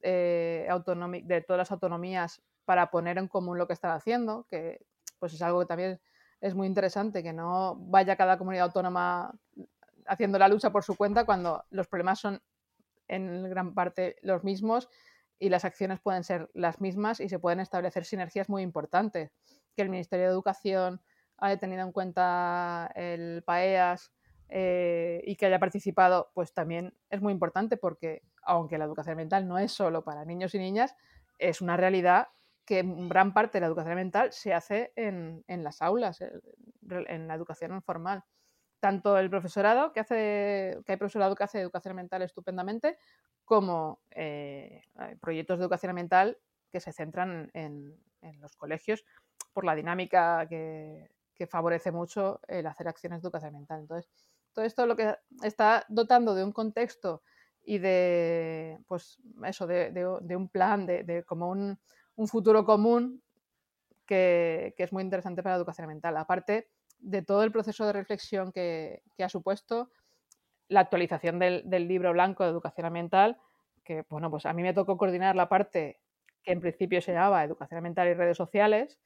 eh, 0.02 0.68
de 1.24 1.42
todas 1.42 1.58
las 1.58 1.72
autonomías 1.72 2.42
para 2.66 2.92
poner 2.92 3.18
en 3.18 3.28
común 3.28 3.58
lo 3.58 3.68
que 3.68 3.74
están 3.74 3.92
haciendo, 3.92 4.46
que 4.50 4.86
pues 5.20 5.34
es 5.34 5.42
algo 5.42 5.60
que 5.62 5.68
también 5.68 6.02
es 6.42 6.56
muy 6.56 6.68
interesante, 6.68 7.24
que 7.24 7.34
no 7.34 7.76
vaya 7.76 8.16
cada 8.16 8.38
comunidad 8.38 8.66
autónoma 8.66 9.32
haciendo 10.08 10.40
la 10.40 10.48
lucha 10.48 10.72
por 10.72 10.84
su 10.84 10.96
cuenta 10.96 11.26
cuando 11.26 11.64
los 11.70 11.88
problemas 11.88 12.20
son 12.20 12.42
en 13.08 13.50
gran 13.50 13.76
parte 13.76 14.16
los 14.22 14.44
mismos 14.44 14.90
y 15.38 15.50
las 15.50 15.66
acciones 15.66 16.00
pueden 16.00 16.24
ser 16.24 16.50
las 16.54 16.82
mismas 16.82 17.20
y 17.20 17.30
se 17.30 17.40
pueden 17.40 17.60
establecer 17.60 18.06
sinergias 18.06 18.50
muy 18.50 18.64
importantes. 18.64 19.32
Que 19.76 19.84
el 19.84 19.90
Ministerio 19.90 20.26
de 20.26 20.32
Educación 20.32 21.02
haya 21.38 21.58
tenido 21.58 21.82
en 21.82 21.92
cuenta 21.92 22.92
el 22.96 23.44
PAEAS 23.44 24.12
eh, 24.54 25.24
y 25.26 25.38
que 25.38 25.46
haya 25.46 25.60
participado, 25.60 26.30
pues 26.34 26.54
también 26.54 26.94
es 27.10 27.22
muy 27.22 27.32
importante 27.32 27.78
porque, 27.78 28.22
aunque 28.44 28.78
la 28.78 28.84
educación 28.84 29.14
ambiental 29.14 29.48
no 29.48 29.58
es 29.58 29.72
solo 29.72 30.04
para 30.04 30.26
niños 30.26 30.54
y 30.54 30.60
niñas, 30.60 30.94
es 31.40 31.62
una 31.62 31.78
realidad 31.78 32.28
que 32.66 32.84
gran 32.86 33.34
parte 33.34 33.58
de 33.58 33.62
la 33.62 33.68
educación 33.68 33.94
ambiental 33.94 34.34
se 34.34 34.54
hace 34.54 34.92
en, 34.98 35.46
en 35.48 35.64
las 35.64 35.82
aulas, 35.82 36.20
eh, 36.20 36.32
en 36.90 37.30
la 37.30 37.36
educación 37.36 37.82
formal. 37.82 38.26
Tanto 38.82 39.18
el 39.18 39.30
profesorado, 39.30 39.94
que 39.94 40.02
hace, 40.02 40.78
que 40.86 40.92
hay 40.92 40.98
profesorado 40.98 41.34
que 41.36 41.46
hace 41.46 41.62
educación 41.62 41.92
ambiental 41.92 42.22
estupendamente, 42.22 42.98
como 43.46 44.02
eh, 44.12 44.82
proyectos 45.22 45.60
de 45.60 45.64
educación 45.64 45.92
ambiental 45.92 46.38
que 46.70 46.82
se 46.82 46.92
centran 46.92 47.52
en, 47.54 47.98
en 48.22 48.42
los 48.42 48.58
colegios 48.58 49.06
por 49.54 49.64
la 49.64 49.76
dinámica 49.76 50.46
que, 50.50 51.10
que, 51.36 51.48
favorece 51.48 51.92
mucho 51.92 52.42
el 52.48 52.68
hacer 52.68 52.90
acciones 52.90 53.22
de 53.22 53.28
educación 53.28 53.50
ambiental. 53.50 53.80
Entonces, 53.80 54.12
todo 54.54 54.66
esto 54.66 54.86
lo 54.86 54.96
que 54.96 55.16
está 55.44 55.86
dotando 55.90 56.36
de 56.36 56.44
un 56.44 56.52
contexto 56.52 57.24
y 57.64 57.78
de, 57.78 58.80
pues, 58.88 59.20
eso, 59.46 59.68
de, 59.68 60.36
un 60.36 60.50
plan, 60.50 60.86
de, 60.86 61.24
como 61.26 61.50
un, 61.50 61.78
futuro 62.28 62.66
común 62.66 63.22
que, 64.06 64.74
es 64.78 64.94
muy 64.94 65.04
interesante 65.04 65.42
para 65.42 65.56
la 65.56 65.60
educación 65.60 65.86
ambiental. 65.86 66.18
Aparte 66.18 66.70
de 67.00 67.22
todo 67.22 67.44
el 67.44 67.52
proceso 67.52 67.86
de 67.86 67.94
reflexión 67.94 68.52
que, 68.52 69.02
ha 69.20 69.30
supuesto 69.30 69.92
la 70.68 70.82
actualización 70.82 71.40
del, 71.40 71.88
libro 71.88 72.14
blanco 72.14 72.44
de 72.44 72.50
educación 72.50 72.86
ambiental, 72.86 73.38
que, 73.84 74.06
bueno, 74.10 74.30
pues 74.30 74.46
a 74.46 74.54
mí 74.54 74.62
me 74.62 74.74
tocó 74.74 74.98
coordinar 74.98 75.36
la 75.36 75.50
parte 75.50 76.00
que 76.44 76.54
en 76.54 76.62
principio 76.62 77.02
se 77.02 77.14
llamaba 77.14 77.44
educación 77.44 77.78
ambiental 77.80 78.08
y 78.08 78.14
redes 78.14 78.38
sociales, 78.38 79.00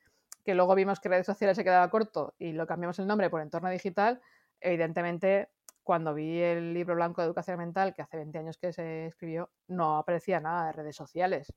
que 0.46 0.56
luego 0.56 0.76
vimos 0.76 1.00
que 1.00 1.10
redes 1.10 1.26
sociales 1.26 1.58
se 1.58 1.64
quedaba 1.64 1.90
corto 1.90 2.36
y 2.38 2.54
lo 2.54 2.68
cambiamos 2.68 3.00
el 3.00 3.08
nombre 3.08 3.30
por 3.30 3.42
entorno 3.42 3.70
digital, 3.70 4.22
evidentemente, 4.66 5.50
cuando 5.84 6.14
vi 6.14 6.42
el 6.42 6.74
libro 6.74 6.96
blanco 6.96 7.22
de 7.22 7.28
educación 7.28 7.60
mental, 7.60 7.94
que 7.94 8.02
hace 8.02 8.18
20 8.18 8.38
años 8.40 8.58
que 8.58 8.74
se 8.74 9.06
escribió, 9.06 9.52
no 9.68 9.98
aparecía 9.98 10.40
nada 10.40 10.68
de 10.68 10.72
redes 10.74 10.96
sociales. 10.96 11.54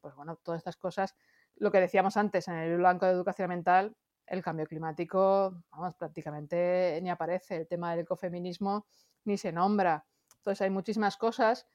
Pues 0.00 0.14
bueno, 0.14 0.36
todas 0.36 0.58
estas 0.58 0.76
cosas, 0.76 1.14
lo 1.56 1.70
que 1.70 1.80
decíamos 1.80 2.16
antes 2.16 2.48
en 2.48 2.54
el 2.54 2.64
libro 2.64 2.78
blanco 2.78 3.06
de 3.06 3.12
educación 3.12 3.48
mental, 3.48 3.96
el 4.26 4.42
cambio 4.42 4.66
climático, 4.66 5.62
vamos, 5.70 5.94
prácticamente 5.94 6.98
ni 7.02 7.08
aparece, 7.10 7.56
el 7.56 7.68
tema 7.68 7.92
del 7.92 8.00
ecofeminismo 8.00 8.86
ni 9.24 9.38
se 9.38 9.52
nombra. 9.52 10.04
Entonces 10.38 10.62
hay 10.62 10.70
muchísimas 10.70 11.16
cosas 11.16 11.66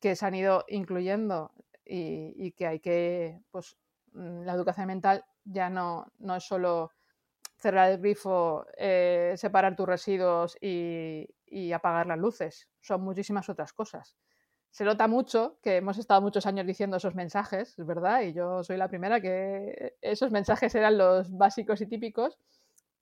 que 0.00 0.16
se 0.16 0.26
han 0.26 0.34
ido 0.34 0.64
incluyendo 0.68 1.52
y, 1.84 2.52
que 2.52 2.66
hay 2.66 2.80
que, 2.80 3.42
pues 3.50 3.76
mm, 4.12 4.42
la 4.42 4.54
educación 4.54 4.86
mental 4.86 5.24
ya 5.44 5.68
no, 5.68 6.06
no 6.18 6.36
es 6.36 6.44
solo 6.44 6.92
cerrar 7.60 7.90
el 7.90 7.98
grifo, 7.98 8.66
eh, 8.76 9.34
separar 9.36 9.76
tus 9.76 9.86
residuos 9.86 10.56
y, 10.60 11.28
apagar 11.72 12.06
las 12.06 12.18
luces. 12.18 12.68
Son 12.80 13.02
muchísimas 13.02 13.48
otras 13.48 13.72
cosas. 13.72 14.16
Se 14.70 14.84
nota 14.84 15.08
mucho 15.08 15.58
que 15.62 15.76
hemos 15.76 15.98
estado 15.98 16.20
muchos 16.20 16.46
años 16.46 16.66
diciendo 16.66 16.96
esos 16.96 17.14
mensajes, 17.14 17.78
es 17.78 17.86
verdad, 17.86 18.22
y 18.22 18.32
yo 18.32 18.62
soy 18.62 18.76
la 18.76 18.88
primera 18.88 19.20
que 19.20 19.96
esos 20.00 20.30
mensajes 20.30 20.74
eran 20.74 20.96
los 20.96 21.30
básicos 21.36 21.80
y 21.80 21.86
típicos, 21.86 22.38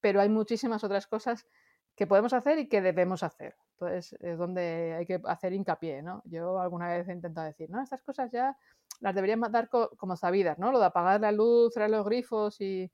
pero 0.01 0.21
hay 0.21 0.29
muchísimas 0.29 0.83
otras 0.83 1.07
cosas 1.07 1.47
que 1.95 2.07
podemos 2.07 2.33
hacer 2.33 2.59
y 2.59 2.69
que 2.69 2.81
debemos 2.81 3.23
hacer. 3.23 3.57
Entonces 3.73 4.17
es 4.21 4.39
donde 4.39 4.95
hay 4.99 5.07
que 5.07 5.21
hacer 5.25 5.53
hincapié, 5.53 6.03
¿no? 6.03 6.23
Yo 6.25 6.59
alguna 6.59 6.89
vez 6.89 7.09
he 7.09 7.13
intentado 7.13 7.47
decir, 7.47 7.69
no, 7.71 7.83
estas 7.83 8.03
cosas 8.03 8.31
ya 8.33 8.57
las 9.01 9.15
deberían 9.15 9.41
dar 9.51 9.69
como 9.69 10.17
sabidas, 10.17 10.59
¿no? 10.59 10.73
Lo 10.73 10.81
de 10.81 10.87
apagar 10.87 11.21
la 11.21 11.33
luz, 11.33 11.75
cerrar 11.75 11.91
los 11.91 12.05
grifos 12.05 12.61
y, 12.61 12.91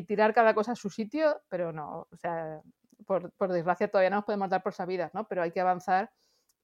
tirar 0.00 0.32
cada 0.32 0.54
cosa 0.54 0.72
a 0.72 0.76
su 0.76 0.88
sitio, 0.88 1.42
pero 1.50 1.70
no, 1.70 2.08
o 2.10 2.16
sea, 2.16 2.62
por, 3.04 3.52
desgracia 3.52 3.90
todavía 3.90 4.10
no 4.10 4.16
nos 4.16 4.24
podemos 4.24 4.48
dar 4.48 4.62
por 4.62 4.72
sabidas, 4.72 5.12
¿no? 5.12 5.28
Pero 5.28 5.42
hay 5.42 5.50
que 5.50 5.60
avanzar 5.60 6.10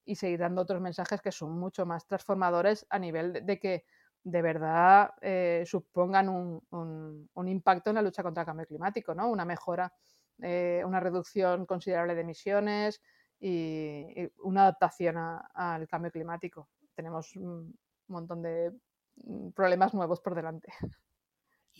y 0.05 0.15
seguir 0.15 0.39
dando 0.39 0.61
otros 0.63 0.81
mensajes 0.81 1.21
que 1.21 1.31
son 1.31 1.51
mucho 1.59 1.85
más 1.85 2.07
transformadores 2.07 2.87
a 2.89 2.97
nivel 2.97 3.45
de, 3.45 3.59
que 3.59 3.85
de 4.23 4.41
verdad 4.41 5.11
eh, 5.21 5.63
supongan 5.67 6.29
un, 6.29 7.29
un, 7.33 7.47
impacto 7.47 7.91
en 7.91 7.97
la 7.97 8.01
lucha 8.01 8.23
contra 8.23 8.41
el 8.41 8.47
cambio 8.47 8.65
climático, 8.65 9.13
¿no? 9.13 9.29
Una 9.29 9.45
mejora, 9.45 9.93
eh, 10.41 10.81
una 10.85 10.99
reducción 10.99 11.65
considerable 11.65 12.15
de 12.15 12.21
emisiones 12.21 13.01
y, 13.39 14.29
una 14.39 14.63
adaptación 14.63 15.17
al 15.17 15.87
cambio 15.87 16.11
climático. 16.11 16.69
Tenemos 16.95 17.35
un 17.35 17.77
montón 18.07 18.41
de 18.41 18.73
mm, 19.17 19.49
problemas 19.51 19.93
nuevos 19.93 20.19
por 20.21 20.35
delante. 20.35 20.71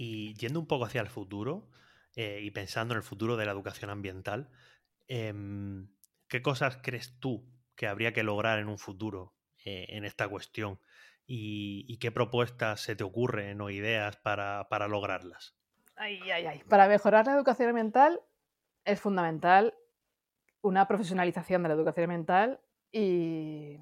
Y 0.02 0.34
yendo 0.36 0.62
un 0.62 0.66
poco 0.66 0.86
hacia 0.86 1.02
el 1.02 1.10
futuro 1.10 1.70
eh, 2.16 2.40
y 2.42 2.52
pensando 2.52 2.94
en 2.94 3.00
el 3.00 3.04
futuro 3.04 3.36
de 3.36 3.46
la 3.46 3.52
educación 3.52 3.90
ambiental, 3.90 4.50
em, 5.10 5.90
¿qué 6.30 6.42
cosas 6.42 6.80
crees 6.82 7.20
tú 7.20 7.52
que 7.76 7.86
habría 7.86 8.14
que 8.14 8.24
lograr 8.24 8.60
en 8.60 8.70
un 8.70 8.78
futuro 8.78 9.36
eh, 9.66 9.88
en 9.90 10.06
esta 10.06 10.30
cuestión? 10.30 10.80
¿Y, 11.28 11.98
qué 11.98 12.14
propuestas 12.14 12.80
se 12.80 12.96
te 12.96 13.04
ocurren 13.04 13.60
o 13.60 13.70
ideas 13.70 14.16
para, 14.16 14.88
lograrlas? 14.88 15.58
Ay, 15.98 16.18
ay, 16.32 16.46
ay. 16.46 16.64
Para 16.70 16.88
mejorar 16.88 17.26
la 17.26 17.34
educación 17.34 17.68
ambiental 17.68 18.22
es 18.86 19.02
fundamental 19.02 19.76
una 20.62 20.88
profesionalización 20.88 21.62
de 21.64 21.68
la 21.68 21.76
educación 21.76 22.06
ambiental 22.06 22.62
y, 22.90 23.80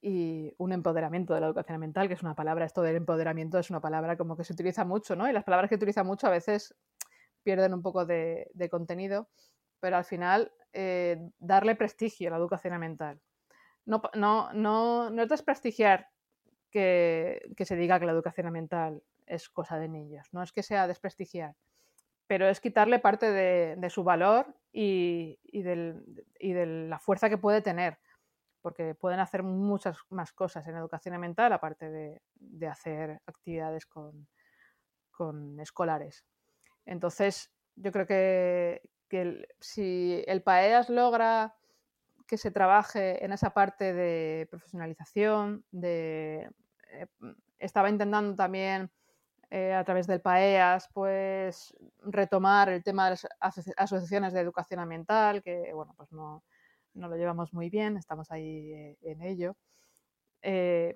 y 0.00 0.54
un 0.58 0.72
empoderamiento 0.72 1.34
de 1.34 1.40
la 1.40 1.46
educación 1.46 1.76
ambiental, 1.76 2.08
que 2.08 2.14
es 2.14 2.22
una 2.22 2.34
palabra, 2.34 2.64
esto 2.64 2.82
del 2.82 2.96
empoderamiento 2.96 3.58
es 3.58 3.70
una 3.70 3.80
palabra 3.80 4.16
como 4.16 4.36
que 4.36 4.44
se 4.44 4.52
utiliza 4.52 4.84
mucho, 4.84 5.16
¿no? 5.16 5.28
Y 5.28 5.32
las 5.32 5.44
palabras 5.44 5.68
que 5.68 5.76
utiliza 5.76 6.04
mucho 6.04 6.26
a 6.26 6.30
veces 6.30 6.74
pierden 7.42 7.74
un 7.74 7.82
poco 7.82 8.04
de, 8.04 8.50
contenido, 8.70 9.28
pero 9.80 9.96
al 9.96 10.04
final 10.04 10.52
eh, 10.72 11.30
darle 11.38 11.76
prestigio 11.76 12.28
a 12.28 12.30
la 12.32 12.36
educación 12.38 12.74
ambiental. 12.74 13.20
No, 13.84 14.02
no, 14.14 14.52
no, 14.52 15.10
no 15.10 15.22
es 15.22 15.28
desprestigiar 15.28 16.08
que, 16.70 17.54
se 17.64 17.76
diga 17.76 17.98
que 17.98 18.06
la 18.06 18.12
educación 18.12 18.48
ambiental 18.48 19.02
es 19.26 19.48
cosa 19.48 19.78
de 19.78 19.88
niños, 19.88 20.28
no 20.32 20.42
es 20.42 20.52
que 20.52 20.62
sea 20.62 20.86
desprestigiar, 20.86 21.54
pero 22.26 22.48
es 22.48 22.60
quitarle 22.60 22.98
parte 22.98 23.30
de, 23.30 23.90
su 23.90 24.04
valor 24.04 24.54
y, 24.72 25.38
y, 25.44 25.60
y 26.40 26.52
de 26.52 26.66
la 26.88 26.98
fuerza 26.98 27.28
que 27.28 27.38
puede 27.38 27.62
tener 27.62 27.98
porque 28.66 28.96
pueden 28.96 29.20
hacer 29.20 29.44
muchas 29.44 29.96
más 30.10 30.32
cosas 30.32 30.66
en 30.66 30.74
educación 30.74 31.14
ambiental, 31.14 31.52
aparte 31.52 31.88
de, 31.88 32.66
hacer 32.66 33.22
actividades 33.24 33.86
con, 33.86 34.26
escolares. 35.60 36.24
Entonces, 36.84 37.52
yo 37.76 37.92
creo 37.92 38.08
que, 38.08 38.82
si 39.60 40.20
el 40.26 40.42
PAEAS 40.42 40.90
logra 40.90 41.54
que 42.26 42.36
se 42.36 42.50
trabaje 42.50 43.24
en 43.24 43.30
esa 43.30 43.50
parte 43.50 43.92
de 43.92 44.48
profesionalización, 44.50 45.64
de, 45.70 46.50
eh, 46.90 47.06
estaba 47.60 47.88
intentando 47.88 48.34
también 48.34 48.90
eh, 49.48 49.74
a 49.74 49.84
través 49.84 50.08
del 50.08 50.22
PAEAS, 50.22 50.88
pues 50.92 51.72
retomar 52.02 52.68
el 52.70 52.82
tema 52.82 53.04
de 53.04 53.10
las 53.10 53.28
asociaciones 53.76 54.32
de 54.32 54.40
educación 54.40 54.80
ambiental, 54.80 55.40
que 55.40 55.72
bueno, 55.72 55.94
pues 55.96 56.10
no, 56.10 56.42
no 56.96 57.08
lo 57.08 57.16
llevamos 57.16 57.52
muy 57.52 57.70
bien, 57.70 57.96
estamos 57.96 58.30
ahí 58.32 58.72
eh, 58.72 58.98
en 59.02 59.22
ello. 59.22 59.56
Eh, 60.42 60.94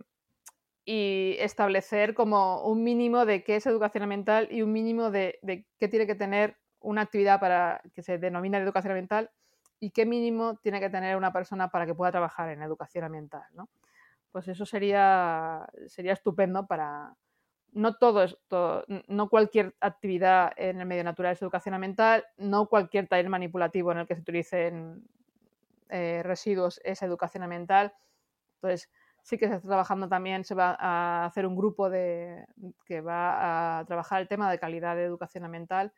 y 0.85 1.37
establecer 1.39 2.15
como 2.15 2.65
un 2.65 2.83
mínimo 2.83 3.27
de 3.27 3.45
qué 3.45 3.57
es 3.57 3.67
educación 3.67 4.03
ambiental 4.03 4.49
y 4.51 4.63
un 4.63 4.73
mínimo 4.73 5.11
de, 5.11 5.39
qué 5.79 5.89
tiene 5.89 6.07
que 6.07 6.15
tener 6.15 6.57
una 6.81 7.03
actividad 7.03 7.39
para 7.39 7.83
que 7.95 8.03
se 8.03 8.19
denomine 8.19 8.59
educación 8.59 8.93
ambiental 8.93 9.31
y 9.79 9.91
qué 9.91 10.07
mínimo 10.07 10.57
tiene 10.63 10.81
que 10.81 10.91
tener 10.91 11.17
una 11.17 11.33
persona 11.33 11.69
para 11.71 11.87
que 11.87 11.95
pueda 11.95 12.11
trabajar 12.11 12.49
en 12.51 12.63
educación 12.63 13.05
ambiental. 13.05 13.45
¿no? 13.53 13.69
Pues 14.33 14.49
eso 14.49 14.67
sería, 14.67 15.69
sería 15.87 16.15
estupendo 16.15 16.67
para... 16.67 17.15
No 17.73 17.95
todo, 17.95 18.25
esto, 18.25 18.85
no 19.07 19.29
cualquier 19.29 19.77
actividad 19.81 20.53
en 20.57 20.81
el 20.81 20.87
medio 20.87 21.05
natural 21.05 21.35
es 21.35 21.43
educación 21.43 21.73
ambiental, 21.73 22.25
no 22.37 22.67
cualquier 22.67 23.07
taller 23.07 23.29
manipulativo 23.29 23.93
en 23.93 23.99
el 23.99 24.07
que 24.09 24.17
se 24.17 24.23
utilicen 24.23 25.05
eh, 25.91 26.23
residuos 26.23 26.81
es 26.85 27.03
educación 27.03 27.43
ambiental. 27.43 27.95
Entonces, 28.57 28.91
sí 29.23 29.39
que 29.39 29.49
se 29.49 29.57
está 29.57 29.69
trabajando 29.69 30.09
también, 30.09 30.45
se 30.45 30.55
va 30.55 30.77
a 30.79 31.27
hacer 31.27 31.47
un 31.47 31.57
grupo 31.57 31.91
de, 31.91 32.45
que 32.85 33.01
va 33.01 33.79
a 33.79 33.85
trabajar 33.87 34.21
el 34.21 34.29
tema 34.29 34.51
de 34.51 34.59
calidad 34.59 34.97
de 34.97 35.05
educación 35.05 35.45
ambiental. 35.45 35.93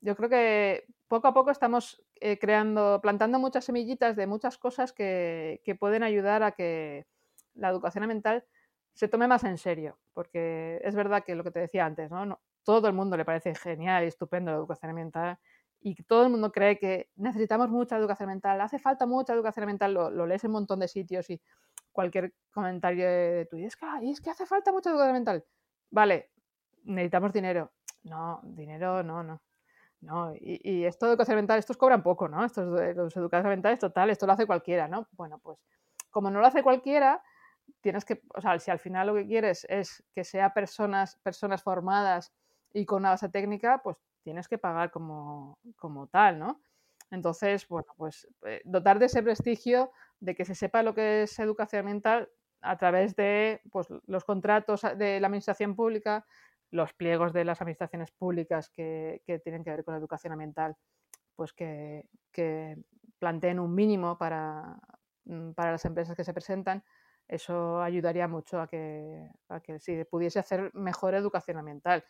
Yo 0.00 0.14
creo 0.16 0.28
que 0.28 0.86
poco 1.08 1.28
a 1.28 1.34
poco 1.34 1.50
estamos 1.50 2.02
eh, 2.20 2.38
creando, 2.38 3.00
plantando 3.02 3.38
muchas 3.38 3.64
semillitas 3.64 4.16
de 4.16 4.26
muchas 4.26 4.58
cosas 4.58 4.92
que, 4.92 5.60
pueden 5.80 6.02
ayudar 6.02 6.42
a 6.42 6.52
que 6.52 7.06
la 7.54 7.70
educación 7.70 8.04
ambiental 8.04 8.44
se 8.94 9.08
tome 9.08 9.28
más 9.28 9.44
en 9.44 9.58
serio, 9.58 9.98
porque 10.14 10.80
es 10.84 10.94
verdad 10.94 11.24
que 11.24 11.34
lo 11.34 11.44
que 11.44 11.50
te 11.50 11.60
decía 11.60 11.84
antes, 11.86 12.10
no 12.10 12.40
todo 12.66 12.88
el 12.88 12.94
mundo 12.94 13.16
le 13.16 13.24
parece 13.24 13.54
genial 13.54 14.02
y 14.04 14.08
estupendo 14.08 14.50
la 14.50 14.56
educación 14.58 14.90
ambiental, 14.90 15.38
y 15.88 15.94
todo 16.02 16.24
el 16.24 16.30
mundo 16.30 16.50
cree 16.50 16.80
que 16.80 17.10
necesitamos 17.14 17.70
mucha 17.70 17.96
educación 17.96 18.28
mental, 18.28 18.60
hace 18.60 18.80
falta 18.80 19.06
mucha 19.06 19.32
educación 19.32 19.66
mental, 19.66 19.94
lo, 19.94 20.26
lees 20.26 20.42
en 20.42 20.50
un 20.50 20.54
montón 20.54 20.80
de 20.80 20.88
sitios 20.88 21.30
y 21.30 21.40
cualquier 21.92 22.34
comentario 22.50 23.06
de 23.06 23.46
tu 23.48 23.56
es 23.56 23.76
que, 23.76 23.86
es 24.02 24.20
que 24.20 24.30
hace 24.30 24.46
falta 24.46 24.72
mucha 24.72 24.90
educación 24.90 25.12
mental. 25.12 25.44
Vale, 25.92 26.32
necesitamos 26.82 27.32
dinero. 27.32 27.70
No, 28.02 28.40
dinero 28.42 29.04
no, 29.04 29.22
no. 29.22 29.40
No, 30.00 30.34
y, 30.34 30.60
y 30.64 30.84
esto 30.86 31.06
de 31.06 31.12
educación 31.12 31.36
mental, 31.36 31.60
estos 31.60 31.76
cobran 31.76 32.02
poco, 32.02 32.26
¿no? 32.26 32.44
Estos 32.44 32.66
los 32.96 33.16
educadores 33.16 33.48
mentales, 33.48 33.78
total, 33.78 34.10
esto 34.10 34.26
lo 34.26 34.32
hace 34.32 34.44
cualquiera, 34.44 34.88
¿no? 34.88 35.06
Bueno, 35.12 35.38
pues 35.38 35.56
como 36.10 36.32
no 36.32 36.40
lo 36.40 36.46
hace 36.48 36.64
cualquiera, 36.64 37.22
tienes 37.80 38.04
que, 38.04 38.22
o 38.34 38.40
sea, 38.40 38.58
si 38.58 38.72
al 38.72 38.80
final 38.80 39.06
lo 39.06 39.14
que 39.14 39.26
quieres 39.26 39.64
es 39.70 40.02
que 40.12 40.24
sea 40.24 40.52
personas, 40.52 41.16
personas 41.22 41.62
formadas 41.62 42.32
y 42.72 42.84
con 42.84 43.02
una 43.02 43.10
base 43.10 43.28
técnica, 43.28 43.80
pues 43.84 43.96
tienes 44.26 44.48
que 44.48 44.58
pagar 44.58 44.90
como, 44.90 45.56
tal, 46.10 46.40
¿no? 46.40 46.60
Entonces, 47.12 47.68
bueno, 47.68 47.86
pues 47.96 48.26
eh, 48.44 48.60
dotar 48.64 48.98
de 48.98 49.06
ese 49.06 49.22
prestigio, 49.22 49.92
de 50.18 50.34
que 50.34 50.44
se 50.44 50.56
sepa 50.56 50.82
lo 50.82 50.96
que 50.96 51.22
es 51.22 51.38
educación 51.38 51.80
ambiental 51.80 52.28
a 52.60 52.76
través 52.76 53.14
de 53.14 53.60
pues, 53.70 53.86
los 54.06 54.24
contratos 54.24 54.82
de 54.96 55.20
la 55.20 55.28
administración 55.28 55.76
pública, 55.76 56.26
los 56.72 56.92
pliegos 56.92 57.32
de 57.32 57.44
las 57.44 57.60
administraciones 57.60 58.10
públicas 58.10 58.68
que, 58.68 59.22
tienen 59.44 59.62
que 59.62 59.70
ver 59.70 59.84
con 59.84 59.94
la 59.94 60.00
educación 60.00 60.32
ambiental, 60.32 60.76
pues 61.36 61.52
que, 61.52 62.08
planteen 63.20 63.60
un 63.60 63.72
mínimo 63.76 64.18
para, 64.18 64.76
mm, 65.26 65.52
para, 65.52 65.70
las 65.70 65.84
empresas 65.84 66.16
que 66.16 66.24
se 66.24 66.34
presentan, 66.34 66.82
eso 67.28 67.80
ayudaría 67.80 68.26
mucho 68.26 68.60
a 68.60 68.66
que, 68.66 69.30
a 69.48 69.60
que 69.60 69.78
se 69.78 70.04
pudiese 70.04 70.40
hacer 70.40 70.74
mejor 70.74 71.14
educación 71.14 71.58
ambiental 71.58 72.04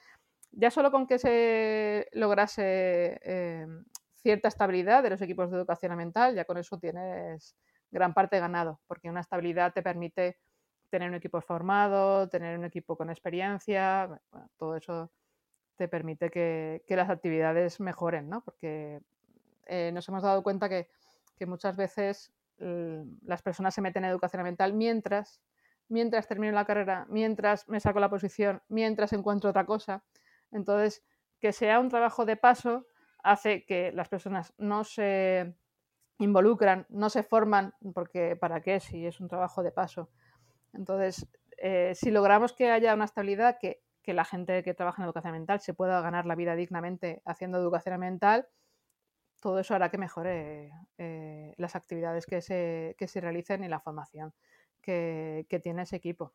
ya 0.56 0.70
solo 0.70 0.90
con 0.90 1.06
que 1.06 1.18
se 1.18 2.08
lograse 2.12 3.20
eh, 3.22 3.66
cierta 4.14 4.48
estabilidad 4.48 5.02
de 5.02 5.10
los 5.10 5.20
equipos 5.20 5.50
de 5.50 5.58
educación 5.58 5.92
ambiental, 5.92 6.34
ya 6.34 6.46
con 6.46 6.56
eso 6.56 6.78
tienes 6.78 7.54
gran 7.90 8.14
parte 8.14 8.40
ganado, 8.40 8.80
porque 8.86 9.10
una 9.10 9.20
estabilidad 9.20 9.74
te 9.74 9.82
permite 9.82 10.38
tener 10.88 11.10
un 11.10 11.14
equipo 11.14 11.40
formado, 11.42 12.28
tener 12.28 12.58
un 12.58 12.64
equipo 12.64 12.96
con 12.96 13.10
experiencia, 13.10 14.20
todo 14.56 14.76
eso 14.76 15.10
te 15.76 15.88
permite 15.88 16.30
que, 16.30 16.82
las 16.88 17.10
actividades 17.10 17.78
mejoren, 17.78 18.30
¿no? 18.30 18.42
Porque 18.42 19.00
eh, 19.66 19.90
nos 19.92 20.08
hemos 20.08 20.22
dado 20.22 20.42
cuenta 20.42 20.68
que, 20.68 20.88
muchas 21.46 21.76
veces 21.76 22.32
las 22.56 23.42
personas 23.42 23.74
se 23.74 23.82
meten 23.82 24.04
en 24.04 24.10
educación 24.10 24.40
ambiental 24.40 24.72
mientras, 24.72 25.42
mientras 25.88 26.26
termino 26.26 26.54
la 26.54 26.64
carrera, 26.64 27.04
mientras 27.10 27.68
me 27.68 27.78
saco 27.78 28.00
la 28.00 28.08
posición, 28.08 28.62
mientras 28.68 29.12
encuentro 29.12 29.50
otra 29.50 29.66
cosa. 29.66 30.02
Entonces, 30.52 31.04
que 31.40 31.52
sea 31.52 31.80
un 31.80 31.88
trabajo 31.88 32.24
de 32.24 32.36
paso 32.36 32.86
hace 33.22 33.64
que 33.64 33.92
las 33.92 34.08
personas 34.08 34.54
no 34.58 34.84
se 34.84 35.56
involucran, 36.18 36.86
no 36.88 37.10
se 37.10 37.22
forman, 37.22 37.74
porque 37.94 38.36
¿para 38.36 38.62
qué 38.62 38.80
si 38.80 39.06
es 39.06 39.20
un 39.20 39.28
trabajo 39.28 39.62
de 39.62 39.72
paso? 39.72 40.10
Entonces, 40.72 41.26
eh, 41.58 41.92
si 41.94 42.10
logramos 42.10 42.52
que 42.52 42.70
haya 42.70 42.94
una 42.94 43.04
estabilidad, 43.04 43.58
que, 43.60 43.82
la 44.06 44.24
gente 44.24 44.62
que 44.62 44.72
trabaja 44.72 45.02
en 45.02 45.06
educación 45.06 45.30
ambiental 45.30 45.58
se 45.58 45.74
pueda 45.74 46.00
ganar 46.00 46.26
la 46.26 46.36
vida 46.36 46.54
dignamente 46.54 47.22
haciendo 47.24 47.58
educación 47.58 47.94
ambiental, 47.94 48.46
todo 49.40 49.58
eso 49.58 49.74
hará 49.74 49.90
que 49.90 49.98
mejore 49.98 50.70
eh, 50.96 51.54
las 51.56 51.74
actividades 51.74 52.24
que 52.24 52.40
se, 52.40 52.94
se, 53.04 53.20
realicen 53.20 53.64
y 53.64 53.68
la 53.68 53.80
formación 53.80 54.32
que 54.80 55.60
tiene 55.60 55.82
ese 55.82 55.96
equipo. 55.96 56.34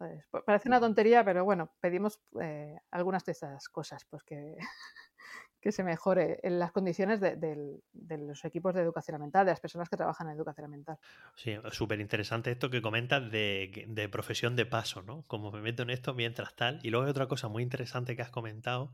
Pues, 0.00 0.44
parece 0.46 0.68
una 0.68 0.80
tontería, 0.80 1.22
pero 1.22 1.44
bueno, 1.44 1.74
pedimos 1.78 2.20
eh, 2.40 2.78
algunas 2.90 3.22
de 3.26 3.32
esas 3.32 3.68
cosas 3.68 4.06
pues 4.06 4.22
que, 4.22 4.56
que 5.60 5.72
se 5.72 5.84
mejore 5.84 6.40
en 6.42 6.58
las 6.58 6.72
condiciones 6.72 7.20
de, 7.20 7.82
los 7.92 8.44
equipos 8.46 8.74
de 8.74 8.80
educación 8.80 9.16
ambiental, 9.16 9.44
de 9.44 9.52
las 9.52 9.60
personas 9.60 9.90
que 9.90 9.98
trabajan 9.98 10.28
en 10.28 10.36
educación 10.36 10.64
ambiental. 10.64 10.98
Sí, 11.36 11.54
súper 11.70 12.00
interesante 12.00 12.50
esto 12.50 12.70
que 12.70 12.80
comentas 12.80 13.30
de, 13.30 14.08
profesión 14.10 14.56
de 14.56 14.64
paso, 14.64 15.02
¿no? 15.02 15.22
Como 15.26 15.52
me 15.52 15.60
meto 15.60 15.82
en 15.82 15.90
esto 15.90 16.14
mientras 16.14 16.56
tal. 16.56 16.80
Y 16.82 16.88
luego 16.88 17.04
hay 17.04 17.10
otra 17.10 17.28
cosa 17.28 17.48
muy 17.48 17.62
interesante 17.62 18.16
que 18.16 18.22
has 18.22 18.30
comentado, 18.30 18.92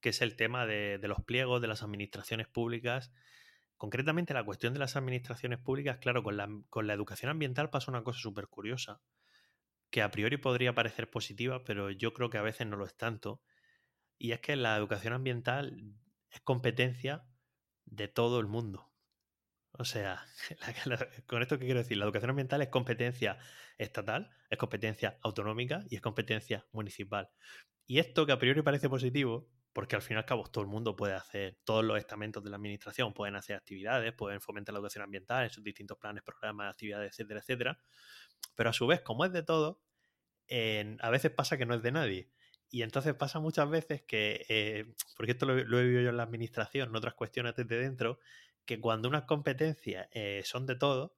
que 0.00 0.10
es 0.10 0.22
el 0.22 0.36
tema 0.36 0.66
de, 0.66 1.00
los 1.02 1.20
pliegos 1.24 1.60
de 1.60 1.66
las 1.66 1.82
administraciones 1.82 2.46
públicas. 2.46 3.12
Concretamente 3.76 4.34
la 4.34 4.44
cuestión 4.44 4.72
de 4.72 4.78
las 4.78 4.94
administraciones 4.94 5.58
públicas, 5.58 5.98
claro, 5.98 6.22
con 6.22 6.36
la, 6.36 6.48
con 6.70 6.86
la 6.86 6.94
educación 6.94 7.30
ambiental 7.32 7.70
pasa 7.70 7.90
una 7.90 8.04
cosa 8.04 8.20
súper 8.20 8.46
curiosa, 8.46 9.00
que 9.94 10.02
a 10.02 10.10
priori 10.10 10.38
podría 10.38 10.74
parecer 10.74 11.08
positiva, 11.08 11.62
pero 11.62 11.88
yo 11.88 12.12
creo 12.12 12.28
que 12.28 12.36
a 12.36 12.42
veces 12.42 12.66
no 12.66 12.76
lo 12.76 12.84
es 12.84 12.96
tanto. 12.96 13.40
Y 14.18 14.32
es 14.32 14.40
que 14.40 14.56
la 14.56 14.76
educación 14.76 15.12
ambiental 15.12 15.94
es 16.32 16.40
competencia 16.40 17.28
de 17.84 18.08
todo 18.08 18.40
el 18.40 18.48
mundo. 18.48 18.92
O 19.70 19.84
sea, 19.84 20.26
con 21.28 21.42
esto 21.42 21.60
que 21.60 21.66
quiero 21.66 21.78
decir, 21.78 21.96
la 21.96 22.06
educación 22.06 22.30
ambiental 22.30 22.60
es 22.60 22.70
competencia 22.70 23.38
estatal, 23.78 24.30
es 24.50 24.58
competencia 24.58 25.16
autonómica 25.22 25.84
y 25.88 25.94
es 25.94 26.00
competencia 26.00 26.66
municipal. 26.72 27.30
Y 27.86 28.00
esto 28.00 28.26
que 28.26 28.32
a 28.32 28.38
priori 28.40 28.62
parece 28.62 28.88
positivo, 28.88 29.48
porque 29.72 29.94
al 29.94 30.02
fin 30.02 30.16
y 30.16 30.18
al 30.18 30.26
cabo 30.26 30.42
todo 30.50 30.64
el 30.64 30.70
mundo 30.70 30.96
puede 30.96 31.14
hacer, 31.14 31.60
todos 31.62 31.84
los 31.84 31.98
estamentos 31.98 32.42
de 32.42 32.50
la 32.50 32.56
administración 32.56 33.14
pueden 33.14 33.36
hacer 33.36 33.54
actividades, 33.54 34.12
pueden 34.12 34.40
fomentar 34.40 34.72
la 34.72 34.78
educación 34.78 35.04
ambiental 35.04 35.44
en 35.44 35.50
sus 35.50 35.62
distintos 35.62 35.98
planes, 35.98 36.24
programas, 36.24 36.72
actividades, 36.72 37.12
etcétera, 37.12 37.38
etcétera. 37.38 37.78
Pero 38.54 38.70
a 38.70 38.72
su 38.72 38.86
vez, 38.86 39.00
como 39.00 39.24
es 39.24 39.32
de 39.32 39.42
todo, 39.42 39.80
a 41.00 41.10
veces 41.10 41.30
pasa 41.30 41.56
que 41.56 41.66
no 41.66 41.74
es 41.74 41.82
de 41.82 41.92
nadie. 41.92 42.30
Y 42.70 42.82
entonces 42.82 43.14
pasa 43.14 43.38
muchas 43.38 43.70
veces 43.70 44.02
que, 44.02 44.46
eh, 44.48 44.94
porque 45.16 45.32
esto 45.32 45.46
lo, 45.46 45.56
he 45.56 45.84
vivido 45.84 46.02
yo 46.02 46.10
en 46.10 46.16
la 46.16 46.24
administración, 46.24 46.88
en 46.88 46.96
otras 46.96 47.14
cuestiones 47.14 47.54
desde 47.54 47.78
dentro, 47.78 48.18
que 48.64 48.80
cuando 48.80 49.08
unas 49.08 49.24
competencias 49.24 50.08
eh, 50.12 50.42
son 50.44 50.66
de 50.66 50.74
todo, 50.74 51.14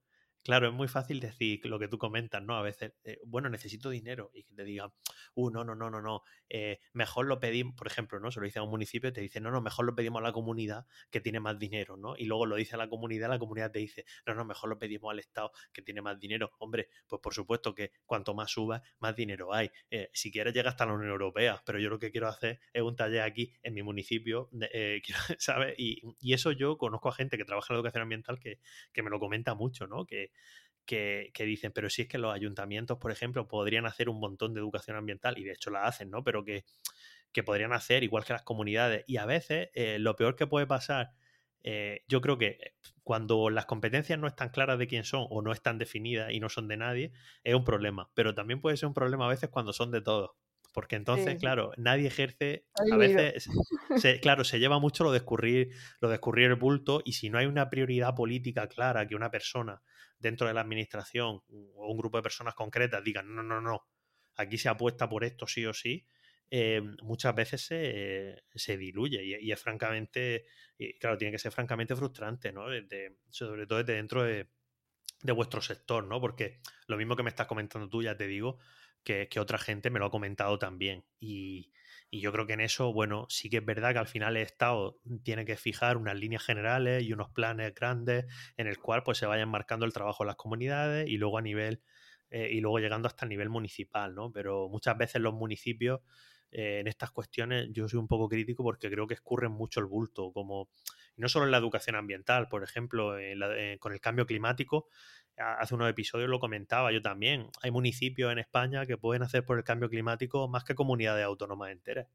Claro, 0.47 0.69
es 0.69 0.73
muy 0.73 0.87
fácil 0.87 1.19
decir 1.19 1.67
lo 1.67 1.77
que 1.77 1.89
tú 1.89 1.99
comentas, 1.99 2.41
¿no? 2.41 2.55
A 2.55 2.63
veces, 2.63 2.93
eh, 3.03 3.19
bueno, 3.27 3.49
necesito 3.49 3.91
dinero 3.91 4.31
y 4.33 4.45
que 4.45 4.55
te 4.55 4.63
digan, 4.63 4.93
uh, 5.35 5.51
no, 5.51 5.65
no, 5.65 5.75
no, 5.75 5.91
no, 5.91 6.01
no, 6.01 6.23
eh, 6.49 6.79
mejor 6.93 7.27
lo 7.27 7.41
pedimos, 7.41 7.75
por 7.75 7.89
ejemplo, 7.89 8.21
¿no? 8.21 8.31
Se 8.31 8.39
lo 8.39 8.47
dice 8.47 8.61
a 8.61 8.63
un 8.63 8.71
municipio 8.71 9.11
y 9.11 9.13
te 9.13 9.21
dice, 9.21 9.41
no, 9.41 9.51
no, 9.51 9.61
mejor 9.61 9.87
lo 9.87 9.97
pedimos 9.97 10.21
a 10.21 10.23
la 10.23 10.31
comunidad 10.31 10.87
que 11.11 11.21
tiene 11.21 11.41
más 11.41 11.59
dinero, 11.59 11.97
¿no? 11.97 12.15
Y 12.17 12.27
luego 12.27 12.47
lo 12.47 12.55
dice 12.55 12.77
a 12.77 12.79
la 12.79 12.89
comunidad, 12.89 13.29
la 13.29 13.41
comunidad 13.41 13.73
te 13.73 13.81
dice, 13.81 14.05
no, 14.25 14.37
no, 14.37 14.45
mejor 14.45 14.71
lo 14.71 14.79
pedimos 14.79 15.11
al 15.11 15.19
Estado 15.19 15.51
que 15.73 15.83
tiene 15.83 16.01
más 16.01 16.17
dinero. 16.21 16.53
Hombre, 16.61 16.91
pues 17.09 17.21
por 17.21 17.35
supuesto 17.35 17.75
que 17.75 17.91
cuanto 18.05 18.33
más 18.33 18.49
suba, 18.53 18.83
más 19.01 19.17
dinero 19.17 19.53
hay. 19.53 19.69
Eh, 19.91 20.11
si 20.13 20.31
quieres, 20.31 20.55
llega 20.55 20.71
hasta 20.71 20.87
la 20.87 20.93
Unión 20.93 21.11
Europea, 21.11 21.61
pero 21.67 21.81
yo 21.81 21.91
lo 21.91 21.99
que 21.99 22.13
quiero 22.13 22.29
hacer 22.29 22.61
es 22.73 22.83
un 22.83 22.95
taller 22.95 23.23
aquí 23.23 23.53
en 23.65 23.75
mi 23.75 23.83
municipio, 23.83 24.49
¿sabes? 25.41 25.75
Y, 25.77 26.03
y, 26.21 26.35
eso 26.35 26.53
yo 26.53 26.79
conozco 26.79 27.09
a 27.09 27.13
gente 27.13 27.37
que 27.37 27.45
trabaja 27.45 27.73
en 27.73 27.75
la 27.75 27.79
educación 27.81 28.03
ambiental 28.03 28.39
que, 28.39 28.61
que 28.93 29.03
me 29.03 29.11
lo 29.11 29.19
comenta 29.19 29.57
mucho, 29.57 29.89
¿no? 29.89 30.07
Que, 30.07 30.31
que, 30.87 31.33
dicen, 31.39 31.73
pero 31.73 31.91
si 31.91 32.03
es 32.03 32.09
que 32.09 32.19
los 32.19 32.35
ayuntamientos, 32.35 32.99
por 32.99 33.11
ejemplo, 33.13 33.49
podrían 33.49 33.87
hacer 33.87 34.09
un 34.09 34.21
montón 34.21 34.55
de 34.55 34.61
educación 34.61 34.97
ambiental, 34.97 35.39
y 35.39 35.45
de 35.45 35.53
hecho 35.53 35.71
la 35.71 35.85
hacen, 35.85 36.11
¿no? 36.11 36.23
Pero 36.25 36.45
que, 36.45 36.65
podrían 37.45 37.75
hacer 37.75 38.03
igual 38.03 38.25
que 38.25 38.33
las 38.33 38.43
comunidades. 38.43 39.05
Y 39.07 39.19
a 39.19 39.27
veces 39.27 39.69
eh, 39.75 39.99
lo 39.99 40.17
peor 40.17 40.37
que 40.37 40.47
puede 40.47 40.67
pasar, 40.67 41.13
eh, 41.63 42.03
yo 42.09 42.23
creo 42.23 42.39
que 42.39 42.73
cuando 43.03 43.51
las 43.51 43.67
competencias 43.67 44.19
no 44.19 44.27
están 44.27 44.49
claras 44.49 44.79
de 44.79 44.87
quién 44.87 45.05
son 45.05 45.27
o 45.29 45.43
no 45.43 45.53
están 45.53 45.77
definidas 45.77 46.33
y 46.33 46.41
no 46.41 46.49
son 46.49 46.67
de 46.67 46.79
nadie, 46.79 47.13
es 47.45 47.55
un 47.55 47.65
problema. 47.65 48.11
Pero 48.15 48.35
también 48.35 48.63
puede 48.63 48.79
ser 48.79 48.87
un 48.87 48.95
problema 48.95 49.27
a 49.27 49.29
veces 49.29 49.51
cuando 49.51 49.75
son 49.75 49.91
de 49.91 50.01
todos. 50.01 50.31
Porque 50.77 50.97
entonces, 50.97 51.41
claro, 51.41 51.73
nadie 51.79 52.09
ejerce, 52.09 52.67
a 52.93 52.97
veces, 52.99 53.49
claro, 54.21 54.45
se 54.45 54.59
lleva 54.59 54.79
mucho 54.79 55.05
lo 55.05 55.11
de, 55.11 55.17
escurrir, 55.17 55.71
lo 56.03 56.11
de 56.11 56.17
escurrir 56.17 56.51
el 56.51 56.57
bulto 56.57 57.01
y 57.03 57.15
si 57.15 57.31
no 57.31 57.39
hay 57.39 57.47
una 57.47 57.71
prioridad 57.71 58.15
política 58.15 58.69
clara 58.69 59.09
que 59.09 59.15
una 59.15 59.31
persona 59.31 59.81
dentro 60.19 60.47
de 60.47 60.53
la 60.53 60.61
administración 60.61 61.41
o 61.49 61.91
un 61.91 61.97
grupo 61.97 62.19
de 62.19 62.25
personas 62.25 62.55
concretas 62.55 63.03
digan, 63.03 63.35
no, 63.35 63.43
no, 63.43 63.63
no, 63.63 63.89
aquí 64.35 64.59
se 64.59 64.69
apuesta 64.69 65.09
por 65.09 65.25
esto 65.25 65.47
sí 65.47 65.65
o 65.65 65.73
sí, 65.73 66.07
eh, 66.51 66.83
muchas 67.01 67.35
veces 67.35 67.63
se, 67.63 68.77
diluye 68.77 69.25
y, 69.41 69.51
es 69.51 69.59
francamente, 69.59 70.45
claro, 71.01 71.17
tiene 71.17 71.33
que 71.33 71.39
ser 71.39 71.53
francamente 71.53 71.97
frustrante, 71.97 72.53
¿no? 72.53 72.67
sobre 73.31 73.67
todo 73.67 73.79
desde 73.79 73.95
dentro 73.95 74.25
de, 74.25 74.51
de 75.23 75.33
vuestro 75.33 75.63
sector, 75.63 76.05
¿no? 76.05 76.21
Porque 76.21 76.61
lo 76.87 76.99
mismo 76.99 77.17
que 77.17 77.23
me 77.23 77.31
estás 77.31 77.47
comentando 77.47 77.89
tú, 77.89 78.03
ya 78.03 78.15
te 78.15 78.27
digo, 78.27 78.59
que, 79.07 79.41
otra 79.41 79.57
gente 79.59 79.89
me 79.89 80.01
lo 80.01 80.07
ha 80.07 80.11
comentado 80.11 80.59
también. 80.59 81.05
Y, 81.21 81.73
yo 82.13 82.33
creo 82.33 82.47
que 82.47 82.55
en 82.55 82.61
eso, 82.61 82.95
bueno, 82.95 83.27
sí 83.29 83.51
que 83.51 83.59
es 83.59 83.65
verdad 83.65 83.93
que 83.93 83.99
al 83.99 84.07
final 84.07 84.37
el 84.37 84.43
Estado 84.45 84.99
tiene 85.23 85.45
que 85.45 85.57
fijar 85.57 85.99
unas 85.99 86.17
líneas 86.17 86.43
generales 86.43 87.03
y 87.03 87.13
unos 87.13 87.29
planes 87.31 87.75
grandes 87.75 88.25
en 88.57 88.69
el 88.69 88.79
cual 88.79 89.03
pues 89.03 89.19
se 89.19 89.27
vayan 89.27 89.51
marcando 89.51 89.85
el 89.85 89.93
trabajo 89.93 90.25
de 90.25 90.29
las 90.29 90.37
comunidades 90.37 91.07
y 91.09 91.19
luego 91.19 91.37
a 91.37 91.43
nivel 91.43 91.83
eh, 92.31 92.49
y 92.53 92.61
luego 92.61 92.79
llegando 92.79 93.07
hasta 93.07 93.27
el 93.27 93.29
nivel 93.29 93.51
municipal, 93.51 94.15
¿no? 94.15 94.33
Pero 94.33 94.69
muchas 94.71 94.97
veces 94.97 95.21
los 95.21 95.35
municipios 95.35 96.01
eh, 96.53 96.79
en 96.81 96.87
estas 96.87 97.11
cuestiones 97.11 97.69
yo 97.73 97.87
soy 97.87 97.99
un 97.99 98.09
poco 98.09 98.29
crítico 98.29 98.63
porque 98.63 98.89
creo 98.89 99.07
que 99.07 99.15
escurren 99.15 99.53
mucho 99.53 99.81
el 99.81 99.87
bulto, 99.87 100.33
como 100.33 100.71
no 101.17 101.29
solo 101.29 101.45
en 101.45 101.51
la 101.51 101.59
educación 101.59 101.97
ambiental, 101.97 102.49
por 102.49 102.63
ejemplo, 102.63 103.17
con 103.79 103.93
el 103.93 104.01
cambio 104.01 104.27
climático, 104.27 104.89
hace 105.37 105.75
unos 105.75 105.91
episodios 105.91 106.29
lo 106.29 106.41
comentaba 106.41 106.93
yo 106.93 107.03
también. 107.03 107.49
Hay 107.63 107.71
municipios 107.71 108.33
en 108.33 108.39
España 108.39 108.87
que 108.87 108.97
pueden 108.97 109.23
hacer 109.23 109.45
por 109.45 109.59
el 109.59 109.65
cambio 109.65 109.89
climático 109.89 110.49
más 110.49 110.65
que 110.65 110.75
comunidades 110.75 111.25
autónomas 111.25 111.71
enteras. 111.71 112.07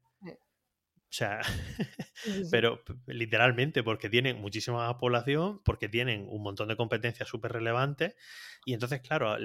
O 1.12 1.14
sea, 1.14 1.40
pero 2.50 2.82
literalmente 3.06 3.82
porque 3.82 4.08
tienen 4.08 4.40
muchísima 4.40 4.86
más 4.86 4.94
población, 4.94 5.60
porque 5.62 5.88
tienen 5.88 6.26
un 6.28 6.42
montón 6.42 6.68
de 6.68 6.76
competencias 6.76 7.28
súper 7.28 7.52
relevantes. 7.52 8.14
Y 8.64 8.72
entonces, 8.72 9.02
claro, 9.02 9.36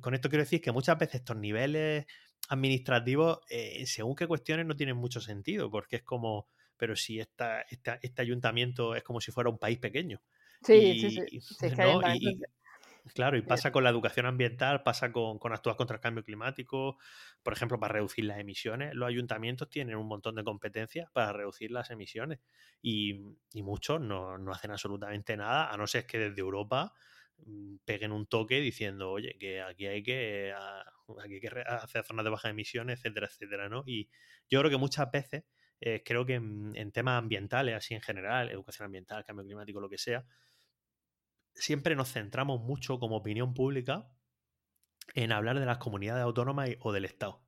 con 0.00 0.14
esto 0.14 0.28
quiero 0.28 0.42
decir 0.42 0.60
que 0.60 0.72
muchas 0.72 0.98
veces 0.98 1.16
estos 1.16 1.36
niveles 1.36 2.06
administrativos, 2.48 3.38
eh, 3.50 3.86
según 3.86 4.16
qué 4.16 4.26
cuestiones, 4.26 4.66
no 4.66 4.74
tienen 4.74 4.96
mucho 4.96 5.20
sentido, 5.20 5.70
porque 5.70 5.96
es 5.96 6.02
como, 6.02 6.48
pero 6.76 6.96
si 6.96 7.20
esta, 7.20 7.60
este 7.60 8.22
ayuntamiento 8.22 8.96
es 8.96 9.04
como 9.04 9.20
si 9.20 9.30
fuera 9.30 9.50
un 9.50 9.58
país 9.58 9.78
pequeño. 9.78 10.20
Sí, 10.62 11.00
sí, 11.00 11.10
sí. 11.10 11.40
Claro, 13.14 13.36
y 13.36 13.42
pasa 13.42 13.72
con 13.72 13.84
la 13.84 13.90
educación 13.90 14.26
ambiental, 14.26 14.82
pasa 14.82 15.12
con, 15.12 15.38
actuar 15.52 15.76
contra 15.76 15.96
el 15.96 16.00
cambio 16.00 16.24
climático, 16.24 16.98
por 17.42 17.52
ejemplo, 17.52 17.78
para 17.78 17.94
reducir 17.94 18.24
las 18.24 18.38
emisiones. 18.38 18.94
Los 18.94 19.08
ayuntamientos 19.08 19.70
tienen 19.70 19.96
un 19.96 20.06
montón 20.06 20.34
de 20.34 20.44
competencias 20.44 21.10
para 21.12 21.32
reducir 21.32 21.70
las 21.70 21.90
emisiones 21.90 22.40
y, 22.82 23.14
muchos 23.54 24.00
no, 24.00 24.36
hacen 24.52 24.70
absolutamente 24.70 25.36
nada, 25.36 25.72
a 25.72 25.76
no 25.76 25.86
ser 25.86 26.06
que 26.06 26.18
desde 26.18 26.40
Europa 26.40 26.92
mm, 27.38 27.76
peguen 27.84 28.12
un 28.12 28.26
toque 28.26 28.60
diciendo, 28.60 29.10
oye, 29.10 29.36
que 29.38 29.62
aquí 29.62 29.86
hay 29.86 30.02
que, 30.02 30.52
ah, 30.56 30.84
hay 31.22 31.40
que 31.40 31.48
hacer 31.66 32.04
zonas 32.04 32.24
de 32.24 32.30
bajas 32.30 32.50
emisiones, 32.50 32.98
etcétera, 32.98 33.26
etcétera, 33.26 33.68
¿no? 33.68 33.84
Y 33.86 34.08
yo 34.48 34.60
creo 34.60 34.70
que 34.70 34.76
muchas 34.76 35.10
veces, 35.10 35.44
eh, 35.80 36.02
creo 36.04 36.26
que 36.26 36.34
en, 36.34 36.72
en, 36.74 36.92
temas 36.92 37.18
ambientales, 37.18 37.74
así 37.74 37.94
en 37.94 38.00
general, 38.00 38.50
educación 38.50 38.86
ambiental, 38.86 39.24
cambio 39.24 39.44
climático, 39.44 39.80
lo 39.80 39.88
que 39.88 39.98
sea, 39.98 40.24
siempre 41.54 41.96
nos 41.96 42.12
centramos 42.12 42.60
mucho 42.60 42.98
como 42.98 43.16
opinión 43.16 43.54
pública 43.54 44.08
en 45.14 45.32
hablar 45.32 45.58
de 45.58 45.66
las 45.66 45.78
comunidades 45.78 46.22
autónomas 46.22 46.70
o 46.80 46.92
del 46.92 47.04
Estado. 47.04 47.47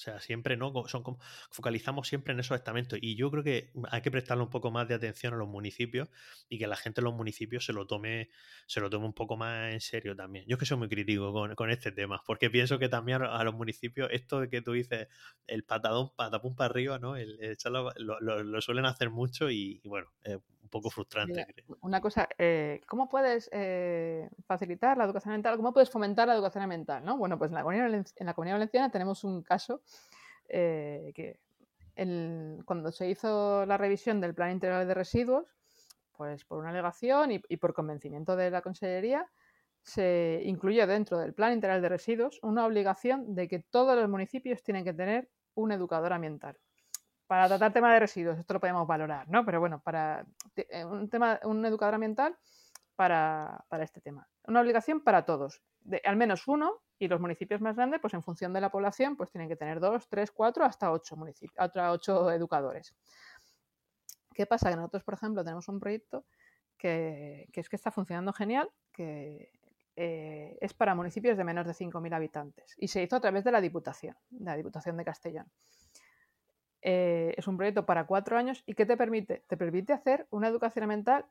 O 0.00 0.02
sea, 0.02 0.18
siempre 0.18 0.56
no 0.56 0.72
son 0.86 1.04
focalizamos 1.50 2.08
siempre 2.08 2.32
en 2.32 2.40
esos 2.40 2.56
estamentos 2.56 2.98
y 3.02 3.16
yo 3.16 3.30
creo 3.30 3.44
que 3.44 3.70
hay 3.90 4.00
que 4.00 4.10
prestarle 4.10 4.42
un 4.42 4.48
poco 4.48 4.70
más 4.70 4.88
de 4.88 4.94
atención 4.94 5.34
a 5.34 5.36
los 5.36 5.46
municipios 5.46 6.08
y 6.48 6.58
que 6.58 6.66
la 6.66 6.76
gente 6.76 7.02
en 7.02 7.04
los 7.04 7.12
municipios 7.12 7.66
se 7.66 7.74
lo 7.74 7.86
tome 7.86 8.30
se 8.66 8.80
lo 8.80 8.88
tome 8.88 9.04
un 9.04 9.12
poco 9.12 9.36
más 9.36 9.74
en 9.74 9.80
serio 9.82 10.16
también. 10.16 10.46
Yo 10.48 10.54
es 10.54 10.60
que 10.60 10.64
soy 10.64 10.78
muy 10.78 10.88
crítico 10.88 11.34
con, 11.54 11.70
este 11.70 11.92
tema, 11.92 12.22
porque 12.26 12.48
pienso 12.48 12.78
que 12.78 12.88
también 12.88 13.20
a 13.22 13.44
los 13.44 13.52
municipios 13.54 14.08
esto 14.10 14.40
de 14.40 14.48
que 14.48 14.62
tú 14.62 14.72
dices 14.72 15.08
el 15.46 15.64
patadón 15.64 16.14
patapum 16.16 16.56
para 16.56 16.70
arriba, 16.70 16.98
¿no? 16.98 17.16
El, 17.16 17.38
lo, 17.98 18.60
suelen 18.62 18.86
hacer 18.86 19.10
mucho 19.10 19.50
y, 19.50 19.82
bueno, 19.84 20.08
poco 20.70 20.90
frustrante. 20.90 21.46
una 21.80 22.00
cosa, 22.00 22.28
eh, 22.38 22.80
¿cómo 22.86 23.08
puedes 23.08 23.50
eh, 23.52 24.28
facilitar 24.46 24.96
la 24.96 25.04
educación 25.04 25.32
ambiental? 25.32 25.56
¿Cómo 25.56 25.72
puedes 25.72 25.90
fomentar 25.90 26.28
la 26.28 26.34
educación 26.34 26.62
ambiental? 26.62 27.04
¿no? 27.04 27.18
Bueno, 27.18 27.38
pues 27.38 27.50
en 27.50 27.56
la 27.56 27.62
Comunidad, 27.62 27.92
en 28.16 28.26
la 28.26 28.34
Comunidad 28.34 28.56
Valenciana 28.56 28.90
tenemos 28.90 29.24
un 29.24 29.42
caso 29.42 29.82
eh, 30.48 31.12
que 31.14 31.40
cuando 32.64 32.90
se 32.92 33.10
hizo 33.10 33.66
la 33.66 33.76
revisión 33.76 34.22
del 34.22 34.34
Plan 34.34 34.52
Integral 34.52 34.88
de 34.88 34.94
Residuos, 34.94 35.44
pues 36.16 36.46
por 36.46 36.58
una 36.58 36.70
alegación 36.70 37.30
y, 37.32 37.42
y 37.48 37.58
por 37.58 37.74
convencimiento 37.74 38.36
de 38.36 38.50
la 38.50 38.62
Consellería, 38.62 39.28
se 39.82 40.40
incluyó 40.44 40.86
dentro 40.86 41.18
del 41.18 41.34
Plan 41.34 41.52
Integral 41.52 41.82
de 41.82 41.90
Residuos 41.90 42.38
una 42.42 42.64
obligación 42.64 43.34
de 43.34 43.48
que 43.48 43.58
todos 43.58 43.98
los 43.98 44.08
municipios 44.08 44.62
tienen 44.62 44.84
que 44.84 44.94
tener 44.94 45.28
un 45.54 45.72
educador 45.72 46.14
ambiental 46.14 46.56
para 47.30 47.46
tratar 47.46 47.72
tema 47.72 47.94
de 47.94 48.00
residuos, 48.00 48.36
esto 48.40 48.54
lo 48.54 48.58
podemos 48.58 48.88
valorar, 48.88 49.28
¿no? 49.28 49.44
Pero 49.44 49.60
bueno, 49.60 49.80
para 49.80 50.26
eh, 50.56 50.84
un 50.84 51.08
tema, 51.08 51.38
un 51.44 51.64
educador 51.64 51.94
ambiental 51.94 52.36
para, 52.96 53.64
este 53.82 54.00
tema. 54.00 54.28
Una 54.48 54.60
obligación 54.60 55.00
para 55.00 55.24
todos, 55.24 55.62
al 56.02 56.16
menos 56.16 56.48
uno, 56.48 56.80
y 56.98 57.06
los 57.06 57.20
municipios 57.20 57.60
más 57.60 57.76
grandes, 57.76 58.00
pues 58.00 58.14
en 58.14 58.24
función 58.24 58.52
de 58.52 58.60
la 58.60 58.72
población, 58.72 59.16
pues 59.16 59.30
tienen 59.30 59.48
que 59.48 59.54
tener 59.54 59.78
dos, 59.78 60.08
tres, 60.08 60.32
cuatro, 60.32 60.64
hasta 60.64 60.90
ocho 60.90 61.14
municipios, 61.14 61.54
hasta 61.56 61.92
ocho 61.92 62.32
educadores. 62.32 62.96
¿Qué 64.34 64.44
pasa? 64.46 64.68
Que 64.68 64.74
nosotros, 64.74 65.04
por 65.04 65.14
ejemplo, 65.14 65.44
tenemos 65.44 65.68
un 65.68 65.78
proyecto 65.78 66.24
que, 66.76 67.48
es 67.52 67.68
que 67.68 67.76
está 67.76 67.92
funcionando 67.92 68.32
genial, 68.32 68.68
que 68.92 69.52
eh, 69.94 70.58
es 70.60 70.74
para 70.74 70.96
municipios 70.96 71.38
de 71.38 71.44
menos 71.44 71.64
de 71.64 71.74
5.000 71.74 72.12
habitantes 72.12 72.74
y 72.76 72.88
se 72.88 73.04
hizo 73.04 73.14
a 73.14 73.20
través 73.20 73.44
de 73.44 73.52
la 73.52 73.60
Diputación, 73.60 74.16
de 74.30 74.46
la 74.46 74.56
Diputación 74.56 74.96
de 74.96 75.04
Castellón. 75.04 75.46
Eh, 76.82 77.34
es 77.36 77.46
un 77.46 77.56
proyecto 77.56 77.84
para 77.84 78.06
cuatro 78.06 78.38
años 78.38 78.62
y 78.66 78.74
¿qué 78.74 78.86
te 78.86 78.96
permite? 78.96 79.44
Te 79.48 79.56
permite 79.56 79.92
hacer 79.92 80.26
una 80.30 80.48
educación 80.48 80.84
ambiental, 80.84 81.26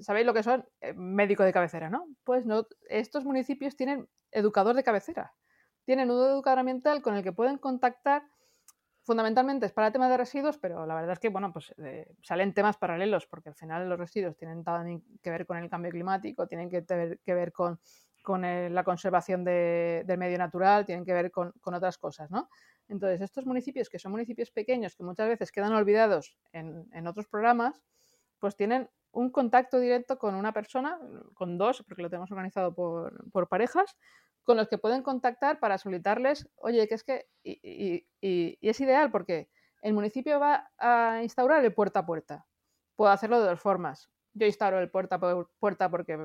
¿sabéis 0.00 0.26
lo 0.26 0.32
que 0.32 0.42
son? 0.42 0.64
Eh, 0.80 0.94
médico 0.94 1.44
de 1.44 1.52
cabecera, 1.52 1.90
¿no? 1.90 2.06
Pues 2.24 2.46
no, 2.46 2.66
estos 2.88 3.24
municipios 3.24 3.76
tienen 3.76 4.08
educador 4.32 4.74
de 4.74 4.84
cabecera, 4.84 5.34
tienen 5.84 6.10
un 6.10 6.24
educador 6.24 6.60
ambiental 6.60 7.02
con 7.02 7.14
el 7.16 7.22
que 7.22 7.32
pueden 7.32 7.58
contactar 7.58 8.22
fundamentalmente 9.02 9.64
es 9.64 9.72
para 9.72 9.90
temas 9.90 10.10
de 10.10 10.18
residuos, 10.18 10.58
pero 10.58 10.84
la 10.84 10.94
verdad 10.94 11.12
es 11.12 11.18
que 11.18 11.30
bueno, 11.30 11.50
pues 11.50 11.74
eh, 11.78 12.14
salen 12.22 12.52
temas 12.52 12.76
paralelos, 12.76 13.26
porque 13.26 13.48
al 13.48 13.54
final 13.54 13.88
los 13.88 13.98
residuos 13.98 14.36
tienen 14.36 14.62
que 15.22 15.30
ver 15.30 15.46
con 15.46 15.56
el 15.56 15.70
cambio 15.70 15.90
climático, 15.90 16.46
tienen 16.46 16.68
que 16.68 17.34
ver 17.34 17.52
con, 17.52 17.80
la 18.26 18.84
conservación 18.84 19.44
del 19.44 20.18
medio 20.18 20.38
natural, 20.38 20.84
tienen 20.84 21.04
que 21.04 21.12
ver 21.12 21.30
con, 21.30 21.52
otras 21.62 21.98
cosas, 21.98 22.30
¿no? 22.30 22.48
Entonces, 22.88 23.20
estos 23.20 23.44
municipios, 23.44 23.88
que 23.88 23.98
son 23.98 24.12
municipios 24.12 24.50
pequeños, 24.50 24.96
que 24.96 25.04
muchas 25.04 25.28
veces 25.28 25.52
quedan 25.52 25.72
olvidados 25.72 26.36
en, 26.52 27.06
otros 27.06 27.26
programas, 27.26 27.80
pues 28.38 28.56
tienen 28.56 28.88
un 29.12 29.30
contacto 29.30 29.78
directo 29.80 30.18
con 30.18 30.34
una 30.34 30.52
persona, 30.52 30.98
con 31.34 31.58
dos, 31.58 31.82
porque 31.86 32.02
lo 32.02 32.10
tenemos 32.10 32.30
organizado 32.30 32.74
por, 32.74 33.30
por 33.30 33.48
parejas, 33.48 33.96
con 34.48 34.56
los 34.56 34.68
que 34.68 34.78
pueden 34.78 35.02
contactar 35.02 35.60
para 35.60 35.76
solicitarles, 35.76 36.48
oye, 36.56 36.88
que 36.88 36.94
es 36.94 37.04
que, 37.04 37.26
y, 37.42 38.06
es 38.66 38.80
ideal 38.80 39.10
porque 39.10 39.50
el 39.82 39.92
municipio 39.92 40.40
va 40.40 40.70
a 40.78 41.22
instaurar 41.22 41.62
el 41.62 41.74
puerta 41.74 42.00
a 42.00 42.06
puerta. 42.06 42.46
Puedo 42.96 43.10
hacerlo 43.10 43.42
de 43.42 43.48
dos 43.48 43.60
formas. 43.60 44.08
Yo 44.38 44.46
instauro 44.46 44.78
el 44.78 44.90
puerta 44.90 45.18
puerta 45.58 45.90
porque 45.90 46.16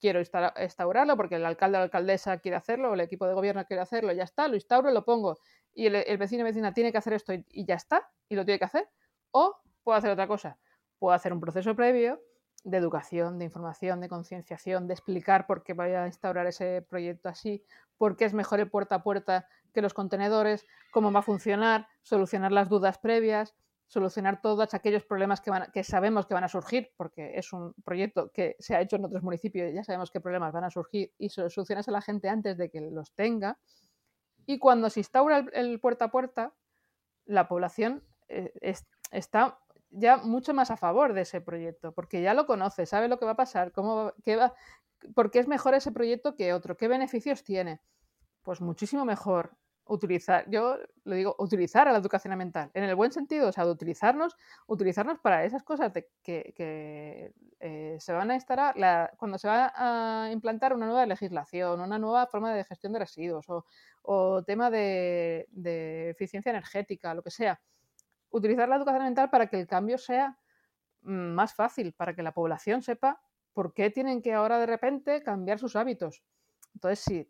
quiero 0.00 0.20
instaurarlo, 0.20 1.16
porque 1.16 1.36
el 1.36 1.46
alcalde 1.46 1.76
o 1.76 1.80
la 1.80 1.84
alcaldesa 1.84 2.38
quiere 2.38 2.56
hacerlo, 2.56 2.90
o 2.90 2.94
el 2.94 3.00
equipo 3.00 3.26
de 3.26 3.34
gobierno 3.34 3.64
quiere 3.66 3.82
hacerlo, 3.82 4.12
ya 4.12 4.24
está, 4.24 4.48
lo 4.48 4.54
instauro, 4.54 4.90
lo 4.90 5.04
pongo, 5.04 5.38
y 5.72 5.86
el, 5.86 6.18
vecino 6.18 6.42
o 6.42 6.44
vecina 6.44 6.72
tiene 6.72 6.90
que 6.90 6.98
hacer 6.98 7.12
esto 7.12 7.32
y 7.32 7.64
ya 7.64 7.74
está, 7.74 8.10
y 8.28 8.34
lo 8.34 8.44
tiene 8.44 8.58
que 8.58 8.64
hacer. 8.64 8.88
O 9.30 9.56
puedo 9.84 9.96
hacer 9.96 10.10
otra 10.10 10.26
cosa. 10.26 10.58
Puedo 10.98 11.14
hacer 11.14 11.32
un 11.32 11.40
proceso 11.40 11.76
previo 11.76 12.20
de 12.64 12.78
educación, 12.78 13.38
de 13.38 13.44
información, 13.44 14.00
de 14.00 14.08
concienciación, 14.08 14.88
de 14.88 14.94
explicar 14.94 15.46
por 15.46 15.62
qué 15.62 15.72
voy 15.72 15.90
a 15.90 16.06
instaurar 16.06 16.48
ese 16.48 16.82
proyecto 16.82 17.28
así, 17.28 17.62
por 17.96 18.16
qué 18.16 18.24
es 18.24 18.34
mejor 18.34 18.58
el 18.58 18.68
puerta 18.68 18.96
a 18.96 19.02
puerta 19.04 19.46
que 19.72 19.82
los 19.82 19.94
contenedores, 19.94 20.66
cómo 20.90 21.12
va 21.12 21.20
a 21.20 21.22
funcionar, 21.22 21.86
solucionar 22.02 22.50
las 22.50 22.68
dudas 22.68 22.98
previas, 22.98 23.54
solucionar 23.86 24.40
todos 24.40 24.74
aquellos 24.74 25.04
problemas 25.04 25.40
que, 25.40 25.50
van, 25.50 25.70
que 25.72 25.84
sabemos 25.84 26.26
que 26.26 26.34
van 26.34 26.44
a 26.44 26.48
surgir, 26.48 26.92
porque 26.96 27.38
es 27.38 27.52
un 27.52 27.72
proyecto 27.84 28.30
que 28.32 28.56
se 28.58 28.74
ha 28.74 28.80
hecho 28.80 28.96
en 28.96 29.04
otros 29.04 29.22
municipios 29.22 29.70
y 29.70 29.74
ya 29.74 29.84
sabemos 29.84 30.10
qué 30.10 30.20
problemas 30.20 30.52
van 30.52 30.64
a 30.64 30.70
surgir 30.70 31.12
y 31.18 31.28
solucionas 31.28 31.86
a 31.88 31.92
la 31.92 32.00
gente 32.00 32.28
antes 32.28 32.56
de 32.56 32.70
que 32.70 32.80
los 32.80 33.12
tenga. 33.12 33.58
Y 34.44 34.58
cuando 34.58 34.90
se 34.90 35.00
instaura 35.00 35.46
el, 35.52 35.80
puerta 35.80 36.06
a 36.06 36.10
puerta, 36.10 36.54
la 37.24 37.48
población 37.48 38.02
eh, 38.28 38.52
está 39.10 39.58
ya 39.90 40.16
mucho 40.18 40.52
más 40.52 40.70
a 40.70 40.76
favor 40.76 41.12
de 41.12 41.22
ese 41.22 41.40
proyecto, 41.40 41.92
porque 41.92 42.22
ya 42.22 42.34
lo 42.34 42.46
conoce, 42.46 42.86
sabe 42.86 43.08
lo 43.08 43.18
que 43.18 43.24
va 43.24 43.32
a 43.32 43.36
pasar, 43.36 43.72
cómo 43.72 44.12
qué 44.24 44.36
va, 44.36 44.54
por 45.14 45.30
qué 45.30 45.38
es 45.38 45.48
mejor 45.48 45.74
ese 45.74 45.92
proyecto 45.92 46.34
que 46.34 46.52
otro, 46.52 46.76
qué 46.76 46.88
beneficios 46.88 47.44
tiene. 47.44 47.80
Pues 48.42 48.60
muchísimo 48.60 49.04
mejor 49.04 49.56
utilizar, 49.86 50.48
yo 50.50 50.78
le 51.04 51.16
digo, 51.16 51.36
utilizar 51.38 51.88
a 51.88 51.92
la 51.92 51.98
educación 51.98 52.32
ambiental, 52.32 52.70
en 52.74 52.84
el 52.84 52.94
buen 52.94 53.12
sentido, 53.12 53.48
o 53.48 53.52
sea, 53.52 53.64
de 53.64 53.70
utilizarnos, 53.70 54.36
utilizarnos 54.66 55.18
para 55.20 55.44
esas 55.44 55.62
cosas 55.62 55.92
de 55.92 56.08
que, 56.22 57.32
eh, 57.60 57.96
se 57.98 58.12
van 58.12 58.30
a 58.30 58.34
instalar, 58.34 59.14
cuando 59.16 59.38
se 59.38 59.48
va 59.48 59.72
a 59.74 60.30
implantar 60.32 60.74
una 60.74 60.86
nueva 60.86 61.06
legislación, 61.06 61.80
una 61.80 61.98
nueva 61.98 62.26
forma 62.26 62.52
de 62.52 62.64
gestión 62.64 62.92
de 62.92 62.98
residuos 63.00 63.46
o, 64.02 64.42
tema 64.44 64.70
de 64.70 65.46
eficiencia 66.10 66.50
energética, 66.50 67.14
lo 67.14 67.22
que 67.22 67.30
sea 67.30 67.60
utilizar 68.36 68.68
la 68.68 68.76
educación 68.76 69.02
ambiental 69.02 69.30
para 69.30 69.48
que 69.48 69.58
el 69.60 69.66
cambio 69.66 69.98
sea 69.98 70.38
mm, 71.02 71.34
más 71.34 71.54
fácil, 71.54 71.92
para 71.92 72.14
que 72.14 72.22
la 72.22 72.32
población 72.32 72.82
sepa 72.82 73.20
por 73.52 73.72
qué 73.72 73.90
tienen 73.90 74.22
que 74.22 74.34
ahora 74.34 74.58
de 74.58 74.66
repente 74.66 75.22
cambiar 75.22 75.58
sus 75.58 75.76
hábitos. 75.76 76.22
Entonces, 76.76 76.98
sí, 77.00 77.26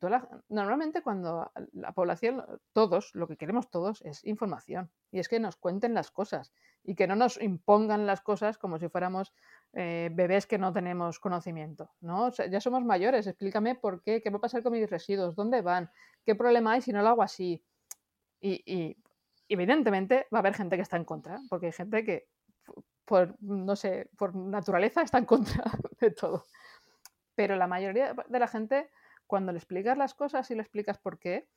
normalmente 0.49 1.03
cuando 1.03 1.53
la 1.72 1.92
población, 1.92 2.44
todos, 2.72 3.14
lo 3.14 3.28
que 3.28 3.36
queremos 3.36 3.70
todos 3.70 4.03
es 4.03 4.24
información. 4.24 4.90
Y 5.12 5.20
es 5.20 5.28
que 5.28 5.38
nos 5.38 5.55
cuenten 5.55 5.94
las 5.94 6.11
cosas 6.11 6.53
y 6.82 6.97
que 6.97 7.07
no 7.07 7.14
nos 7.14 7.40
impongan 7.40 8.07
las 8.07 8.22
cosas 8.22 8.59
como 8.59 8.78
si 8.80 8.88
fuéramos 8.88 9.32
eh, 9.72 10.11
bebés 10.12 10.47
que 10.47 10.59
no 10.59 10.72
tenemos 10.72 11.20
conocimiento. 11.20 11.92
¿no? 12.01 12.30
ya 12.32 12.61
somos 12.61 12.84
mayores, 12.84 13.28
explícame 13.28 13.76
por 13.76 14.03
qué, 14.03 14.20
qué 14.20 14.30
va 14.30 14.38
a 14.38 14.40
pasar 14.40 14.64
con 14.64 14.72
mis 14.72 14.90
residuos, 14.90 15.36
dónde 15.36 15.62
van, 15.62 15.90
qué 16.24 16.34
problema 16.34 16.72
hay 16.72 16.82
si 16.82 16.92
no 16.92 17.03
lo 17.03 17.09
hago 17.09 17.22
así. 17.22 17.62
y 18.40 18.97
evidentemente 19.49 20.26
va 20.34 20.38
a 20.38 20.40
haber 20.40 20.55
gente 20.55 20.74
que 20.74 20.82
está 20.82 20.97
en 20.97 21.05
contra, 21.05 21.38
porque 21.49 21.66
hay 21.66 21.72
gente 21.72 22.05
que, 22.05 22.28
por, 23.05 23.36
no 23.40 23.76
sé, 23.76 24.11
por 24.18 24.34
naturaleza 24.34 25.03
está 25.03 25.18
en 25.18 25.24
contra 25.24 25.62
de 26.01 26.11
todo. 26.11 26.44
Pero 27.34 27.57
la 27.57 27.66
mayoría 27.66 28.14
de 28.28 28.38
la 28.38 28.49
gente, 28.49 28.90
cuando 29.27 29.53
le 29.53 29.59
explicas 29.59 29.99
las 29.99 30.14
cosas 30.14 30.51
y 30.51 30.55
le 30.55 30.62
explicas 30.62 30.99
por 30.99 31.18
qué, 31.18 31.49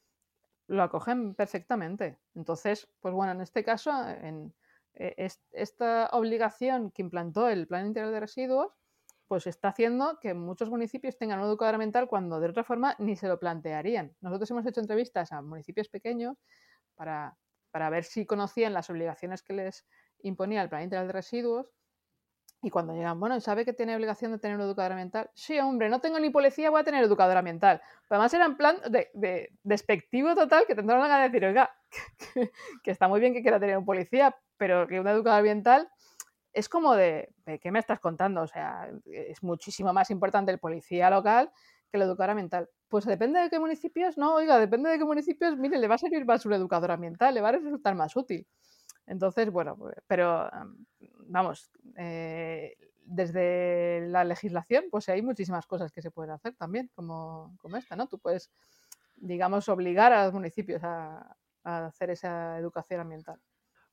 lo 0.68 0.84
acogen 0.84 1.36
perfectamente. 1.36 2.20
Entonces, 2.36 2.90
pues 3.00 3.14
bueno, 3.14 3.32
en 3.34 3.42
este 3.42 3.64
caso, 3.64 3.92
en, 4.08 4.54
e, 4.94 5.28
esta 5.52 6.10
obligación 6.12 6.92
que 6.92 7.02
implantó 7.02 7.50
el 7.50 7.68
Plan 7.68 7.88
Integral 7.88 8.14
de 8.14 8.20
Residuos, 8.20 8.74
pues 9.28 9.48
está 9.48 9.70
haciendo 9.70 10.20
que 10.20 10.34
muchos 10.34 10.70
municipios 10.70 11.18
tengan 11.18 11.40
un 11.40 11.46
educador 11.46 11.76
ambiental 11.76 12.08
cuando 12.08 12.40
de 12.40 12.50
otra 12.50 12.64
forma 12.64 12.96
ni 13.00 13.16
se 13.16 13.28
lo 13.28 13.40
plantearían. 13.40 14.16
Nosotros 14.22 14.50
hemos 14.52 14.66
hecho 14.66 14.82
entrevistas 14.82 15.32
a 15.32 15.42
municipios 15.42 15.90
pequeños 15.90 16.38
para 16.96 17.38
para 17.72 17.90
ver 17.90 18.04
si 18.04 18.26
conocían 18.26 18.74
las 18.74 18.90
obligaciones 18.90 19.44
que 19.44 19.54
les 19.54 19.88
imponía 20.22 20.62
el 20.62 20.70
Plan 20.70 20.84
Integral 20.84 21.08
de 21.08 21.14
Residuos. 21.14 21.68
Y 22.62 22.70
cuando 22.72 22.94
llegan, 22.94 23.20
bueno, 23.20 23.40
¿sabe 23.40 23.64
que 23.64 23.72
tiene 23.72 23.96
obligación 23.96 24.32
de 24.34 24.38
tener 24.38 24.58
un 24.58 24.64
educador 24.64 24.92
ambiental? 24.92 25.30
Sí, 25.34 25.58
hombre, 25.60 25.88
no 25.88 26.02
tengo 26.02 26.20
ni 26.20 26.30
policía, 26.30 26.70
voy 26.70 26.82
a 26.82 26.84
tener 26.84 27.04
educador 27.04 27.38
ambiental. 27.38 27.82
además 28.10 28.34
era 28.34 28.46
en 28.46 28.58
plan 28.58 28.78
de, 28.90 29.52
despectivo 29.64 30.36
total 30.36 30.66
que 30.68 30.76
tendrán 30.76 31.00
ganas 31.00 31.20
de 31.20 31.30
decir, 31.30 31.46
oiga, 31.46 31.74
que, 32.84 32.92
está 32.92 33.08
muy 33.08 33.22
bien 33.22 33.34
que 33.34 33.42
quiera 33.42 33.62
tener 33.62 33.78
un 33.78 33.86
policía, 33.86 34.36
pero 34.58 34.88
que 34.88 35.00
un 35.00 35.08
educador 35.08 35.40
ambiental 35.40 35.90
es 36.52 36.68
como 36.68 36.96
de, 36.96 37.34
¿qué 37.62 37.72
me 37.72 37.80
estás 37.80 38.02
contando? 38.02 38.42
O 38.42 38.48
sea, 38.48 38.90
es 39.06 39.42
muchísimo 39.42 39.94
más 39.94 40.10
importante 40.10 40.52
el 40.52 40.60
policía 40.60 41.10
local 41.10 41.52
que 41.90 41.98
el 41.98 42.04
educador 42.04 42.32
ambiental. 42.32 42.70
Pues 42.90 43.06
depende 43.06 43.40
de 43.40 43.50
qué 43.50 43.60
municipios, 43.60 44.18
no, 44.18 44.36
oiga, 44.36 44.60
depende 44.60 44.90
de 44.90 44.98
qué 44.98 45.06
municipios, 45.06 45.56
mire, 45.58 45.78
le 45.78 45.88
va 45.88 45.96
a 45.96 46.00
servir 46.00 46.26
más 46.26 46.46
un 46.46 46.54
educador 46.54 46.92
ambiental, 46.92 47.34
le 47.34 47.42
va 47.42 47.50
a 47.50 47.54
resultar 47.54 47.96
más 47.96 48.16
útil. 48.18 48.46
Entonces, 49.10 49.52
bueno, 49.52 49.76
pues, 49.76 49.96
pero 50.08 50.50
vamos, 51.28 51.72
eh, 51.98 52.78
desde 53.04 54.08
la 54.08 54.24
legislación, 54.24 54.86
pues 54.90 55.10
hay 55.10 55.22
muchísimas 55.22 55.66
cosas 55.66 55.92
que 55.92 56.02
se 56.02 56.12
pueden 56.12 56.32
hacer 56.32 56.56
también, 56.56 56.90
como, 56.94 57.58
como 57.58 57.76
esta, 57.78 57.96
¿no? 57.96 58.08
Tú 58.08 58.20
puedes, 58.20 58.52
digamos, 59.18 59.68
obligar 59.68 60.14
a 60.14 60.26
los 60.26 60.34
municipios 60.34 60.82
a 60.84 61.36
hacer 61.64 62.12
esa 62.12 62.58
educación 62.58 63.02
ambiental. 63.02 63.40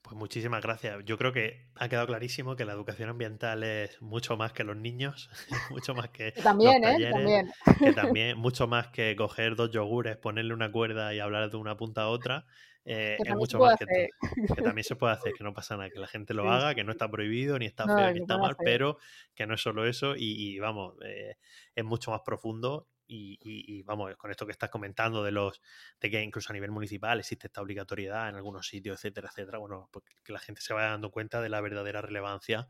Pues 0.06 0.16
muchísimas 0.16 0.62
gracias. 0.62 1.04
Yo 1.04 1.18
creo 1.18 1.32
que 1.32 1.66
ha 1.74 1.88
quedado 1.88 2.06
clarísimo 2.06 2.54
que 2.54 2.64
la 2.64 2.74
educación 2.74 3.08
ambiental 3.08 3.64
es 3.64 4.00
mucho 4.00 4.36
más 4.36 4.52
que 4.52 4.62
los 4.62 4.76
niños, 4.76 5.28
mucho 5.70 5.96
más 5.96 6.10
que 6.10 6.30
también, 6.30 6.82
los 6.82 6.92
¿eh? 6.92 7.10
También. 7.10 7.52
que 7.80 7.92
también 7.92 8.38
mucho 8.38 8.68
más 8.68 8.86
que 8.88 9.16
coger 9.16 9.56
dos 9.56 9.72
yogures, 9.72 10.16
ponerle 10.16 10.54
una 10.54 10.70
cuerda 10.70 11.12
y 11.12 11.18
hablar 11.18 11.50
de 11.50 11.56
una 11.56 11.76
punta 11.76 12.02
a 12.02 12.08
otra. 12.08 12.46
Eh, 12.89 13.16
es 13.18 13.34
mucho 13.34 13.59
más 13.59 13.76
que, 13.78 14.11
que, 14.55 14.62
también 14.62 14.84
se 14.84 14.95
puede 14.95 15.12
hacer, 15.12 15.32
que 15.39 15.43
no 15.43 15.53
pasa 15.53 15.76
nada, 15.76 15.91
que 15.91 15.99
la 15.99 16.07
gente 16.07 16.34
lo 16.34 16.49
haga, 16.49 16.72
que 16.72 16.84
no 16.84 16.93
está 16.93 17.11
prohibido, 17.11 17.59
ni 17.59 17.66
está 17.66 17.84
feo, 17.84 18.12
ni 18.12 18.20
está 18.20 18.39
mal, 18.39 18.57
pero 18.64 18.99
que 19.34 19.45
no 19.45 19.55
es 19.55 19.61
solo 19.61 19.87
eso 19.87 20.14
y, 20.16 20.57
vamos, 20.61 20.95
eh, 21.05 21.37
es 21.74 21.84
mucho 21.84 22.12
más 22.12 22.20
profundo 22.24 22.89
y, 23.09 23.82
vamos, 23.82 24.14
con 24.16 24.30
esto 24.30 24.47
que 24.47 24.53
estás 24.53 24.70
comentando 24.70 25.24
de 25.24 25.32
los 25.32 25.61
de 26.01 26.11
que 26.11 26.22
incluso 26.22 26.53
a 26.53 26.55
nivel 26.55 26.70
municipal 26.70 27.18
existe 27.18 27.49
esta 27.49 27.61
obligatoriedad 27.61 28.28
en 28.28 28.37
algunos 28.37 28.68
sitios, 28.68 28.99
etcétera, 28.99 29.28
etcétera, 29.30 29.59
bueno, 29.59 29.89
pues 29.93 30.05
que 30.24 30.32
la 30.32 30.39
gente 30.39 30.61
se 30.61 30.72
vaya 30.72 30.91
dando 30.91 31.11
cuenta 31.11 31.41
de 31.41 31.49
la 31.49 31.61
verdadera 31.61 32.03
relevancia 32.03 32.68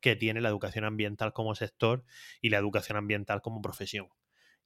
que 0.00 0.16
tiene 0.16 0.40
la 0.40 0.48
educación 0.48 0.84
ambiental 0.84 1.34
como 1.34 1.54
sector 1.54 2.04
y 2.40 2.48
la 2.48 2.58
educación 2.58 2.96
ambiental 2.96 3.42
como 3.42 3.60
profesión. 3.60 4.08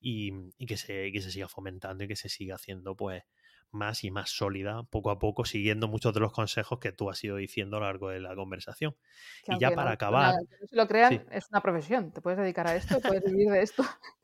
Y, 0.05 0.33
que, 0.67 0.77
se, 0.77 1.13
que 1.13 1.21
se 1.21 1.31
siga 1.31 1.47
fomentando 1.47 2.03
y 2.03 2.09
que 2.09 2.17
se 2.17 2.29
siga 2.29 2.57
haciendo 2.57 2.97
pues 2.97 3.23
más 3.73 4.05
y 4.05 4.11
más 4.11 4.31
sólida 4.31 4.85
poco 4.85 5.11
a 5.11 5.19
poco, 5.19 5.45
siguiendo 5.45 5.89
muchos 5.89 6.15
de 6.15 6.21
los 6.21 6.33
consejos 6.33 6.79
que 6.79 6.93
tú 6.93 7.11
has 7.11 7.23
ido 7.25 7.37
diciendo 7.37 7.77
a 7.77 7.81
lo 7.81 7.87
largo 7.87 8.11
de 8.11 8.21
la 8.21 8.35
conversación. 8.35 8.95
y 9.47 9.59
ya 9.59 9.73
para 9.73 9.93
acabar... 9.93 10.35
si 10.69 10.77
lo 10.77 10.87
crean, 10.87 11.27
es 11.31 11.49
una 11.51 11.61
profesión, 11.61 12.13
te 12.13 12.21
puedes 12.21 12.39
dedicar 12.39 12.67
a 12.67 12.77
esto, 12.77 13.01
puedes 13.01 13.25
vivir 13.25 13.51
de 13.51 13.63
esto. 13.63 13.83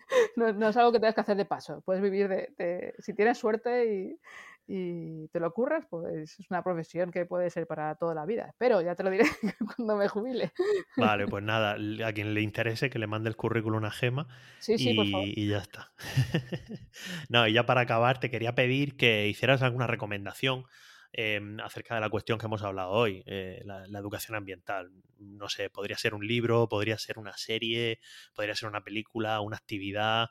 no, 0.36 0.68
es 0.68 0.76
algo 0.76 0.92
que 0.92 1.00
tengas 1.00 1.14
que 1.14 1.20
hacer 1.20 1.36
de 1.36 1.44
paso. 1.44 1.82
Puedes 1.84 2.02
vivir 2.02 2.28
de, 2.28 2.94
si 2.98 3.14
tienes 3.14 3.38
suerte 3.38 3.92
y 3.94 4.20
te 4.68 5.40
lo 5.40 5.46
ocurres, 5.46 5.86
pues 5.88 6.38
es 6.38 6.50
una 6.50 6.62
profesión 6.62 7.10
que 7.10 7.24
puede 7.24 7.48
ser 7.48 7.66
para 7.66 7.94
toda 7.94 8.14
la 8.14 8.26
vida. 8.26 8.54
Pero 8.58 8.82
ya 8.82 8.94
te 8.94 9.02
lo 9.02 9.10
diré 9.10 9.24
cuando 9.76 9.96
me 9.96 10.08
jubile. 10.08 10.52
Vale, 10.96 11.26
pues 11.28 11.42
nada, 11.42 11.76
a 12.06 12.12
quien 12.12 12.34
le 12.34 12.42
interese 12.42 12.90
que 12.90 12.98
le 12.98 13.06
mande 13.06 13.30
el 13.30 13.36
currículum 13.36 13.84
a 13.84 13.90
Gema 13.90 14.28
sí, 14.58 14.76
sí, 14.76 14.90
y, 14.90 14.96
por 14.96 15.06
favor. 15.06 15.26
y 15.26 15.48
ya 15.48 15.58
está. 15.58 15.92
no, 17.30 17.48
y 17.48 17.54
ya 17.54 17.64
para 17.64 17.80
acabar 17.80 18.20
te 18.20 18.30
quería 18.30 18.54
pedir 18.54 18.96
que 18.96 19.26
hicieras 19.28 19.62
alguna 19.62 19.86
recomendación 19.86 20.64
em, 21.12 21.58
acerca 21.60 21.94
de 21.94 22.02
la 22.02 22.10
cuestión 22.10 22.38
que 22.38 22.44
hemos 22.44 22.62
hablado 22.62 22.90
hoy, 22.90 23.22
eh, 23.26 23.62
la, 23.64 23.86
la, 23.86 23.98
educación 23.98 24.36
ambiental. 24.36 24.90
No 25.18 25.48
sé, 25.48 25.70
podría 25.70 25.96
ser 25.96 26.14
un 26.14 26.26
libro, 26.26 26.68
podría 26.68 26.98
ser 26.98 27.18
una 27.18 27.36
serie, 27.38 28.00
podría 28.34 28.54
ser 28.54 28.68
una 28.68 28.84
película, 28.84 29.40
una 29.40 29.56
actividad, 29.56 30.28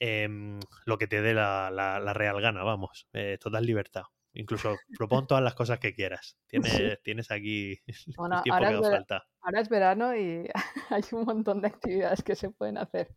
eh, 0.00 0.58
lo 0.86 0.98
que 0.98 1.06
te 1.06 1.22
dé 1.22 1.34
la, 1.34 1.70
la, 1.70 1.98
la 2.00 2.14
real 2.14 2.40
gana, 2.40 2.62
vamos, 2.62 3.08
eh, 3.12 3.38
total 3.40 3.64
libertad. 3.64 4.04
Incluso 4.34 4.76
propon 4.96 5.26
todas 5.26 5.42
las 5.42 5.54
cosas 5.54 5.80
que 5.80 5.94
quieras. 5.94 6.38
Tienes, 6.48 7.02
tienes 7.02 7.30
aquí 7.30 7.76
bueno, 8.16 8.36
el 8.36 8.42
tiempo 8.42 8.82
que 8.82 8.90
falta. 8.90 9.26
Ahora 9.40 9.60
es 9.60 9.68
verano 9.68 10.14
y 10.14 10.48
hay 10.90 11.02
un 11.12 11.24
montón 11.24 11.60
de 11.60 11.68
actividades 11.68 12.22
que 12.22 12.36
se 12.36 12.50
pueden 12.50 12.78
hacer. 12.78 13.14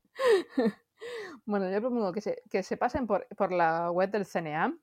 bueno, 1.45 1.69
yo 1.69 1.79
propongo 1.79 2.11
que 2.11 2.21
se, 2.21 2.41
que 2.49 2.63
se 2.63 2.77
pasen 2.77 3.07
por, 3.07 3.27
por 3.35 3.51
la 3.51 3.91
web 3.91 4.09
del 4.09 4.25
CNEAM, 4.25 4.79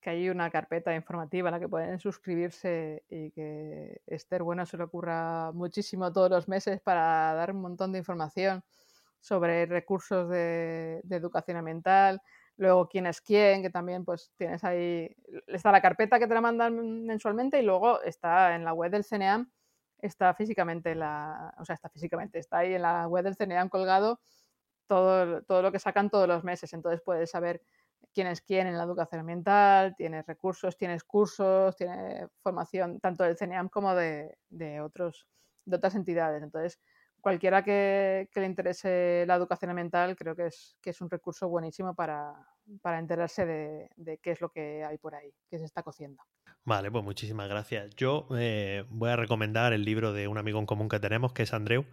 que 0.00 0.10
hay 0.10 0.30
una 0.30 0.50
carpeta 0.50 0.94
informativa 0.94 1.48
a 1.48 1.52
la 1.52 1.60
que 1.60 1.68
pueden 1.68 1.98
suscribirse 1.98 3.04
y 3.08 3.30
que 3.32 4.00
Esther 4.06 4.42
Bueno 4.42 4.64
se 4.66 4.76
le 4.76 4.84
ocurra 4.84 5.52
muchísimo 5.52 6.12
todos 6.12 6.30
los 6.30 6.48
meses 6.48 6.80
para 6.80 7.34
dar 7.34 7.52
un 7.52 7.60
montón 7.60 7.92
de 7.92 7.98
información 7.98 8.64
sobre 9.20 9.66
recursos 9.66 10.28
de, 10.28 11.00
educación 11.10 11.56
ambiental, 11.56 12.20
luego 12.56 12.88
quién 12.88 13.06
es 13.06 13.20
quién, 13.20 13.62
que 13.62 13.70
también 13.70 14.04
pues 14.04 14.32
tienes 14.36 14.64
ahí, 14.64 15.14
está 15.46 15.72
la 15.72 15.82
carpeta 15.82 16.18
que 16.18 16.26
te 16.26 16.34
la 16.34 16.40
mandan 16.40 17.04
mensualmente 17.04 17.60
y 17.60 17.62
luego 17.62 18.02
está 18.02 18.54
en 18.54 18.64
la 18.64 18.72
web 18.72 18.90
del 18.90 19.04
CNEAM, 19.04 19.50
está 20.00 20.34
físicamente, 20.34 20.94
la, 20.94 21.54
o 21.58 21.64
sea, 21.64 21.74
está 21.74 21.88
físicamente, 21.88 22.38
está 22.38 22.58
ahí 22.58 22.74
en 22.74 22.82
la 22.82 23.06
web 23.08 23.24
del 23.24 23.36
CNEAM 23.36 23.68
colgado 23.68 24.20
todo, 24.86 25.42
todo 25.42 25.62
lo 25.62 25.72
que 25.72 25.78
sacan 25.78 26.10
todos 26.10 26.26
los 26.26 26.44
meses, 26.44 26.72
entonces 26.72 27.00
puedes 27.04 27.30
saber 27.30 27.62
quién 28.12 28.26
es 28.26 28.40
quién 28.40 28.66
en 28.66 28.76
la 28.76 28.84
educación 28.84 29.20
ambiental, 29.20 29.94
tienes 29.96 30.26
recursos, 30.26 30.76
tienes 30.76 31.04
cursos, 31.04 31.76
tienes 31.76 32.28
formación 32.42 32.98
tanto 33.00 33.24
del 33.24 33.36
CNEAM 33.36 33.68
como 33.68 33.94
de, 33.94 34.36
de, 34.48 34.80
otros, 34.80 35.26
de 35.64 35.76
otras 35.76 35.94
entidades, 35.94 36.42
entonces 36.42 36.80
cualquiera 37.20 37.62
que, 37.62 38.28
que, 38.32 38.40
le 38.40 38.46
interese 38.46 39.24
la 39.26 39.34
educación 39.34 39.70
ambiental 39.70 40.16
creo 40.16 40.34
que 40.36 40.46
es, 40.46 40.76
que 40.80 40.90
es 40.90 41.00
un 41.00 41.10
recurso 41.10 41.48
buenísimo 41.48 41.94
para, 41.94 42.32
para 42.82 42.98
enterarse 42.98 43.46
de, 43.46 43.90
de, 43.96 44.18
qué 44.18 44.32
es 44.32 44.40
lo 44.40 44.50
que 44.50 44.84
hay 44.84 44.98
por 44.98 45.14
ahí, 45.14 45.32
qué 45.50 45.58
se 45.58 45.64
está 45.64 45.82
cociendo. 45.82 46.22
Vale, 46.64 46.90
pues 46.90 47.04
muchísimas 47.04 47.48
gracias. 47.48 47.94
Yo 47.96 48.28
eh, 48.38 48.84
voy 48.88 49.10
a 49.10 49.16
recomendar 49.16 49.72
el 49.72 49.84
libro 49.84 50.12
de 50.12 50.28
un 50.28 50.38
amigo 50.38 50.58
en 50.58 50.66
común 50.66 50.88
que 50.88 51.00
tenemos, 51.00 51.32
que 51.32 51.44
es 51.44 51.52
Andreu. 51.54 51.84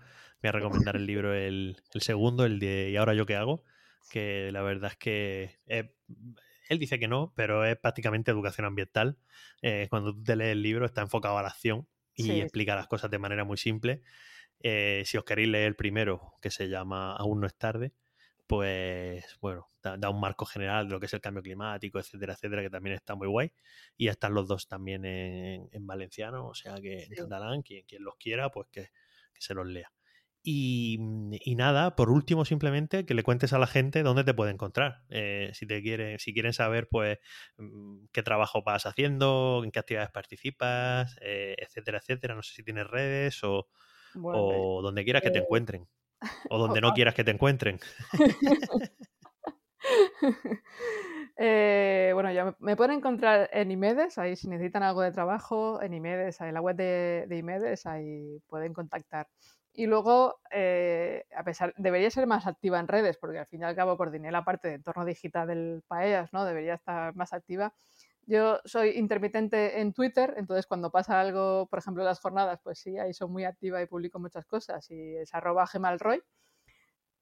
Voy 0.42 0.50
a 0.50 0.52
recomendar 0.52 0.96
el 0.96 1.06
libro, 1.06 1.34
el, 1.34 1.82
el 1.94 2.02
segundo, 2.02 2.46
el 2.46 2.60
de 2.60 2.90
¿Y 2.92 2.98
ahora 2.98 3.14
yo 3.14 3.26
qué 3.26 3.36
hago? 3.36 3.64
Que 4.12 4.52
la 4.52 4.62
verdad 4.62 4.92
es 4.92 4.98
que 4.98 5.60
él 6.70 6.80
dice 6.80 7.00
que 7.00 7.08
no, 7.08 7.34
pero 7.36 7.66
es 7.66 7.78
prácticamente 7.78 8.32
educación 8.32 8.66
ambiental. 8.66 9.18
Eh, 9.62 9.88
cuando 9.90 10.14
tú 10.14 10.24
te 10.24 10.36
lees 10.36 10.52
el 10.52 10.62
libro 10.62 10.86
está 10.86 11.02
enfocado 11.02 11.38
a 11.38 11.42
la 11.42 11.50
acción 11.50 11.88
y 12.14 12.24
sí. 12.24 12.42
explica 12.42 12.76
las 12.76 12.88
cosas 12.88 13.12
de 13.12 13.20
manera 13.20 13.44
muy 13.44 13.58
simple. 13.58 14.02
Eh, 14.60 15.04
si 15.06 15.18
os 15.18 15.24
queréis 15.24 15.50
leer 15.50 15.68
el 15.68 15.76
primero, 15.76 16.34
que 16.42 16.52
se 16.52 16.70
llama 16.70 17.16
Aún 17.16 17.42
no 17.42 17.48
es 17.48 17.56
tarde, 17.56 17.94
pues 18.48 19.38
bueno, 19.42 19.70
da, 19.82 19.98
da, 19.98 20.10
un 20.10 20.20
marco 20.20 20.46
general 20.46 20.88
de 20.88 20.94
lo 20.94 21.00
que 21.00 21.08
es 21.08 21.14
el 21.14 21.22
cambio 21.22 21.42
climático, 21.44 22.00
etcétera, 22.00 22.34
etcétera, 22.34 22.62
que 22.62 22.70
también 22.70 22.96
está 22.96 23.16
muy 23.16 23.28
guay. 23.28 23.52
Y 23.98 24.08
están 24.08 24.34
los 24.34 24.48
dos 24.48 24.68
también 24.68 25.06
en, 25.06 25.70
en 25.72 25.88
valenciano, 25.88 26.48
o 26.48 26.54
sea 26.54 26.76
que 26.76 27.02
sí. 27.02 27.14
en 27.18 27.24
catalán, 27.24 27.62
quien, 27.64 27.86
quien, 27.86 28.04
los 28.04 28.16
quiera, 28.18 28.50
pues 28.50 28.68
que, 28.72 28.82
que 29.34 29.42
se 29.42 29.54
los 29.54 29.68
lea. 29.68 29.92
Y, 30.48 31.00
y, 31.42 31.56
nada, 31.56 31.96
por 31.96 32.12
último, 32.12 32.46
simplemente 32.46 33.04
que 33.08 33.16
le 33.16 33.24
cuentes 33.24 33.52
a 33.54 33.58
la 33.58 33.66
gente 33.66 34.04
dónde 34.04 34.24
te 34.24 34.36
puede 34.36 34.52
encontrar. 34.52 35.02
Eh, 35.10 35.50
si 35.56 35.66
te 35.66 35.82
quieren, 35.82 36.20
si 36.20 36.34
quieren 36.36 36.54
saber, 36.54 36.88
pues, 36.88 37.18
mm, 37.58 38.06
qué 38.12 38.22
trabajo 38.22 38.62
vas 38.62 38.86
haciendo, 38.86 39.62
en 39.64 39.72
qué 39.72 39.80
actividades 39.80 40.12
participas, 40.12 41.18
eh, 41.22 41.56
etcétera, 41.58 41.98
etcétera. 41.98 42.36
No 42.36 42.44
sé 42.44 42.54
si 42.54 42.64
tienes 42.64 42.86
redes 42.86 43.44
o, 43.44 43.70
bueno, 44.16 44.40
o 44.40 44.82
donde 44.82 45.04
quieras 45.04 45.22
que 45.22 45.32
te 45.32 45.40
encuentren. 45.40 45.88
O 46.50 46.58
donde 46.58 46.82
no 46.82 46.94
quieras 46.94 47.14
que 47.14 47.24
te 47.24 47.32
encuentren. 47.32 47.80
eh, 51.38 52.12
bueno, 52.14 52.32
ya 52.32 52.56
me 52.60 52.76
pueden 52.76 52.98
encontrar 52.98 53.50
en 53.54 53.72
Imedes, 53.72 54.18
ahí 54.18 54.36
si 54.36 54.48
necesitan 54.48 54.84
algo 54.84 55.02
de 55.02 55.12
trabajo, 55.12 55.82
en 55.82 55.94
Imedes, 55.94 56.42
en 56.42 56.54
la 56.54 56.62
web 56.62 56.76
de, 56.76 57.26
de 57.28 57.38
Imedes, 57.38 57.86
ahí 57.86 58.40
pueden 58.48 58.74
contactar. 58.74 59.28
Y 59.78 59.88
luego, 59.88 60.40
eh, 60.52 61.26
a 61.36 61.44
pesar, 61.44 61.74
debería 61.78 62.10
ser 62.10 62.28
más 62.28 62.48
activa 62.48 62.80
en 62.80 62.88
redes, 62.88 63.18
porque 63.18 63.40
al 63.40 63.48
fin 63.48 63.62
y 63.62 63.66
al 63.66 63.76
cabo 63.76 63.98
coordiné 63.98 64.32
la 64.32 64.46
parte 64.46 64.70
de 64.70 64.76
entorno 64.76 65.04
digital 65.04 65.48
del 65.48 65.84
PAEAS, 65.88 66.32
¿no? 66.32 66.46
Debería 66.46 66.76
estar 66.76 67.14
más 67.16 67.34
activa. 67.34 67.74
Yo 68.28 68.60
soy 68.66 68.90
intermitente 68.98 69.80
en 69.82 69.94
Twitter, 69.94 70.34
entonces 70.38 70.66
cuando 70.66 70.92
pasa 70.92 71.22
algo, 71.22 71.68
por 71.68 71.80
ejemplo, 71.80 72.04
las 72.04 72.20
jornadas, 72.20 72.60
pues 72.64 72.80
sí, 72.80 72.98
ahí 72.98 73.14
soy 73.14 73.30
muy 73.30 73.46
activa 73.46 73.82
y 73.82 73.86
publico 73.86 74.20
muchas 74.20 74.46
cosas 74.46 74.90
y 74.90 75.16
es 75.18 75.34
arroba 75.34 75.68
gemalroy. 75.68 76.22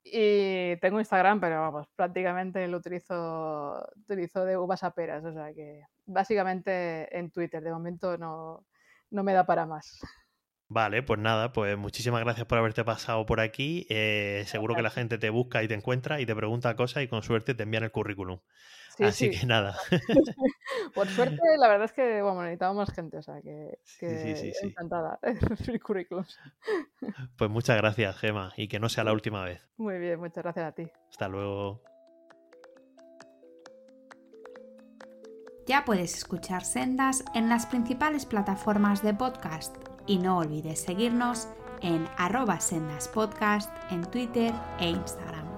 Y 0.05 0.77
tengo 0.77 0.99
Instagram, 0.99 1.39
pero 1.39 1.61
vamos, 1.61 1.87
prácticamente 1.95 2.67
lo 2.67 2.77
utilizo, 2.77 3.85
utilizo 3.95 4.45
de 4.45 4.57
uvas 4.57 4.83
a 4.83 4.91
peras, 4.91 5.23
o 5.23 5.33
sea 5.33 5.53
que 5.53 5.83
básicamente 6.05 7.17
en 7.17 7.31
Twitter, 7.31 7.63
de 7.63 7.71
momento 7.71 8.17
no, 8.17 8.65
no 9.11 9.23
me 9.23 9.33
da 9.33 9.45
para 9.45 9.65
más. 9.65 9.99
Vale, 10.69 11.03
pues 11.03 11.19
nada, 11.19 11.53
pues 11.53 11.77
muchísimas 11.77 12.21
gracias 12.21 12.47
por 12.47 12.57
haberte 12.57 12.83
pasado 12.83 13.25
por 13.25 13.39
aquí. 13.39 13.85
Eh, 13.89 14.43
seguro 14.47 14.73
que 14.75 14.81
la 14.81 14.89
gente 14.89 15.17
te 15.19 15.29
busca 15.29 15.61
y 15.61 15.67
te 15.67 15.75
encuentra 15.75 16.19
y 16.19 16.25
te 16.25 16.35
pregunta 16.35 16.75
cosas 16.75 17.03
y 17.03 17.07
con 17.07 17.21
suerte 17.21 17.53
te 17.53 17.63
envían 17.63 17.83
el 17.83 17.91
currículum. 17.91 18.39
Sí, 18.97 19.03
Así 19.03 19.31
sí. 19.31 19.39
que 19.39 19.45
nada. 19.45 19.75
por 20.95 21.07
suerte, 21.07 21.41
la 21.57 21.67
verdad 21.67 21.85
es 21.85 21.93
que 21.93 22.21
bueno, 22.21 22.43
necesitamos 22.43 22.75
más 22.77 22.95
gente, 22.95 23.17
o 23.17 23.23
sea 23.23 23.41
que, 23.41 23.79
que 23.99 24.35
sí, 24.35 24.53
sí, 24.53 24.67
encantada 24.67 25.19
de 25.65 25.79
currículums. 25.79 26.37
Pues 27.37 27.49
muchas 27.49 27.77
gracias, 27.77 28.15
Gema, 28.17 28.53
y 28.55 28.67
que 28.67 28.79
no 28.79 28.89
sea 28.89 29.03
la 29.03 29.13
última 29.13 29.43
vez. 29.43 29.61
Muy 29.77 29.97
bien, 29.97 30.19
muchas 30.19 30.43
gracias 30.43 30.65
a 30.65 30.71
ti. 30.73 30.87
Hasta 31.09 31.27
luego. 31.27 31.81
Ya 35.65 35.85
puedes 35.85 36.13
escuchar 36.15 36.65
Sendas 36.65 37.23
en 37.33 37.47
las 37.47 37.65
principales 37.65 38.25
plataformas 38.25 39.01
de 39.01 39.13
podcast 39.13 39.75
y 40.05 40.17
no 40.19 40.39
olvides 40.39 40.81
seguirnos 40.81 41.47
en 41.81 42.07
arroba 42.17 42.59
sendaspodcast 42.59 43.71
en 43.89 44.03
Twitter 44.11 44.53
e 44.79 44.89
Instagram. 44.89 45.52